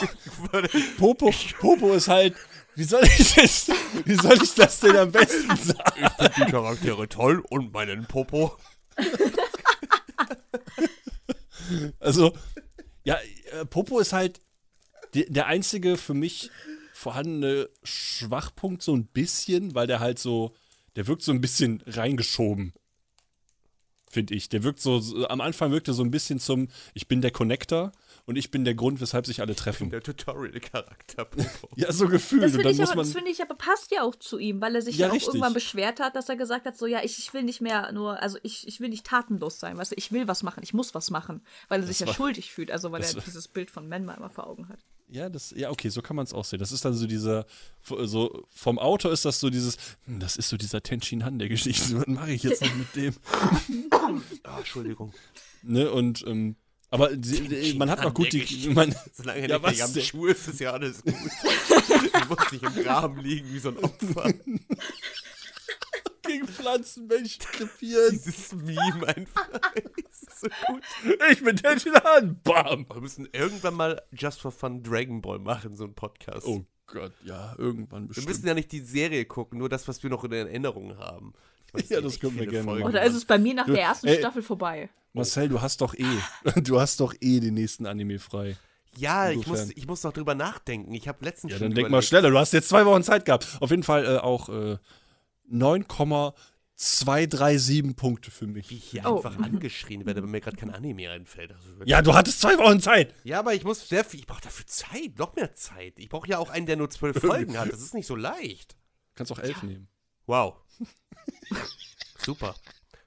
[0.98, 2.36] Popo, Popo ist halt.
[2.78, 3.68] Wie soll ich das,
[4.04, 6.00] wie soll ich das denn am besten sagen?
[6.00, 8.56] Ich finde die Charaktere toll und meinen Popo.
[11.98, 12.32] Also,
[13.02, 13.18] ja,
[13.50, 14.40] äh, Popo ist halt
[15.12, 16.50] der einzige für mich
[16.94, 20.54] vorhandene Schwachpunkt, so ein bisschen, weil der halt so,
[20.94, 22.74] der wirkt so ein bisschen reingeschoben.
[24.08, 24.48] Finde ich.
[24.50, 27.32] Der wirkt so, so, am Anfang wirkt er so ein bisschen zum, ich bin der
[27.32, 27.90] Connector
[28.28, 29.90] und ich bin der Grund, weshalb sich alle treffen.
[29.90, 31.68] Der Tutorial-Charakter Popo.
[31.74, 32.42] Ja, so gefühlt.
[32.44, 33.06] Das finde ich, aber- das man.
[33.06, 35.28] finde ich aber passt ja auch zu ihm, weil er sich Ja, ja, auch richtig.
[35.28, 38.22] irgendwann beschwert hat, dass er gesagt hat, so ja, ich, ich will nicht mehr nur,
[38.22, 40.94] also ich, ich will nicht tatenlos sein, weißt du, ich will was machen, ich muss
[40.94, 43.48] was machen, weil er sich ja war- schuldig fühlt, also weil das er war- dieses
[43.48, 44.78] Bild von Menma immer vor Augen hat.
[45.10, 46.58] Ja, das, ja, okay, so kann man es auch sehen.
[46.58, 47.46] Das ist dann so dieser,
[47.82, 51.48] so vom Autor ist das so dieses, hm, das ist so dieser Tenshin Han der
[51.48, 51.96] Geschichte.
[51.98, 53.14] Was mache ich jetzt noch mit dem?
[54.44, 55.12] Ah, Entschuldigung.
[55.62, 56.56] Ne, und, ähm,
[56.90, 60.00] aber sie, man hat noch gut die, man, Solange Ja, was nicht am?
[60.02, 61.14] Schuh ist, ist ja alles gut.
[61.14, 64.32] du musst nicht im Graben liegen wie so ein Opfer.
[66.22, 68.10] gegen Pflanzenmenschen krepieren.
[68.12, 69.48] Dieses Meme einfach.
[70.40, 70.82] So gut.
[71.32, 72.40] Ich bin Tenshin Han.
[72.44, 72.86] Bam.
[72.92, 76.46] Wir müssen irgendwann mal Just for Fun Dragon Ball machen, so ein Podcast.
[76.46, 78.28] Oh Gott, ja, irgendwann wir bestimmt.
[78.28, 81.32] müssen ja nicht die Serie gucken, nur das, was wir noch in Erinnerung haben.
[81.68, 82.92] Ich weiß Ja, nicht, das können wir gerne Folgen machen.
[82.94, 84.18] Oder ist es bei mir nach Du, der ersten ey.
[84.18, 84.88] Staffel vorbei?
[85.12, 86.04] Marcel, du hast doch eh,
[86.60, 88.56] du hast doch eh den nächsten Anime frei.
[88.96, 90.92] Ja, ich muss, ich muss noch drüber nachdenken.
[90.94, 92.30] Ich habe letztens Ja, schon dann denk mal schneller.
[92.30, 93.56] Du hast jetzt zwei Wochen Zeit gehabt.
[93.60, 94.78] Auf jeden Fall äh, auch äh,
[95.46, 98.70] 9,237 Punkte für mich.
[98.70, 99.16] Wie ich hier Oh.
[99.16, 101.52] einfach angeschrien werde, wenn mir gerade kein Anime einfällt.
[101.52, 101.68] Also.
[101.84, 103.14] Ja, du hattest zwei Wochen Zeit.
[103.24, 105.94] ja, aber ich muss sehr viel, ich brauche dafür Zeit, noch mehr Zeit.
[105.98, 107.72] Ich brauche ja auch einen, der nur zwölf Folgen hat.
[107.72, 108.76] Das ist nicht so leicht.
[109.14, 109.88] Kannst auch elf nehmen.
[110.26, 110.54] Wow.
[112.18, 112.54] Super.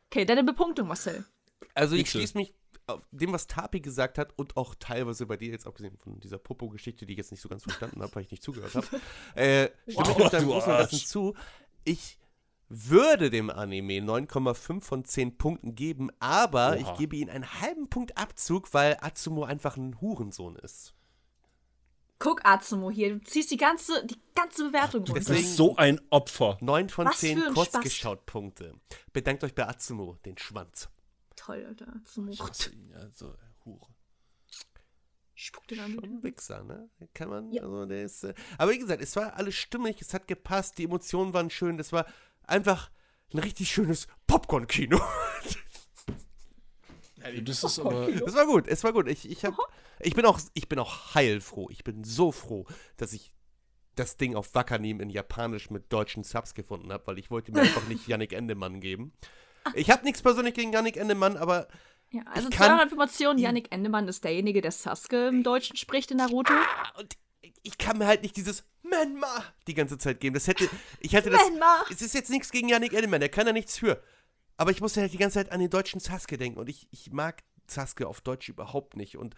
[0.08, 1.26] Okay, deine Bepunktung, Marcel.
[1.74, 2.18] Also ich Bitte.
[2.18, 2.54] schließe mich
[2.88, 6.38] auf dem, was Tapi gesagt hat und auch teilweise bei dir jetzt, abgesehen von dieser
[6.38, 8.88] Popo-Geschichte, die ich jetzt nicht so ganz verstanden habe, weil ich nicht zugehört habe,
[9.36, 11.36] äh, stimme ich Wow, mit deinem Großen Ganzen zu.
[11.86, 12.18] Ich
[12.68, 16.76] würde dem Anime 9,5 von 10 Punkten geben, aber Oha.
[16.76, 20.94] ich gebe ihm einen halben Punkt Abzug, weil Atsumo einfach ein Hurensohn ist.
[22.24, 25.14] Guck, Azumo hier, du ziehst die ganze, die ganze Bewertung runter.
[25.14, 26.58] Du Deswegen- bist so ein Opfer.
[26.62, 28.76] 9 von Was 10 für ein kurzgeschaut Punkte.
[29.12, 30.88] Bedankt euch bei Atsumo, den Schwanz.
[31.36, 31.88] Toll, Alter.
[31.96, 32.32] Azumo.
[32.32, 33.88] Ich hasse ihn, ja, so, äh, Hure.
[35.34, 35.94] Spuck dir an.
[35.96, 36.90] Schon ein Wichser, ne?
[37.16, 37.64] Kann man, Ja.
[37.64, 38.24] also der ist.
[38.24, 41.78] Äh, aber wie gesagt, es war alles stimmig, es hat gepasst, die Emotionen waren schön,
[41.80, 42.06] das war
[42.44, 42.92] einfach
[43.34, 45.02] ein richtig schönes Popcorn-Kino.
[47.44, 48.12] Das ist aber.
[48.12, 49.08] Das war gut, es war gut.
[49.08, 49.56] Ich, ich, hab,
[50.00, 51.70] ich, bin auch, ich bin auch heilfroh.
[51.70, 52.66] Ich bin so froh,
[52.98, 53.34] dass ich
[53.96, 57.62] das Ding auf Wakanim in Japanisch mit deutschen Subs gefunden habe, weil ich wollte mir
[57.62, 59.14] einfach nicht Yannick Endemann geben.
[59.74, 61.68] Ich habe nichts persönlich gegen Yannick Endemann, aber
[62.12, 65.76] Ja, also Ich zu kann- eurer Information, Yannick Endemann ist derjenige, der Sasuke im Deutschen
[65.76, 66.54] spricht in Naruto.
[66.54, 67.16] Ah, und
[67.64, 70.34] ich kann mir halt nicht dieses Menma die ganze Zeit geben.
[70.34, 70.68] Das hätte,
[71.00, 71.50] ich hätte das.
[71.50, 71.84] Menma!
[71.92, 74.02] Es ist jetzt nichts gegen Yannick Edelmann, der kann da nichts für.
[74.62, 77.12] Aber ich musste halt die ganze Zeit an den deutschen Sasuke denken und ich, ich
[77.12, 79.18] mag Sasuke auf Deutsch überhaupt nicht.
[79.18, 79.34] Und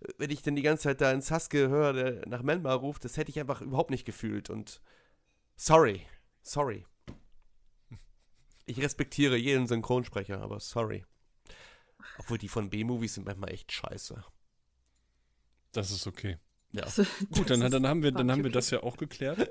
[0.00, 3.06] äh, wenn ich dann die ganze Zeit da einen Sasuke höre, der nach Menma ruft,
[3.06, 4.50] das hätte ich einfach überhaupt nicht gefühlt.
[4.50, 4.82] Und
[5.56, 6.02] sorry,
[6.42, 6.84] sorry.
[8.66, 11.06] Ich respektiere jeden Synchronsprecher, aber sorry.
[12.18, 14.22] Obwohl die von B-Movies sind manchmal echt scheiße.
[15.72, 16.36] Das ist okay.
[16.72, 16.86] Ja.
[17.30, 18.58] Gut, dann, dann, haben wir, dann haben wir okay.
[18.58, 19.50] das ja auch geklärt.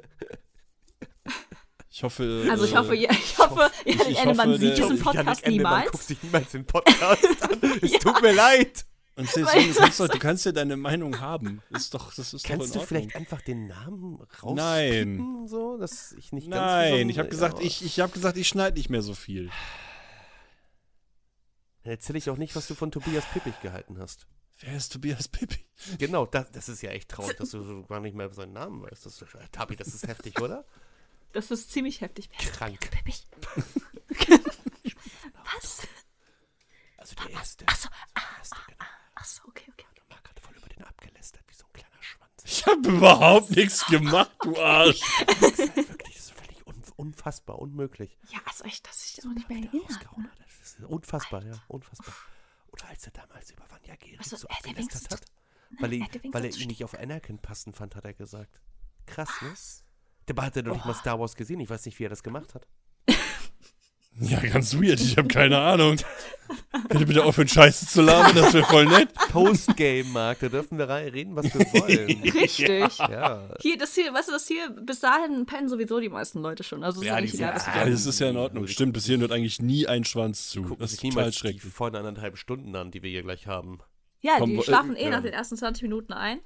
[1.97, 2.45] Ich hoffe.
[2.51, 5.91] Also ich äh, hoffe, ihr- ich hoffe, ich- Ennemann hoffe, sieht diesen Podcast Ennemann niemals.
[5.93, 7.61] guckt sich niemals den Podcast an.
[7.81, 7.99] Es Ja.
[7.99, 8.85] tut mir leid.
[9.15, 11.61] Und wenn du kannst, doch, du kannst ja deine Meinung haben.
[11.69, 12.85] Ist doch, das ist Kannst doch du in Ordnung.
[12.88, 14.55] vielleicht einfach den Namen rauspiepen?
[14.55, 15.47] Nein.
[15.47, 18.49] So, dass ich nicht Nein, ein- ich habe gesagt, ja, ich, ich habe gesagt, ich
[18.49, 19.49] schneide nicht mehr so viel.
[21.84, 24.27] Dann erzähle ich auch nicht, was du von Tobias Pippig gehalten hast.
[24.59, 25.59] Wer ist Tobias Pippi?
[25.97, 28.81] Genau, das, das ist ja echt traurig, dass du so gar nicht mehr seinen Namen
[28.81, 29.05] weißt.
[29.05, 29.23] Das,
[29.53, 30.65] Tabi, das ist heftig, oder?
[31.36, 32.30] Das ist ziemlich heftig.
[32.38, 32.90] Krank.
[35.44, 35.86] Was?
[36.95, 37.68] Also der erste.
[37.68, 38.86] Achso, Der erste, genau.
[39.16, 39.86] achso, okay, okay.
[40.10, 42.32] Marc hat voll über den abgelästert, wie so ein kleiner Schwanz.
[42.45, 45.02] Ich habe überhaupt nichts gemacht, du Arsch.
[45.28, 48.18] Das ist halt wirklich das ist völlig un unfassbar, unmöglich.
[48.30, 50.32] Ja, also echt, dass ich das auch nicht mehr rausgehauen Ne?
[50.38, 52.16] Das ist unfassbar, ja, unfassbar.
[52.68, 55.26] Oder als er damals über Vanja Gehrig Also, so der abgelästert hat.
[55.82, 58.62] Weil, er, weil er ihn nicht auf Anakin passen fand, hat er gesagt.
[59.06, 59.53] Krass, ne?
[60.27, 61.60] Der hat ja noch nicht mal Star Wars gesehen.
[61.60, 62.68] Ich weiß nicht, wie er das gemacht hat.
[64.18, 65.97] Ja, ganz weird, ich habe keine Ahnung.
[66.93, 69.14] Ihr bitte aufhören, Scheiße zu labern, das wäre voll nett.
[69.31, 72.22] Postgame, Marc, da dürfen wir reden, was wir wollen.
[72.34, 72.97] Richtig.
[72.97, 73.49] ja.
[73.60, 76.85] Hier, das hier, weißt du, das hier, bis dahin pennen sowieso die meisten Leute schon.
[76.85, 78.68] Also ist Ja, ja, die nicht egal, was ah, Ja, das ist ja in Ordnung.
[78.68, 80.61] Stimmt, bis hierhin hört eigentlich nie ein Schwanz zu.
[80.61, 81.73] Gucken Das ist total niemals die schrecklich.
[81.73, 83.80] vollen anderthalb Stunden an, die wir hier gleich haben.
[84.22, 85.10] Ja, Komm, die äh, schlafen eh ja.
[85.10, 86.39] nach den ersten 20 Minuten ein.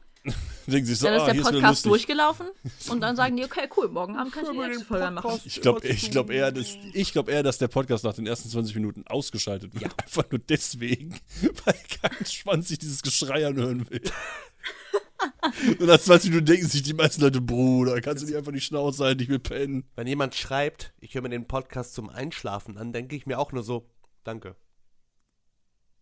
[0.70, 2.48] Denken sich so, Dann ist ah, der wieder Podcast durchgelaufen
[2.90, 5.40] und dann sagen die, okay, cool, morgen Abend kann ich die nächste Folge machen.
[5.46, 8.50] Ich glaube ich glaub eher, dass, ich glaub eher, dass der Podcast nach den ersten
[8.50, 9.92] 20 Minuten ausgeschaltet wird.
[10.04, 11.20] Einfach nur deswegen,
[11.66, 14.02] weil kein Schwanz sich dieses Geschrei anhören will.
[15.80, 18.62] Und nach 20 Minuten denken sich die meisten Leute, Bruder, kannst du nicht einfach die
[18.62, 19.84] Schnauze halten, ich will pennen.
[19.96, 23.52] Wenn jemand schreibt, ich höre mir den Podcast zum Einschlafen an, denke ich mir auch
[23.52, 23.90] nur so,
[24.24, 24.56] danke.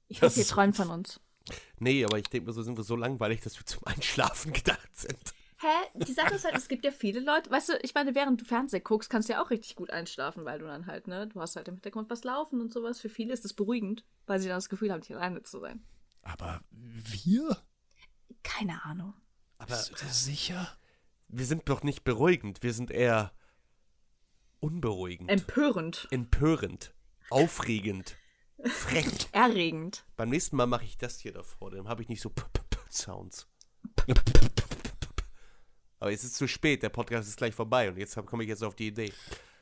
[0.08, 1.20] Ich hoffe, ihr träumt von uns.
[1.80, 4.96] Nee, aber ich denke mir so, sind wir so langweilig, dass wir zum Einschlafen gedacht
[4.96, 5.18] sind.
[5.60, 6.04] Hä?
[6.06, 8.46] Die Sache ist halt, es gibt ja viele Leute, weißt du, ich meine, während du
[8.46, 11.42] Fernsehen guckst, kannst du ja auch richtig gut einschlafen, weil du dann halt, ne, du
[11.42, 13.00] hast halt im Hintergrund was laufen und sowas.
[13.02, 15.84] Für viele ist das beruhigend, weil sie dann das Gefühl haben, nicht alleine zu sein.
[16.22, 17.58] Aber wir?
[18.44, 19.16] Keine Ahnung.
[19.58, 20.78] Aber Bist du dir sicher?
[21.30, 23.34] wir sind doch nicht beruhigend, wir sind eher
[24.60, 26.08] unberuhigend, Empörend.
[26.12, 26.94] empörend,
[27.30, 28.18] aufregend,
[28.70, 29.28] frech.
[29.32, 30.06] Erregend.
[30.16, 32.60] Beim nächsten Mal mache ich das hier davor, dann habe ich nicht so P -P
[32.70, 33.48] -P Sounds.
[36.00, 38.64] Aber es ist zu spät, der Podcast ist gleich vorbei und jetzt komme ich jetzt
[38.64, 39.12] auf die Idee.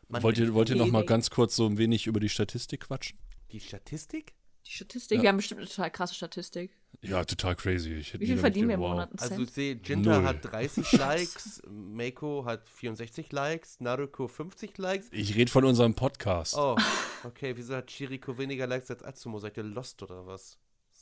[0.07, 2.81] Mann, Wollt ihr, wollt ihr noch mal ganz kurz so ein wenig über die Statistik
[2.81, 3.17] quatschen?
[3.51, 4.33] die Statistik?
[4.65, 5.23] Die Statistik, Ja.
[5.23, 6.71] wir haben bestimmt eine total krasse Statistik.
[7.01, 7.93] Ja, total crazy.
[7.93, 8.89] Ich hätte Wie viel verdienen wir im wow.
[8.91, 9.09] Monat?
[9.11, 10.23] Einen Also ich sehe, Jinta Null.
[10.27, 15.07] hat 30 Likes, Meiko hat 64 Likes, Naruko 50 Likes.
[15.11, 16.55] Ich rede von unserem Podcast.
[16.57, 16.75] Oh,
[17.23, 19.39] okay, wieso hat Chiriko weniger Likes als Atsumo?
[19.39, 20.57] Seid ihr lost oder was?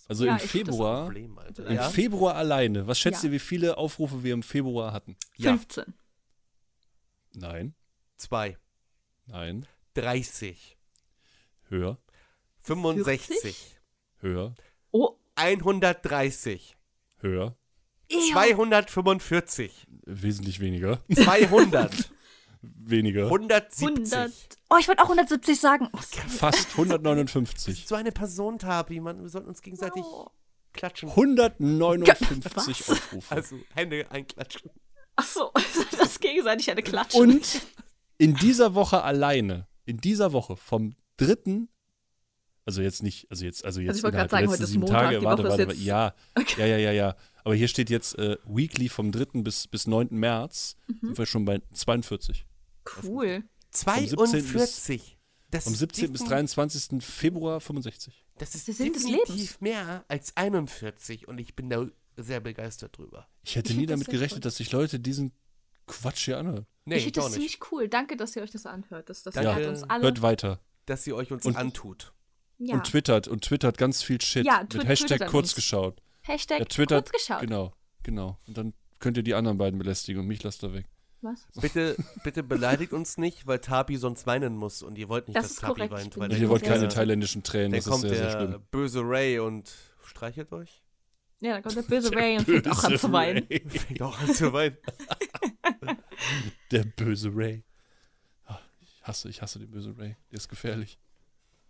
[0.10, 1.65] also Ja, im Februar, Problem, Alter.
[1.68, 1.90] im Ja?
[1.90, 3.30] Februar alleine, was schätzt Ja.
[3.30, 5.15] ihr, wie viele Aufrufe wir im Februar hatten?
[5.38, 5.94] ja, 15.
[7.36, 7.74] Nein,
[8.18, 8.57] zwei,
[9.26, 9.65] nein,
[9.95, 10.78] 30,
[11.70, 11.98] höher,
[12.61, 13.80] 65,
[14.20, 14.61] höher, Oh,
[15.35, 16.76] 130,
[17.19, 17.55] höher,
[18.11, 18.31] ew.
[18.31, 22.11] 245, wesentlich weniger, 200,
[22.61, 23.88] weniger, 170.
[24.14, 24.31] 100.
[24.69, 25.89] Oh, ich wollte auch 170 sagen.
[25.93, 25.97] Oh,
[26.27, 30.30] fast 159, So eine Person, Tabi, man, wir sollten uns gegenseitig Oh.
[30.73, 31.10] klatschen.
[31.10, 32.89] 159 Was?
[32.89, 33.35] Aufrufe.
[33.35, 34.69] Also Hände einklatschen.
[35.15, 35.51] Achso,
[35.97, 37.18] das gegenseitig eine Klatsche.
[37.18, 37.61] Und
[38.18, 41.69] in dieser Woche alleine, in dieser Woche vom dritten,
[42.65, 44.81] also jetzt nicht, also jetzt, also jetzt ich wollte innerhalb gerade sagen, letzten ist sieben
[44.81, 46.60] Montag, Tage, die warte, warte, warte, jetzt- ja, Okay.
[46.61, 47.15] ja, ja, ja, ja.
[47.44, 49.41] Aber hier steht jetzt äh, Weekly vom 3.
[49.44, 50.07] bis, bis 9.
[50.11, 50.98] März, Mhm.
[51.07, 52.45] sind wir schon bei 42.
[53.03, 53.44] Cool.
[53.72, 55.18] 42.
[55.52, 56.11] Das Vom ist 17.
[56.11, 57.02] bis defin- 23.
[57.03, 58.26] Februar 65.
[58.38, 61.85] Das ist des definitiv mehr als 41 und ich bin da
[62.18, 63.27] sehr begeistert drüber.
[63.44, 64.41] Ich hätte Ich nie das damit sehr gerechnet, cool.
[64.41, 65.31] dass sich Leute diesen
[65.85, 66.65] Quatsch hier anhören.
[66.85, 67.88] Nee, ich finde das ziemlich cool.
[67.88, 69.10] Danke, dass ihr euch das anhört.
[69.10, 69.61] Das, das Danke.
[69.61, 70.03] ehrt uns alle.
[70.03, 70.60] Hört weiter.
[70.85, 72.14] Dass sie euch uns Und- antut.
[72.65, 72.76] Ja.
[72.76, 74.45] Und twittert und twittert ganz viel Shit.
[74.45, 75.56] Ja, mit Hashtag twittert kurz uns.
[75.56, 76.02] geschaut.
[76.22, 77.10] Hashtag Er twittert.
[77.11, 77.41] kurz geschaut.
[77.41, 77.73] Genau,
[78.03, 78.38] genau.
[78.48, 80.88] Und dann könnt ihr die anderen beiden belästigen und mich lasst da weg.
[81.22, 81.48] Was?
[81.61, 85.44] Bitte, bitte beleidigt uns nicht, weil Tabi sonst weinen muss und ihr wollt nicht, Das
[85.44, 86.18] dass ist Tabi korrekt, weint.
[86.18, 88.26] Weil Ja, ihr dann wollt keine der, thailändischen Tränen, Dann das ist kommt sehr, sehr
[88.40, 88.61] der schlimm.
[88.72, 89.73] böse Ray und
[90.06, 90.81] streichelt euch.
[91.40, 93.48] Ja, da kommt der böse Ray und fängt auch an zu weinen.
[93.69, 94.77] Fängt auch an zu weinen.
[96.72, 97.64] Der böse Ray.
[98.45, 100.15] Ah, Ich hasse, ich hasse den bösen Ray.
[100.31, 100.98] Der ist gefährlich.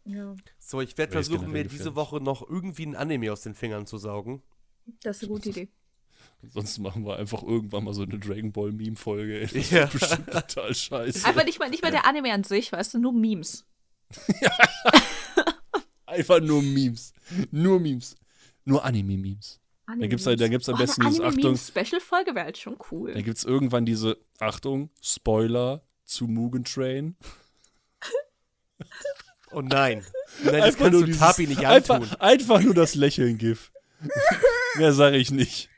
[0.06, 1.96] Ja, So, ich werde ist versuchen, mir diese.
[1.96, 4.42] Woche noch irgendwie ein Anime aus den Fingern zu saugen.
[5.02, 5.70] das ist eine gute Idee.
[6.50, 9.48] Sonst machen wir einfach irgendwann mal so eine Dragon Ball Meme-Folge.
[9.48, 9.82] Das Ja.
[9.84, 11.26] wird bestimmt total scheiße.
[11.26, 13.66] Einfach nicht mal, nicht mal der Anime an sich, weißt du, nur Memes.
[16.06, 17.14] Einfach nur Memes.
[17.52, 18.16] Nur Memes.
[18.66, 19.60] Nur Anime-Memes.
[19.88, 22.78] Da gibt's halt- da gibt's am Oh, besten dieses Anime Achtung- Special-Folge wäre halt schon
[22.92, 23.14] cool.
[23.14, 27.16] Da gibt es irgendwann diese, Achtung, Spoiler zu Mugen Train.
[29.54, 30.06] Oh nein.
[30.44, 31.96] Nein, das kannst du dieses- Tapi nicht antun.
[32.04, 33.72] einfach, einfach nur das Lächeln-GIF.
[34.78, 35.70] Mehr sage ich nicht.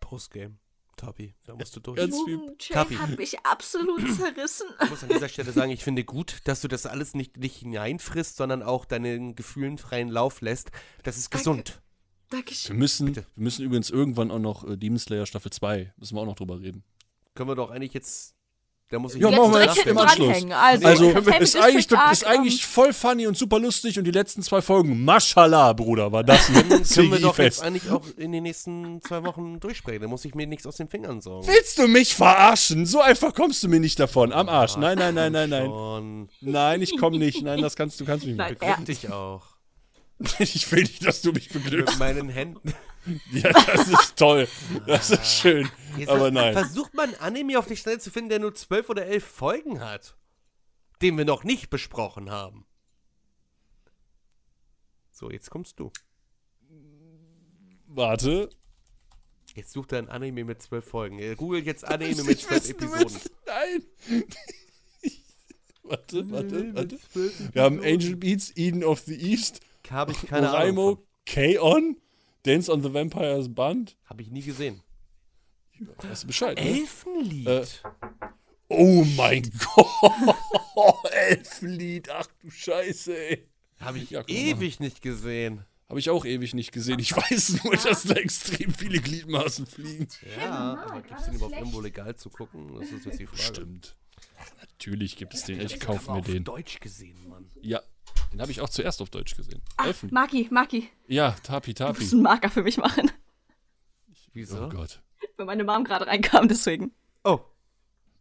[0.00, 0.56] Postgame.
[0.96, 1.96] Tapi, da musst du durch.
[2.70, 2.96] Kapi.
[2.96, 4.66] hat mich absolut zerrissen.
[4.82, 7.56] Ich muss an dieser Stelle sagen, ich finde gut, dass du das alles nicht, nicht
[7.58, 10.72] hineinfrisst, sondern auch deinen Gefühlen freien Lauf lässt.
[11.04, 11.38] Das ist Danke.
[11.38, 11.82] gesund.
[12.30, 12.76] Wir Dankeschön.
[12.76, 13.26] müssen, Bitte.
[13.36, 16.34] wir müssen übrigens irgendwann auch noch äh, Demon Slayer Staffel 2, müssen wir auch noch
[16.34, 16.82] drüber reden.
[17.34, 18.34] Können wir doch eigentlich jetzt.
[18.90, 20.44] Da muss ich Ja, machen wir jetzt im Anschluss.
[20.50, 21.10] Also, Also,
[21.40, 25.74] ist eigentlich, ist eigentlich voll funny und super lustig und die letzten zwei Folgen, mashallah,
[25.74, 29.22] Bruder, war das ein Dann können wir doch jetzt eigentlich auch in den nächsten zwei
[29.24, 30.00] Wochen durchsprechen.
[30.00, 31.46] Da muss ich mir nichts aus den Fingern saugen.
[31.46, 32.86] Willst du mich verarschen?
[32.86, 34.32] So einfach kommst du mir nicht davon.
[34.32, 34.76] Am Arsch.
[34.78, 36.28] Nein, nein, nein, nein, nein.
[36.40, 37.42] Nein, ich komm nicht.
[37.42, 38.52] Nein, das kannst du kannst mich Nein.
[38.52, 38.60] nicht.
[38.60, 39.42] Beglück dich auch.
[40.40, 41.98] Ich will nicht, dass du mich Mit beglückst.
[41.98, 42.74] meinen Händen.
[43.32, 44.48] Ja, das ist toll.
[44.86, 45.68] Das ist schön.
[45.96, 46.52] Jetzt Aber nein.
[46.52, 49.80] Versucht mal einen Anime auf die Schnelle zu finden, der nur zwölf oder elf Folgen
[49.80, 50.16] hat.
[51.02, 52.66] Den wir noch nicht besprochen haben.
[55.10, 55.90] So, jetzt kommst du.
[57.86, 58.50] Warte.
[59.54, 61.18] Jetzt sucht er ein Anime mit zwölf Folgen.
[61.18, 63.18] Er googelt jetzt Anime mit zwölf Episoden.
[63.46, 63.82] Nein.
[65.82, 66.98] warte, warte, warte.
[67.52, 69.60] Wir haben Angel Beats, Eden of the East,
[69.90, 70.60] Habe ich keine Ahnung.
[70.60, 71.04] Oraimo, von.
[71.24, 71.96] K-On,
[72.48, 73.96] Dance on the Vampire's Band.
[74.06, 74.82] Habe ich nie gesehen.
[75.98, 76.64] Weißt du Bescheid, ne?
[76.80, 77.46] Elfenlied.
[77.46, 77.66] Äh,
[78.70, 80.34] Oh mein Gott.
[81.12, 82.10] Elfenlied.
[82.10, 83.48] Ach du Scheiße, ey.
[83.80, 85.64] Habe ich Ja, ewig nicht gesehen.
[85.88, 86.98] Habe ich auch ewig nicht gesehen.
[86.98, 90.06] Ich weiß nur, dass da extrem viele Gliedmaßen fliegen.
[90.38, 92.74] Ja, aber gibt es den überhaupt irgendwo legal zu gucken?
[92.78, 93.42] Das ist jetzt die Frage.
[93.42, 93.96] Stimmt.
[94.60, 95.60] Natürlich gibt es den.
[95.60, 96.44] Ich Ich kaufe habe mir auf den.
[96.44, 97.48] Deutsch gesehen, Mann.
[97.62, 97.80] Ja,
[98.32, 99.62] den habe ich auch zuerst auf Deutsch gesehen.
[99.76, 100.10] Ah, Elfen.
[100.12, 100.88] Maki, Maki.
[101.06, 102.12] Ja, Tapi, Du musst Tapi.
[102.12, 103.10] einen Marker für mich machen.
[104.32, 104.64] Wieso?
[104.64, 105.00] Oh Gott.
[105.36, 106.92] Wenn meine Mom gerade reinkam, deswegen.
[107.24, 107.40] Oh.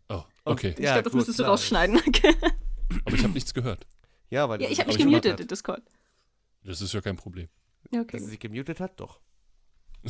[0.09, 0.69] Oh, okay.
[0.69, 1.51] Ich glaube, das gut, müsstest du klar.
[1.51, 1.99] rausschneiden.
[3.05, 3.85] Aber ich habe nichts gehört.
[4.29, 5.81] Ja, weil ja, ich habe mich gemutet im Discord.
[6.63, 7.49] Das ist ja kein Problem.
[7.91, 8.19] Ja, Dass sie okay.
[8.19, 9.19] sich gemutet hat, doch.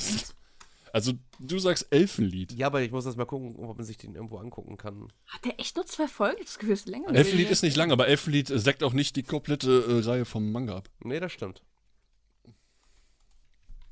[0.94, 2.54] Also, du sagst Elfenlied.
[2.54, 5.12] Ja, aber ich muss das mal gucken, ob man sich den irgendwo angucken kann.
[5.28, 6.42] Hat der echt nur zwei Folgen?
[6.44, 7.14] Das Gefühl ist länger.
[7.14, 10.52] Elfenlied ist nicht lang, aber Elfenlied äh, deckt auch nicht die komplette äh, Reihe vom
[10.52, 10.90] Manga ab.
[11.00, 11.62] Nee, das stimmt.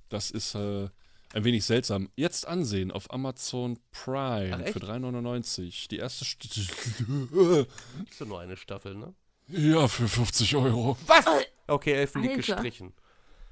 [0.10, 0.90] Das ist äh,
[1.34, 2.10] ein wenig seltsam.
[2.16, 5.90] Jetzt ansehen auf Amazon Prime Ach, für 3,99.
[5.90, 9.14] Die erste St Ist ja nur eine Staffel, ne?
[9.48, 10.98] Ja, für 50 Euro.
[11.06, 11.26] Was?
[11.68, 12.56] Okay, Elfenlied Alter.
[12.56, 12.94] gestrichen.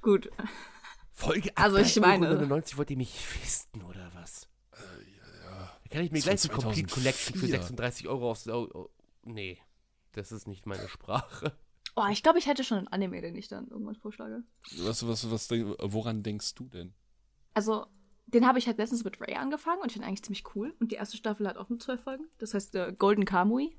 [0.01, 0.29] Gut.
[1.13, 4.47] Folge Also ich meine- 99 wollt ihr mich fisten, oder was?
[4.71, 7.59] Da kann ich mir gleich die Complete Collection für 2004.
[7.61, 8.47] 36 Euro aufs...
[8.47, 8.89] Oh, oh,
[9.23, 9.59] nee,
[10.13, 11.55] das ist nicht meine Sprache.
[11.95, 14.41] Oh, ich glaube, ich hätte schon einen Anime, den ich dann irgendwann vorschlage.
[14.79, 16.93] Was, was, was, denk- woran denkst du denn?
[17.53, 17.85] Also,
[18.25, 20.73] den habe ich halt letztens mit Ray angefangen und ich finde eigentlich ziemlich cool.
[20.79, 22.25] Und die erste Staffel hat auch nur zwölf Folgen.
[22.39, 23.77] Das heißt äh, Golden Kamui.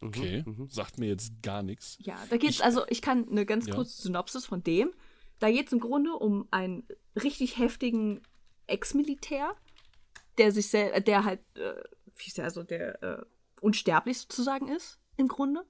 [0.00, 0.68] Mhm, Okay, mhm.
[0.70, 1.98] sagt mir jetzt gar nichts.
[2.00, 3.74] Ja, da geht's, Ich- also ich kann eine ganz Ja.
[3.74, 4.92] kurze Synopsis von dem.
[5.40, 6.86] Da geht es im Grunde um einen
[7.20, 8.22] richtig heftigen
[8.66, 9.56] Ex-Militär,
[10.38, 11.82] der sich sel äh, der halt, äh,
[12.16, 13.22] wie also der äh,
[13.60, 15.66] unsterblich sozusagen ist, im Grunde.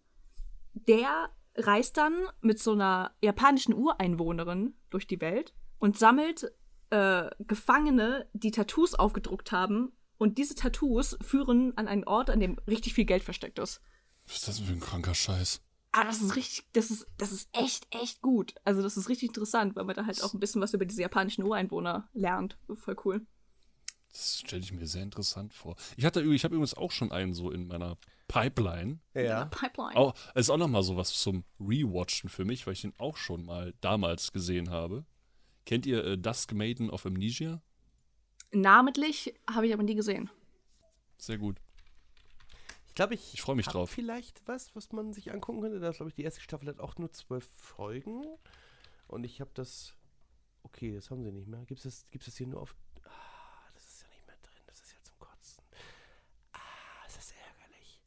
[0.75, 6.53] Der reist dann mit so einer japanischen Ureinwohnerin durch die Welt und sammelt
[6.91, 9.93] äh, Gefangene, die Tattoos aufgedruckt haben.
[10.19, 13.81] Und diese Tattoos führen an einen Ort, an dem richtig viel Geld versteckt ist.
[14.27, 15.63] Was ist das für ein kranker Scheiß?
[15.93, 18.55] Aber das ist richtig, das ist, das ist echt, echt gut.
[18.65, 21.03] Also das ist richtig interessant, weil man da halt auch ein bisschen was über diese
[21.03, 22.59] japanischen Ureinwohner lernt.
[22.75, 23.27] Voll cool.
[24.13, 25.77] Das stelle ich mir sehr interessant vor.
[25.97, 27.97] Ich hatte, ich habe übrigens auch schon einen so in meiner
[28.29, 29.01] Pipeline.
[29.15, 29.47] Ja.
[29.47, 29.97] Pipeline.
[29.97, 33.17] Auch, ist auch noch mal so was zum Rewatchen für mich, weil ich den auch
[33.17, 35.05] schon mal damals gesehen habe.
[35.65, 37.63] Kennt ihr äh, Dusk Maiden of Amnesia?
[38.53, 40.31] Namentlich habe ich aber nie gesehen.
[41.19, 41.59] Sehr gut.
[43.01, 43.89] Ich glaube, ich, Ich freu mich drauf.
[43.89, 45.81] vielleicht was, was man sich angucken könnte.
[45.81, 48.27] Da glaube ich, die erste Staffel hat auch nur zwölf Folgen.
[49.09, 49.95] Und ich habe das.
[50.65, 51.65] Okay, das haben sie nicht mehr.
[51.65, 52.75] Gibt es das, gibt's das hier nur auf.
[53.07, 53.09] Ah,
[53.73, 54.63] das ist ja nicht mehr drin.
[54.67, 55.65] Das ist ja zum Kotzen.
[56.53, 56.59] Ah,
[57.07, 58.03] das ist ärgerlich.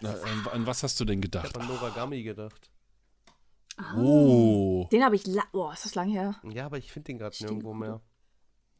[0.00, 1.54] Na, an, an was hast du denn Ich gedacht?
[1.54, 2.72] habe an Noragami gedacht.
[3.96, 4.88] Oh.
[4.90, 6.34] Den habe ich, la oh, ist das lang her?
[6.50, 8.00] Ja, aber ich finde den gerade nirgendwo mehr.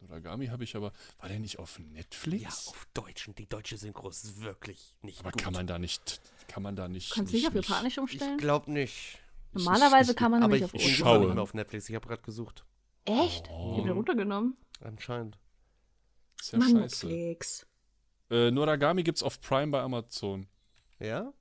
[0.09, 0.93] Noragami habe ich aber.
[1.19, 2.43] War der nicht auf Netflix?
[2.43, 3.29] Ja, auf Deutsch.
[3.29, 5.43] Und die deutsche Synchro ist wirklich nicht aber gut.
[5.43, 6.21] kann man da nicht.
[6.49, 7.13] Kann man da nicht.
[7.13, 8.39] Kannst du nicht auf Japanisch ich umstellen?
[8.39, 9.19] glaube nicht.
[9.53, 11.19] ich- Normalerweise ich- kann man Aber nämlich ich, auf ich ich schaue.
[11.21, 11.89] nicht mehr auf Netflix.
[11.89, 12.65] Ich habe gerade gesucht.
[13.05, 13.49] Echt?
[13.51, 13.71] Oh.
[13.73, 14.57] Ich habe den runtergenommen.
[14.81, 15.39] Anscheinend.
[16.41, 17.07] Ist ja Mann, scheiße.
[17.07, 17.67] Netflix.
[18.31, 20.47] Äh, Noragami gibt's auf Prime bei Amazon.
[20.99, 21.33] Ja?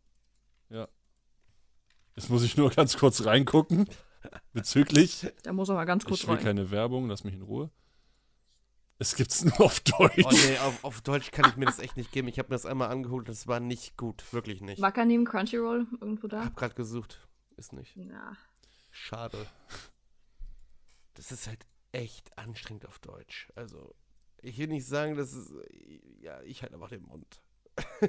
[2.15, 3.89] Jetzt muss ich nur ganz kurz reingucken.
[4.53, 5.27] Bezüglich.
[5.43, 6.43] Da muss er mal ganz kurz Ich will rein.
[6.45, 7.69] keine Werbung, lass mich in Ruhe.
[8.97, 10.23] Es gibt's nur auf Deutsch.
[10.25, 12.27] Oh nee, auf, auf Deutsch kann ich mir das echt nicht geben.
[12.29, 14.81] Ich habe mir das einmal angeholt, das war nicht gut, wirklich nicht.
[14.81, 16.45] Wacker neben Crunchyroll irgendwo Ich da?
[16.45, 17.27] habe gerade gesucht,
[17.57, 17.95] ist nicht.
[17.97, 18.37] Ja.
[18.91, 19.45] Schade.
[21.15, 23.51] Das ist halt echt anstrengend auf Deutsch.
[23.55, 23.93] Also,
[24.41, 25.53] ich will nicht sagen, dass es.
[26.21, 27.41] Ja, ich halt einfach den Mund.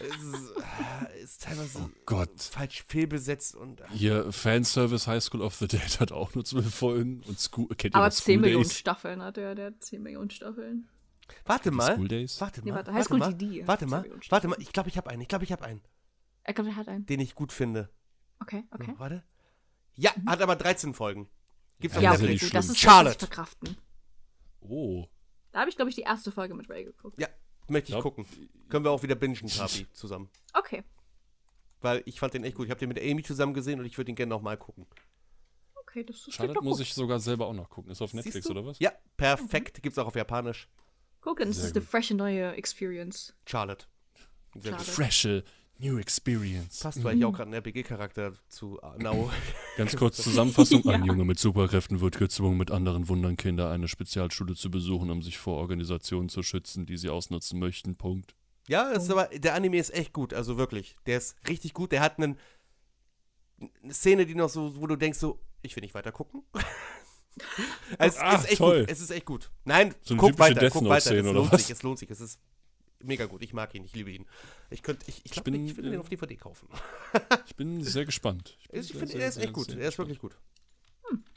[0.00, 0.52] es ist,
[1.14, 2.40] äh, ist teilweise Oh Gott.
[2.40, 3.80] falsch fehlbesetzt und.
[3.80, 7.22] äh, Hier, Fanservice High School of the Dead hat auch nur zwölf Folgen.
[7.26, 8.78] Und School, kennt ihr Aber noch 10 School Millionen Days?
[8.78, 10.88] Staffeln hat er, der hat 10 Millionen Staffeln.
[11.44, 11.94] Warte mal.
[11.94, 12.40] School Days?
[12.40, 12.76] Warte Nee, mal.
[12.76, 13.66] warte, warte, Highschool mal DD.
[13.66, 14.00] warte mal.
[14.02, 14.56] Millionen Warte mal.
[14.60, 15.22] Ich glaube, ich habe einen.
[15.22, 15.80] Ich glaube, ich habe einen,
[16.44, 17.06] Er glaubt, er hat einen.
[17.06, 17.88] den ich gut finde.
[18.40, 18.94] Okay, okay.
[18.98, 19.22] Warte.
[19.94, 21.28] Ja, hat aber 13 Folgen.
[21.78, 23.16] Gibt's Ja, ist ja okay, nicht gut, das ist Charlotte.
[23.18, 23.76] das verkraften.
[24.60, 25.06] Oh.
[25.52, 27.20] Da habe ich, glaube ich, die erste Folge mit Ray geguckt.
[27.20, 27.28] Ja,
[27.70, 28.26] möchte ich Glaub- gucken.
[28.68, 30.28] Können wir auch wieder bingen, Tabi, zusammen.
[30.52, 30.84] Okay,
[31.80, 32.66] Weil ich fand den echt gut.
[32.66, 34.86] Ich habe den mit Amy zusammen gesehen und ich würde ihn gerne nochmal gucken.
[35.76, 37.90] okay, das ist Charlotte muss ich sogar selber auch noch gucken.
[37.90, 38.78] Ist auf Netflix oder was?
[38.78, 39.82] Ja, perfekt.
[39.82, 40.68] Gibt's auch auf Japanisch.
[41.20, 43.34] Gucken, das ist eine frische neue Experience.
[43.44, 43.86] Charlotte.
[44.62, 44.84] Charlotte.
[44.84, 45.44] Freshe
[45.80, 46.80] New Experience.
[46.80, 49.30] Passt, weil ich auch gerade einen RPG-Charakter zu äh, Now.
[49.76, 50.82] Ganz kurz Zusammenfassung.
[50.84, 50.92] Ja.
[50.92, 55.38] Ein Junge mit Superkräften wird gezwungen, mit anderen Wunderkinder eine Spezialschule zu besuchen, um sich
[55.38, 57.96] vor Organisationen zu schützen, die sie ausnutzen möchten.
[57.96, 58.34] Punkt.
[58.68, 60.96] ja, ist aber, der Anime ist echt gut, also wirklich.
[61.06, 61.92] Der ist richtig gut.
[61.92, 62.38] Der hat einen,
[63.82, 66.42] eine Szene, die noch so, wo du denkst so, ich will nicht weiter gucken.
[67.98, 68.80] es Ah, ist echt toll.
[68.80, 68.90] gut.
[68.90, 69.50] Es ist echt gut.
[69.64, 71.14] Nein, So guck weiter, guck weiter.
[71.14, 71.62] Es oder lohnt was?
[71.62, 72.10] sich, es lohnt sich.
[72.10, 72.38] Es ist
[73.02, 73.42] mega gut.
[73.42, 74.26] Ich mag ihn, ich liebe ihn.
[74.70, 76.68] Ich könnte, ich, ich, glaub, bin, ich würde äh, den auf DVD kaufen.
[77.46, 78.56] Ich bin sehr gespannt.
[78.70, 79.68] bin Ich finde, er ist sehr, echt gut.
[79.68, 80.08] Er ist gespannt.
[80.08, 80.36] wirklich gut.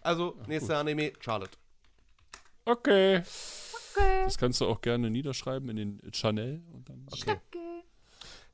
[0.02, 1.58] Also, nächster Anime, Charlotte.
[2.66, 3.24] Okay.
[3.96, 4.24] Okay.
[4.24, 6.62] Das kannst du auch gerne niederschreiben in den Channel.
[6.72, 7.40] Und dann Okay.
[7.48, 7.63] Okay.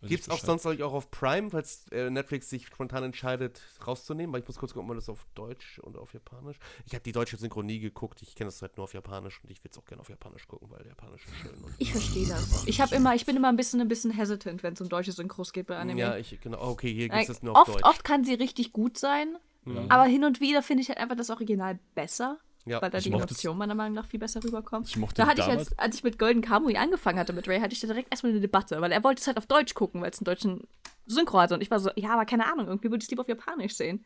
[0.01, 4.31] Gibt's ich auch sonst euch auch auf Prime, falls äh, Netflix sich spontan entscheidet, rauszunehmen?
[4.33, 6.57] Weil ich muss kurz gucken, ob man das auf Deutsch und auf Japanisch.
[6.85, 8.21] Ich habe die deutsche Synchron nie geguckt.
[8.21, 10.47] Ich kenne das halt nur auf Japanisch und ich will es auch gerne auf Japanisch
[10.47, 11.63] gucken, weil Japanisch ist schön.
[11.63, 12.65] Und Ich verstehe das.
[12.65, 15.11] Ich habe immer, ich bin immer ein bisschen, ein bisschen hesitant, wenn es um deutsche
[15.11, 15.99] Synchros geht bei Anime.
[15.99, 16.61] ja, ich genau.
[16.61, 17.83] Okay, hier gibt es nur auf oft, Deutsch.
[17.89, 19.85] oft kann sie richtig gut sein, Ja.
[19.89, 22.81] aber hin und wieder finde ich halt einfach das Original besser, ja.
[22.81, 24.87] weil da Ich die Emotion meiner Meinung nach viel besser rüberkommt.
[24.87, 27.59] Ich mochte Da hatte ich, als, als ich mit Golden Kamui angefangen hatte mit Ray,
[27.59, 30.01] hatte ich da direkt erstmal eine Debatte, weil er wollte es halt auf Deutsch gucken,
[30.01, 30.67] weil es einen deutschen
[31.05, 31.53] Synchro hatte.
[31.53, 33.73] Und ich war so, ja, aber keine Ahnung, irgendwie würde ich es lieber auf Japanisch
[33.75, 34.05] sehen.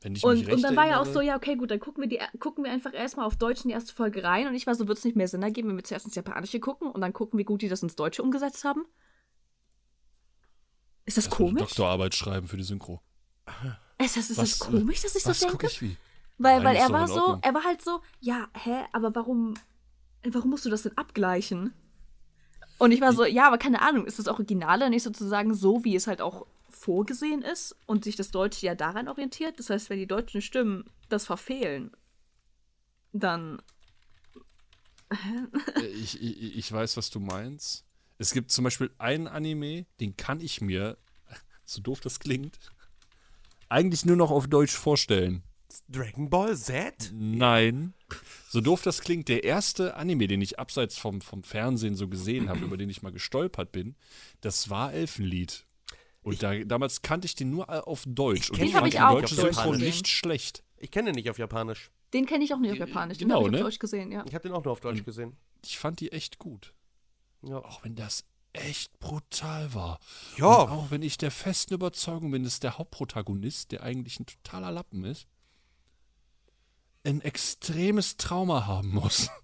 [0.00, 1.80] Wenn ich mich Und, recht und dann war ja auch so, ja, okay, gut, dann
[1.80, 4.46] gucken wir, die, gucken wir einfach erstmal auf Deutsch in die erste Folge rein.
[4.46, 6.60] Und ich war so, wird es nicht mehr Sinn ergeben, wenn wir zuerst ins Japanische
[6.60, 8.84] gucken und dann gucken, wie gut die das ins Deutsche umgesetzt haben?
[11.06, 11.62] Ist das eine komisch?
[11.62, 13.00] Doktorarbeit schreiben für die Synchro.
[13.98, 15.52] Ist das, ist Was, das komisch, dass ich so Was denke?
[15.52, 15.96] gucke ich wie?
[16.38, 19.54] Weil, Nein, weil er war so, er war halt so, ja, hä, aber warum,
[20.24, 21.72] warum musst du das denn abgleichen?
[22.78, 25.94] Und ich war so, ja, aber keine Ahnung, ist das Originale nicht sozusagen so, wie
[25.94, 29.58] es halt auch vorgesehen ist und sich das Deutsche ja daran orientiert?
[29.58, 31.92] Das heißt, wenn die deutschen Stimmen das verfehlen,
[33.12, 33.62] dann.
[35.10, 37.84] Äh, ich, ich, ich weiß, was du meinst.
[38.18, 40.98] Es gibt zum Beispiel einen Anime, den kann ich mir,
[41.64, 42.58] so doof das klingt,
[43.68, 45.42] eigentlich nur noch auf Deutsch vorstellen.
[45.88, 47.12] Dragon Ball Z?
[47.12, 47.94] Nein.
[48.48, 52.48] So doof das klingt, der erste Anime, den ich abseits vom, vom Fernsehen so gesehen
[52.48, 53.96] habe, über den ich mal gestolpert bin,
[54.40, 55.66] das war Elfenlied.
[56.22, 58.50] Und da, damals kannte ich den nur auf Deutsch.
[58.50, 59.86] Und kenn ich den fand die ich auch deutsche auf Deutsch Synchro gesehen.
[59.86, 60.64] nicht schlecht.
[60.78, 61.90] Ich kenne den nicht auf Japanisch.
[62.14, 63.64] Den kenne ich auch nicht auf Japanisch, den genau, habe ich auf ne?
[63.64, 64.24] Deutsch gesehen, ja.
[64.26, 65.36] Ich habe den auch nur auf Deutsch gesehen.
[65.64, 66.74] Ich fand die echt gut.
[67.42, 67.58] Ja.
[67.58, 69.98] Auch wenn das echt brutal war.
[70.36, 70.62] Ja.
[70.62, 74.70] Und auch wenn ich der festen Überzeugung bin, dass der Hauptprotagonist, der eigentlich ein totaler
[74.70, 75.26] Lappen ist,
[77.04, 79.30] ein extremes Trauma haben muss.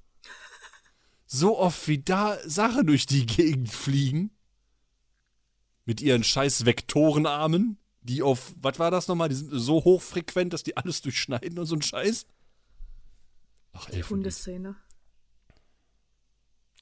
[1.32, 4.32] So oft wie da Sachen durch die Gegend fliegen.
[5.84, 9.28] Mit ihren scheiß Vektorenarmen, die auf, was war das nochmal?
[9.28, 12.26] Die sind so hochfrequent, dass die alles durchschneiden und so ein Scheiß.
[13.72, 14.10] Ach, Elfenlied.
[14.10, 14.76] Hundeszene.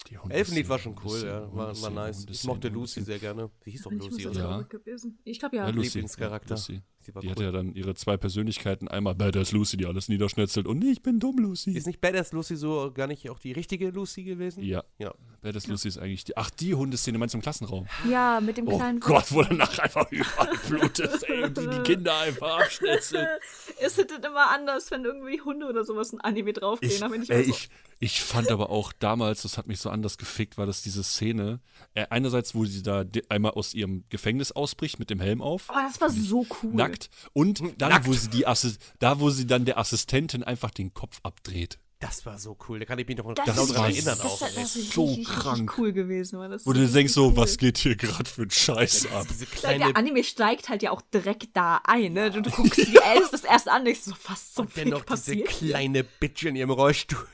[0.09, 1.41] Die Hundeszene, Elfenlied war schon cool, Hundeszene, ja.
[1.41, 2.27] War, war Hundeszene, nice.
[2.31, 3.51] Ich mochte Lucy sehr gerne.
[3.65, 4.67] Sie hieß doch Lucy, oder?
[4.87, 4.97] Ja.
[5.25, 5.67] Ich glaube ja.
[5.67, 5.99] Ja, Lucy.
[5.99, 6.55] Lieblingscharakter.
[6.55, 6.83] Ja, Lucy.
[7.09, 7.31] Sie war Die cool.
[7.33, 8.87] hatte ja dann ihre zwei Persönlichkeiten.
[8.87, 10.67] Einmal Badass Lucy, die alles niederschnetzelt.
[10.67, 11.71] Und ich bin dumm, Lucy.
[11.73, 14.63] Ist nicht Badass Lucy so gar nicht auch die richtige Lucy gewesen?
[14.63, 14.85] ja.
[14.99, 15.15] Ja.
[15.41, 16.37] Badass Lucy ist eigentlich die.
[16.37, 17.87] Ach, die Hundeszene meinst du im Klassenraum?
[18.11, 21.79] Ja, mit dem Oh kleinen Gott, wo danach einfach überall blutet, ey, und die die
[21.85, 23.27] Kinder einfach abschnetzelt.
[23.81, 26.91] Es ist dann immer anders, wenn irgendwie Hunde oder sowas ein Anime draufgehen.
[26.93, 27.69] Ich, ich ey, so, ich,
[28.01, 31.61] ich fand aber auch damals, das hat mich so anders gefickt, war das diese Szene.
[31.95, 35.69] Äh, einerseits, wo sie da einmal aus ihrem Gefängnis ausbricht mit dem Helm auf.
[35.71, 36.75] Oh, das war so cool.
[36.75, 36.98] Nackt.
[37.33, 38.07] Und dann, Nackt.
[38.07, 41.79] wo sie die Assi da, wo sie dann der Assistentin einfach den Kopf abdreht.
[42.01, 42.79] Das war so cool.
[42.79, 44.39] Da kann ich mich noch Das genau war erinnern das, auch.
[44.39, 45.75] das, das ist so richtig, richtig krank.
[45.79, 46.39] cool gewesen.
[46.39, 46.53] Mann.
[46.53, 47.37] Das Wo du denkst so, cool.
[47.37, 49.27] was geht hier gerade für ein Scheiß ab?
[49.29, 52.31] Diese kleine der Anime steigt halt ja auch direkt da ein, ne?
[52.31, 55.07] Du, du guckst dir erst das erste an, denkst so, was zum und dennoch diese
[55.07, 55.51] passiert?
[55.51, 55.71] hier?
[55.71, 57.27] kleine Bitch in ihrem Rollstuhl.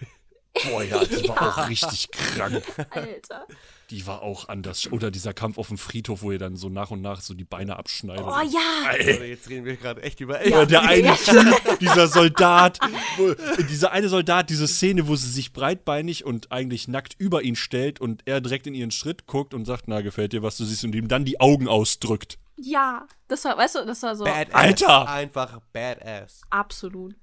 [0.70, 2.62] Boah, ja, die war auch richtig krank.
[2.90, 3.46] Alter.
[3.90, 4.90] Die war auch anders.
[4.90, 7.44] Oder dieser Kampf auf dem Friedhof, wo ihr dann so nach und nach so die
[7.44, 8.24] Beine abschneidet.
[8.24, 8.88] Oh ja!
[8.88, 11.16] Alter, jetzt reden wir gerade echt über Oder der eine Ja.
[11.16, 12.78] Typ, dieser Soldat,
[13.16, 13.34] wo,
[13.64, 18.00] dieser eine Soldat, diese Szene, wo sie sich breitbeinig und eigentlich nackt über ihn stellt
[18.00, 20.84] und er direkt in ihren Schritt guckt und sagt, na, gefällt dir, was du siehst,
[20.84, 22.38] und ihm dann die Augen ausdrückt.
[22.56, 24.54] Ja, das war, weißt du, das war so Badass.
[24.54, 25.08] Alter!
[25.08, 26.42] Einfach badass.
[26.50, 27.14] absolut.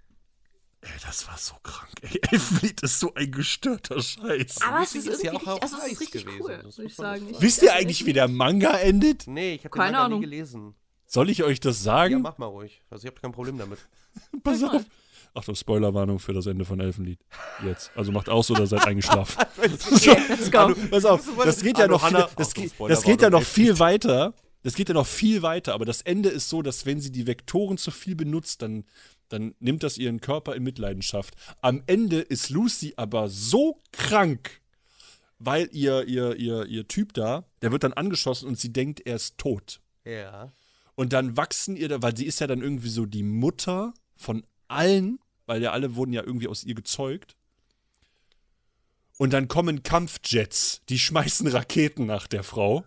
[0.81, 1.91] Ey, das war so krank.
[2.01, 4.61] Ey, Elfenlied ist so ein gestörter Scheiß.
[4.61, 6.41] Aber es ist ist ja auch richtig, also es heiß ist richtig gewesen.
[6.41, 7.27] cool, würde ich sagen.
[7.29, 9.27] Ich- Wisst ihr eigentlich, wie der Manga endet?
[9.27, 10.19] Nee, ich habe den Keine Manga Ahnung.
[10.21, 10.75] nie gelesen.
[11.05, 12.21] Soll ich euch das Ja, sagen?
[12.21, 12.81] mach mal ruhig.
[12.89, 13.79] Also ich habe kein Problem damit.
[14.43, 14.83] Pass auf.
[15.33, 17.19] Achtung, Spoilerwarnung für das Ende von Elfenlied.
[17.63, 17.91] Jetzt.
[17.95, 19.45] Also macht aus oder seid eingeschlafen.
[19.79, 20.73] so, Let's go.
[20.89, 24.33] pass auf, das geht ja noch, viel, das, geht, das geht ja noch viel weiter.
[24.63, 27.27] Das geht ja noch viel weiter, aber das Ende ist so, dass wenn sie die
[27.27, 28.83] Vektoren zu viel benutzt, dann,
[29.31, 31.35] dann nimmt das ihren Körper in Mitleidenschaft.
[31.61, 34.61] Am Ende ist Lucy aber so krank,
[35.39, 39.15] weil ihr, ihr, ihr, ihr Typ da, der wird dann angeschossen und sie denkt, er
[39.15, 39.81] ist tot.
[40.05, 40.51] Ja.
[40.95, 44.43] Und dann wachsen ihr, da, weil sie ist ja dann irgendwie so die Mutter von
[44.67, 47.35] allen, weil ja alle wurden ja irgendwie aus ihr gezeugt.
[49.17, 52.85] Und dann kommen Kampfjets, die schmeißen Raketen nach der Frau.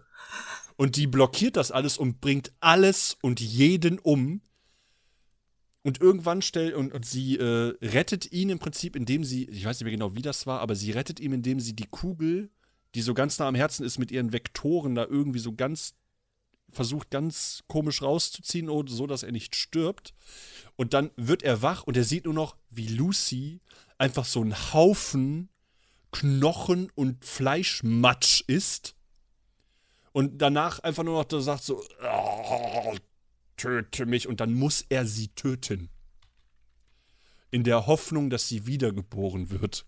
[0.76, 4.40] Und die blockiert das alles und bringt alles und jeden um.
[5.84, 9.78] Und irgendwann stellt, und, und sie äh, rettet ihn im Prinzip, indem sie, ich weiß
[9.78, 12.50] nicht mehr genau, wie das war, aber sie rettet ihn, indem sie die Kugel,
[12.94, 15.94] die so ganz nah am Herzen ist, mit ihren Vektoren da irgendwie so ganz
[16.70, 20.14] versucht ganz komisch rauszuziehen, oh, so dass er nicht stirbt.
[20.74, 23.60] Und dann wird er wach und er sieht nur noch, wie Lucy
[23.98, 25.50] einfach so ein Haufen
[26.14, 28.94] Knochen und Fleischmatsch ist.
[30.12, 32.96] Und danach einfach nur noch da sagt so, "Oh,
[33.56, 34.28] töte mich.
[34.28, 35.88] Und dann muss er sie töten.
[37.50, 39.86] In der Hoffnung, dass sie wiedergeboren wird.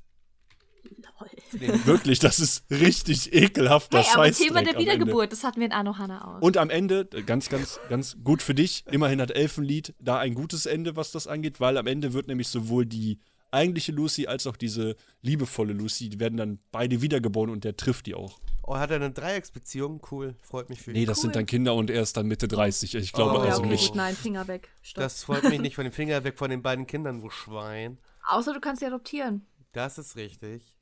[1.85, 4.79] Wirklich, das ist richtig ekelhafter Hey, aber Thema der.
[4.79, 6.43] Wiedergeburt, das hatten wir in Anohana aus.
[6.43, 10.35] Und am Ende, äh, ganz, ganz, ganz gut für dich, immerhin hat Elfenlied da ein
[10.35, 13.19] gutes Ende, was das angeht, weil am Ende wird nämlich sowohl die
[13.51, 18.07] eigentliche Lucy als auch diese liebevolle Lucy, die werden dann beide wiedergeboren und der trifft
[18.07, 18.39] die auch.
[18.63, 20.03] Oh, hat er eine Dreiecksbeziehung?
[20.11, 20.35] Cool.
[20.41, 20.95] Freut mich für ihn.
[20.99, 21.23] Nee, das Cool.
[21.23, 22.97] sind dann Kinder und er ist dann Mitte 30.
[22.97, 23.95] Ich glaube Oh, ja, also okay, nicht.
[23.95, 24.69] nein, Finger weg.
[24.83, 25.03] Stopp.
[25.05, 27.99] Das freut mich nicht von den Finger weg von den beiden Kindern, du Schwein.
[28.29, 29.47] Außer du kannst sie adoptieren.
[29.73, 30.77] Das ist richtig.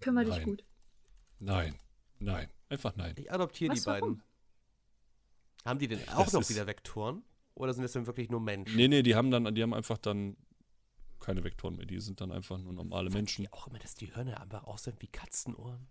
[0.00, 0.64] Kümmer dich gut.
[1.40, 1.74] Nein,
[2.20, 3.14] nein, einfach nein.
[3.16, 4.00] Ich adoptiere die warum?
[4.00, 4.22] beiden.
[5.64, 7.22] Haben die denn auch Das noch wieder Vektoren?
[7.54, 8.76] Oder sind das denn wirklich nur Menschen?
[8.76, 10.36] Nee, nee, die haben dann, die haben einfach dann
[11.22, 11.86] keine Vektoren mehr.
[11.86, 13.44] Die sind dann einfach nur normale Menschen.
[13.44, 15.88] Die auch immer, dass die Hörner einfach aussehen wie Katzenohren.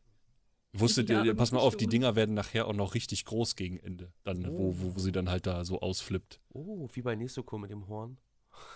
[0.73, 1.87] Wusstet Ja, ihr, aber pass mal auf, die.
[1.87, 4.13] Dinger werden nachher auch noch richtig groß gegen Ende.
[4.23, 6.39] Dann, wo, wo, wo sie dann halt da so ausflippt.
[6.49, 8.17] Oh, wie bei Nesoko mit dem Horn.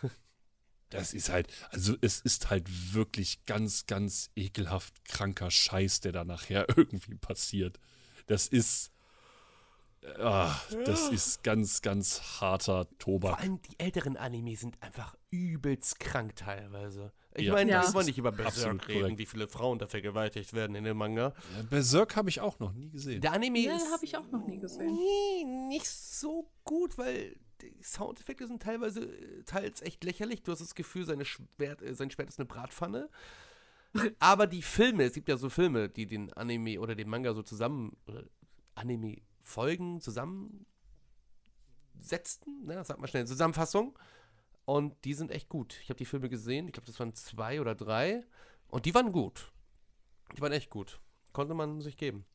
[0.90, 6.24] Das ist halt, also es ist halt wirklich ganz, ganz ekelhaft kranker Scheiß, der da
[6.24, 7.80] nachher irgendwie passiert.
[8.28, 8.92] Das ist,
[10.20, 10.56] ah,
[10.86, 13.40] das ist ganz, ganz harter Vor Tobak.
[13.42, 17.12] allem die älteren Anime sind einfach übelst krank teilweise.
[17.36, 17.54] Ich Ja.
[17.54, 17.84] meine, Ja.
[17.84, 19.18] wir wollen nicht über Berserk reden, korrekt.
[19.20, 21.34] wie viele Frauen da vergewaltigt werden in dem Manga.
[21.56, 23.22] Ja, Berserk habe ich auch noch nie gesehen.
[23.22, 24.94] Der Anime Ja, ist habe ich auch noch nie gesehen.
[24.96, 30.44] Nee, nicht so gut, weil die Soundeffekte sind teilweise äh, teils echt lächerlich.
[30.44, 33.10] Du hast das Gefühl, seine Schwert, äh, sein Schwert ist eine Bratpfanne.
[34.20, 37.44] Aber die Filme, es gibt ja so Filme, die den Anime oder den Manga so
[37.44, 38.24] zusammen, oder
[38.76, 40.66] Anime-Folgen zusammensetzten,
[42.66, 42.84] ne?
[42.84, 43.98] sag mal schnell, Zusammenfassung.
[44.66, 45.80] Und die sind echt gut.
[45.84, 48.24] Ich habe die Filme gesehen, ich glaube, das waren zwei oder drei.
[48.68, 49.52] Und die waren gut.
[50.36, 51.00] Die waren echt gut.
[51.34, 52.26] Konnte man sich geben.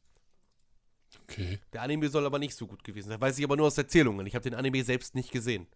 [1.24, 1.58] Okay.
[1.72, 3.20] Der Anime soll aber nicht so gut gewesen sein.
[3.20, 4.24] Weiß ich aber nur aus Erzählungen.
[4.26, 5.66] Ich habe den Anime selbst nicht gesehen.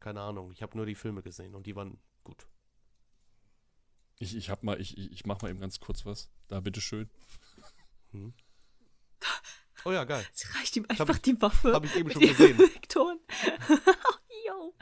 [0.00, 0.52] Keine Ahnung.
[0.52, 2.46] Ich habe nur die Filme gesehen und die waren gut.
[4.20, 6.30] Ich, ich hab mal, ich, ich mach mal eben ganz kurz was.
[6.48, 7.10] Da, bitteschön.
[9.84, 10.26] Oh ja, geil.
[10.32, 11.72] Sie reicht ihm hab einfach ich- die Waffe.
[11.72, 12.58] hab ich eben schon gesehen.
[12.58, 13.20] Vektoren.
[14.46, 14.74] Yo.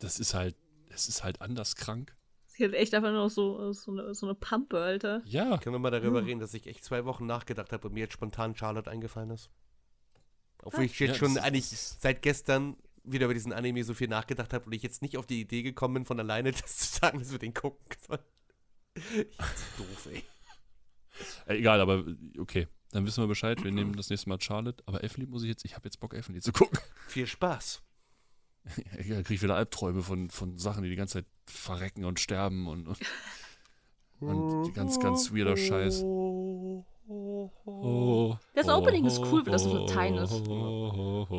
[0.00, 0.56] Das ist halt,
[0.88, 2.14] es ist halt anders krank.
[2.46, 5.22] Sie hat echt einfach nur noch so, so, eine, so eine Pampe, Alter.
[5.24, 5.56] Ja.
[5.58, 8.14] Können wir mal darüber reden, dass ich echt zwei Wochen nachgedacht habe und mir jetzt
[8.14, 9.50] spontan Charlotte eingefallen ist?
[10.62, 14.52] Obwohl ich jetzt Ja, schon eigentlich seit gestern wieder über diesen Anime so viel nachgedacht
[14.52, 17.18] habe und ich jetzt nicht auf die Idee gekommen bin, von alleine das zu sagen,
[17.18, 18.20] dass wir den gucken sollen.
[18.94, 19.36] Ich
[19.78, 20.22] doof, ey.
[21.46, 22.04] Äh, egal, aber
[22.38, 22.66] okay.
[22.92, 23.62] Dann wissen wir Bescheid.
[23.62, 24.82] Wir nehmen das nächste Mal Charlotte.
[24.86, 26.78] Aber Elfenlied muss ich jetzt, ich habe jetzt Bock, Elfenlied zu gucken.
[27.06, 27.82] Viel Spaß.
[29.06, 32.68] Ja, krieg ich wieder Albträume von, von Sachen, die die ganze Zeit verrecken und sterben
[32.68, 32.98] und, und,
[34.20, 36.02] und ganz, ganz weirder Scheiß.
[37.12, 40.32] Oh, Das Opening ist cool, weil das so Latein ist.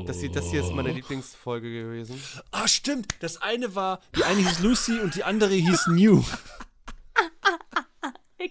[0.07, 2.21] Das hier, das hier ist meine Lieblingsfolge gewesen.
[2.51, 3.15] Ah, stimmt.
[3.21, 6.23] Das eine war, die eine hieß Lucy und die andere hieß New.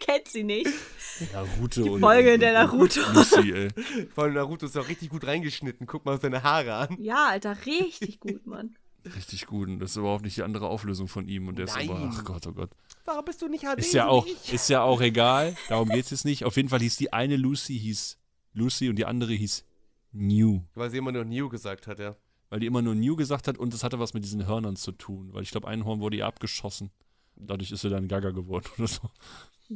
[0.00, 0.68] Kennt sie nicht.
[1.32, 3.00] Naruto Die und, Folge und, der Naruto.
[3.12, 3.68] Lucy, ey.
[4.14, 5.86] Vor allem Naruto ist auch richtig gut reingeschnitten.
[5.86, 6.96] Guck mal seine Haare an.
[6.98, 8.76] Ja, Alter, richtig gut, Mann.
[9.04, 9.68] Richtig gut.
[9.68, 11.48] Und das ist überhaupt nicht die andere Auflösung von ihm.
[11.48, 12.10] Und der ist aber, Nein.
[12.12, 12.70] ach Gott, oh Gott.
[13.04, 13.78] Warum bist du nicht HD?
[13.78, 15.56] Ist ja auch, ist ja auch egal.
[15.68, 16.44] Darum geht es jetzt nicht.
[16.44, 18.18] Auf jeden Fall hieß die eine Lucy, hieß
[18.52, 19.64] Lucy und die andere hieß
[20.12, 20.62] New.
[20.74, 22.16] Weil sie immer nur New gesagt hat, ja.
[22.50, 24.92] Weil die immer nur New gesagt hat und es hatte was mit diesen Hörnern zu
[24.92, 25.32] tun.
[25.32, 26.90] Weil ich glaube, ein Horn wurde ihr abgeschossen.
[27.36, 29.08] Dadurch ist sie dann Gaga geworden oder so.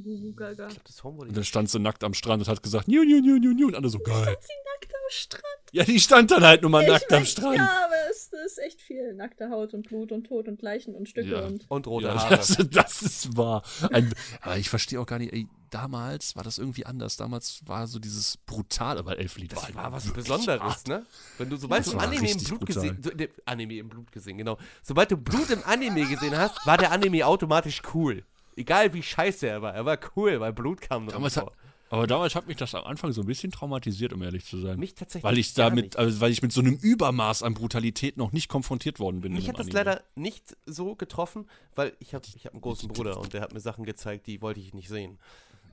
[0.03, 0.67] Gugu Gaga.
[0.69, 1.29] Ich glaube, das Homebody.
[1.29, 3.67] Und dann stand sie nackt am Strand und hat gesagt, New, New, New, New, New.
[3.69, 4.25] Und alle so, geil.
[4.25, 5.45] Nackt am Strand.
[5.73, 7.57] Ja, die stand dann halt nur mal nackt Ich am weiß, Strand.
[7.57, 9.15] Ja, aber es ist echt viel.
[9.15, 11.47] Nackte Haut und Blut und Tod und Leichen und Stücke Ja.
[11.47, 11.65] und.
[11.69, 12.37] Und rote Ja, Haare.
[12.37, 13.63] das, das ist wahr.
[13.93, 17.17] Ein, aber ich verstehe auch gar nicht, ey, damals war das irgendwie anders.
[17.17, 20.89] Damals war so dieses brutale, weil Elfenlied Das war was Besonderes, hart.
[20.89, 21.07] ne?
[21.39, 22.67] Wenn du, sobald du Anime im Blut brutal.
[22.75, 24.59] gesehen, so, ne, Anime im Blut gesehen, genau.
[24.83, 28.25] Sobald du Blut im Anime gesehen hast, war der Anime automatisch cool.
[28.57, 31.53] Egal wie scheiße er war, er war cool, weil Blut kam Damals hat,
[31.91, 34.79] aber damals hat mich das am Anfang so ein bisschen traumatisiert, um ehrlich zu sein.
[34.79, 35.97] Mich tatsächlich weil ich gar damit, nicht.
[35.97, 39.33] also weil ich mit so einem Übermaß an Brutalität noch nicht konfrontiert worden bin.
[39.33, 39.79] Mich in hat das Anime.
[39.79, 43.53] leider nicht so getroffen, weil ich habe ich hab einen großen Bruder und der hat
[43.53, 45.19] mir Sachen gezeigt, die wollte ich nicht sehen.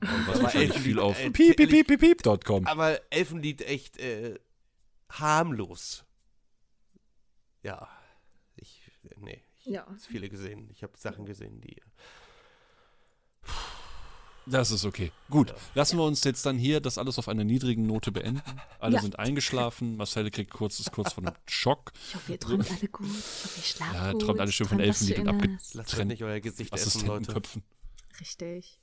[0.02, 2.68] Und Das was war Elfenlied, viel auf äh, piep, piep, piep, piep.
[2.68, 4.40] Aber Elfenlied echt äh,
[5.10, 6.04] harmlos.
[7.64, 7.88] Ja,
[8.56, 8.82] ich,
[9.18, 9.86] nee, ich Ja.
[9.86, 10.70] habe viele gesehen.
[10.72, 11.78] Ich habe Sachen gesehen, die
[14.48, 15.12] Das ist okay.
[15.30, 18.42] Gut, lassen wir uns jetzt dann hier das alles auf einer niedrigen Note beenden.
[18.80, 19.02] Alle Ja.
[19.02, 19.98] sind eingeschlafen.
[19.98, 21.92] Marcel kriegt kurz, ist kurz von einem Schock.
[22.10, 23.06] Ich hoffe, ihr träumt alle gut.
[23.08, 24.22] Ich hoffe, ihr schlaft Ja, gut.
[24.24, 25.44] träumt alle schön von Elfenlied und Schönes.
[25.44, 27.12] abge- lasst euch Trennt- nicht euer Gesicht essen, Leute.
[27.14, 27.64] Assistentenköpfen.
[28.20, 28.80] Richtig.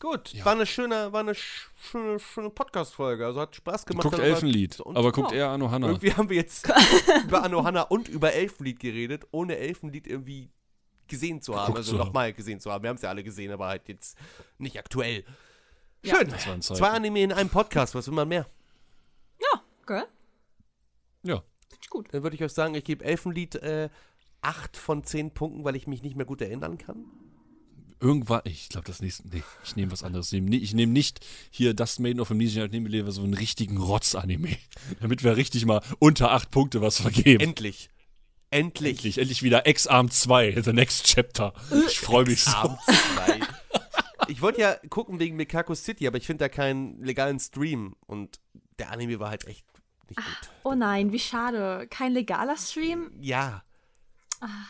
[0.00, 0.44] Gut, Ja.
[0.46, 3.24] war eine schöne, war eine sch- schöne, schöne Podcast-Folge.
[3.26, 4.02] Also hat Spaß gemacht.
[4.04, 5.36] Guckt Elfenlied, und- aber guckt ja.
[5.38, 5.86] eher Anno Hanna.
[5.86, 6.66] Irgendwie haben wir jetzt
[7.24, 10.50] über Anohana und über Elfenlied geredet, ohne Elfenlied irgendwie
[11.10, 11.76] gesehen zu haben.
[11.76, 12.82] Also nochmal gesehen zu haben.
[12.82, 14.16] Wir haben es ja alle gesehen, aber halt jetzt
[14.56, 15.24] nicht aktuell.
[16.02, 16.16] Ja.
[16.16, 16.30] Schön.
[16.30, 16.78] Das waren Zeiten.
[16.78, 18.46] Zwei Anime in einem Podcast, was will man mehr?
[19.38, 20.04] Ja, gell?
[21.22, 22.08] Ja, Finde ich gut.
[22.12, 23.90] Dann würde ich euch sagen, ich gebe Elfenlied äh,
[24.40, 27.04] 8 von 10 Punkten, weil ich mich nicht mehr gut erinnern kann.
[28.00, 30.32] irgendwann, ich glaube das nächste, nee, ich nehme was anderes.
[30.32, 31.20] Ich nehme ich nehm nicht
[31.50, 34.56] hier das Maiden of Amnesia, ich nehme lieber so einen richtigen Rotz-Anime.
[35.00, 37.42] Damit wir richtig mal unter acht Punkte was vergeben.
[37.42, 37.90] Endlich.
[38.50, 38.96] Endlich.
[38.96, 41.52] Endlich, endlich wieder X-Arm 2, The Next Chapter.
[41.86, 42.50] Ich freue mich so.
[42.50, 43.40] Abends zwei.
[44.28, 47.94] Ich wollte ja gucken wegen Mikako City, aber ich finde da keinen legalen Stream.
[48.06, 48.40] Und
[48.78, 49.64] der Anime war halt echt
[50.08, 50.50] nicht gut.
[50.64, 51.86] Oh nein, wie schade.
[51.88, 53.10] Kein legaler Stream?
[53.20, 53.62] Ja.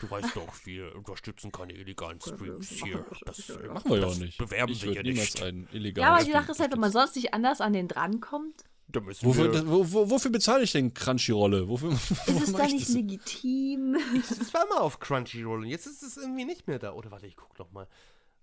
[0.00, 3.04] Du weißt doch, wir unterstützen keine illegalen Streams hier.
[3.24, 4.36] Das, äh, Machen wir ja auch das nicht.
[4.36, 5.44] Bewerben ich wir würde niemals nicht.
[5.44, 7.86] einen illegalen Ja, aber die Sache ist halt, wenn man sonst nicht anders an den
[7.86, 11.68] drankommt, Da müssen Wofür, wir, das, wo, wo, wofür bezahle ich denn Crunchyrolle?
[11.68, 12.94] Wofür, ist es ich nicht das?
[12.94, 13.96] legitim?
[14.38, 16.92] das war mal auf Crunchyroll und jetzt ist es irgendwie nicht mehr da.
[16.92, 17.86] Oder warte, ich guck noch mal.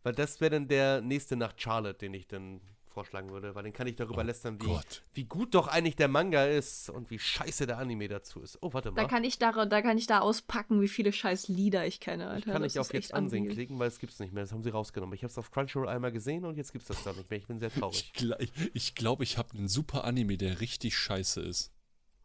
[0.04, 2.62] Weil das wäre dann der nächste nach Charlotte, den ich dann
[2.98, 3.54] vorschlagen würde.
[3.54, 4.80] Weil dann kann ich darüber lästern, wie, Oh
[5.14, 8.58] wie gut doch eigentlich der Manga ist und wie scheiße der Anime dazu ist.
[8.64, 9.02] Oh, warte mal.
[9.04, 12.28] Da kann ich da, da kann ich da auspacken, wie viele scheiß Lieder ich kenne,
[12.28, 12.54] Alter.
[12.54, 13.56] Kann Das ich auf jetzt ansehen unreal.
[13.56, 14.42] klicken, weil es gibt's nicht mehr.
[14.44, 15.14] Das haben sie rausgenommen.
[15.14, 17.38] Ich habe es auf Crunchyroll einmal gesehen und jetzt gibt's das da nicht mehr.
[17.38, 18.12] Ich bin sehr traurig.
[18.12, 21.72] Ich glaube, ich, ich, glaub, ich habe einen super Anime, der richtig scheiße ist.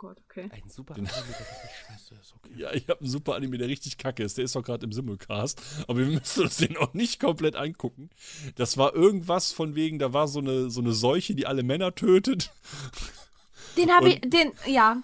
[0.03, 0.51] Gott, okay.
[0.51, 2.35] Ein super Anime, der richtig scheiße ist.
[2.35, 2.55] Okay.
[2.57, 4.37] Ja, ich habe einen super Anime, der richtig kacke ist.
[4.37, 5.62] Der ist doch gerade im Simulcast.
[5.87, 8.11] Aber wir müssen uns den auch nicht komplett angucken.
[8.57, 11.95] Das war irgendwas von wegen, da war so eine, so eine Seuche, die alle Männer
[11.95, 12.51] tötet.
[13.77, 15.01] Den habe ich, den, ja.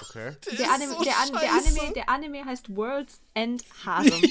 [0.00, 0.32] okay.
[0.58, 1.52] Der Anime, so der, An, der.
[1.52, 4.10] Anime, der Anime heißt World's End Harem.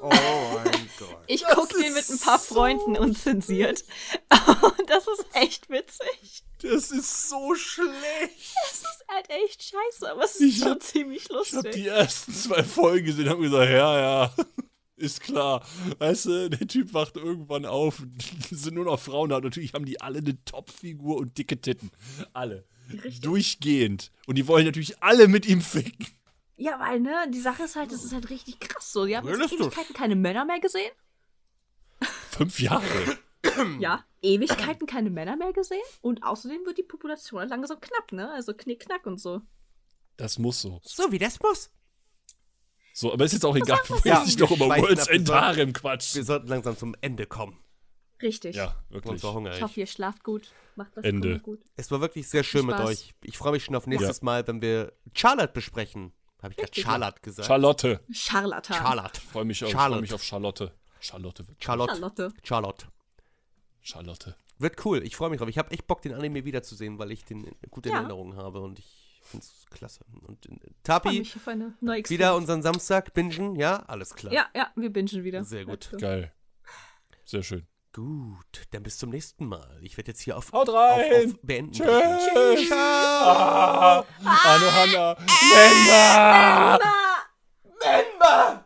[0.00, 0.83] Oh mein.
[1.26, 3.84] Ich gucke den mit ein paar so- Freunden unzensiert.
[4.78, 6.42] Und das ist echt witzig.
[6.62, 8.54] Das ist so schlecht.
[8.70, 11.72] Das ist halt echt scheiße, aber es ist Ich schon hab- ziemlich Ich habe lustig.
[11.72, 14.34] die ersten zwei Folgen gesehen und habe gesagt, ja, ja,
[14.96, 15.66] ist klar.
[15.98, 18.02] Weißt du, der Typ wacht irgendwann auf,
[18.50, 19.40] es sind nur noch Frauen da.
[19.40, 21.90] Natürlich haben die alle eine Topfigur und dicke Titten.
[22.32, 22.64] Alle.
[22.92, 23.20] Richtig.
[23.20, 24.10] Durchgehend.
[24.26, 26.06] Und die wollen natürlich alle mit ihm ficken.
[26.56, 29.06] Ja, weil, ne, die Sache ist halt, das ist halt richtig krass so.
[29.06, 29.52] Die haben jetzt.
[29.52, 30.90] Ewigkeiten keine Männer mehr gesehen.
[32.30, 32.84] Fünf Jahre.
[33.78, 35.82] Ja, Ewigkeiten keine Männer mehr gesehen.
[36.00, 38.30] Und außerdem wird die Population halt langsam knapp, ne?
[38.32, 39.42] Also knick-knack und so.
[40.16, 40.80] Das muss so.
[40.82, 41.70] So wie das muss.
[42.94, 43.78] So, aber ist jetzt auch egal.
[44.02, 46.16] Wir Ja, noch wir über World's End sollten- Harem quatschen.
[46.16, 47.58] Wir sollten langsam zum Ende kommen.
[48.22, 48.56] Richtig.
[48.56, 49.22] Ja, wirklich.
[49.22, 50.50] Ich hoffe, ihr schlaft gut.
[50.74, 51.38] Macht was Ende.
[51.40, 51.60] gut.
[51.76, 52.88] Es war wirklich sehr schön mit Spaß.
[52.88, 53.14] euch.
[53.22, 56.12] Ich freue mich schon auf nächstes Mal, wenn wir Charlotte besprechen.
[56.44, 56.80] Habe ich gerade.
[56.80, 57.46] Charlotte gesagt?
[57.48, 58.00] Charlotte.
[58.12, 58.76] Charlatan.
[58.76, 59.20] Charlotte.
[59.20, 59.94] Freue mich, auf- Charlotte.
[59.94, 60.72] freu mich auf Charlotte.
[61.00, 61.62] Charlotte wird.
[61.64, 61.92] Charlotte.
[61.94, 62.32] Charlotte.
[62.42, 62.86] Charlotte.
[63.82, 64.36] Charlotte.
[64.58, 65.02] Wird cool.
[65.02, 65.48] Ich freue mich drauf.
[65.48, 67.98] Ich habe echt Bock, den Anime wiederzusehen, weil ich den gut in Ja.
[67.98, 70.04] Erinnerung habe und ich finde es klasse.
[70.22, 73.76] Und äh, Tapi, mich auf eine neue wieder unseren Samstag bingen, ja?
[73.86, 74.32] Alles klar.
[74.32, 75.44] Ja, ja, wir bingen wieder.
[75.44, 75.90] Sehr gut.
[75.98, 76.32] Geil.
[77.24, 77.66] Sehr schön.
[77.94, 79.78] Gut, dann bis zum nächsten Mal.
[79.80, 81.28] Ich werde jetzt hier auf, Haut rein.
[81.28, 81.70] Auf, auf beenden.
[81.74, 81.86] Tschüss.
[81.86, 82.72] Tschüss.
[82.72, 85.16] Ah, ah, Anohana.
[85.16, 85.16] Ah,
[85.54, 86.78] Nenma.
[86.78, 88.04] Nenma.
[88.18, 88.63] Nenma.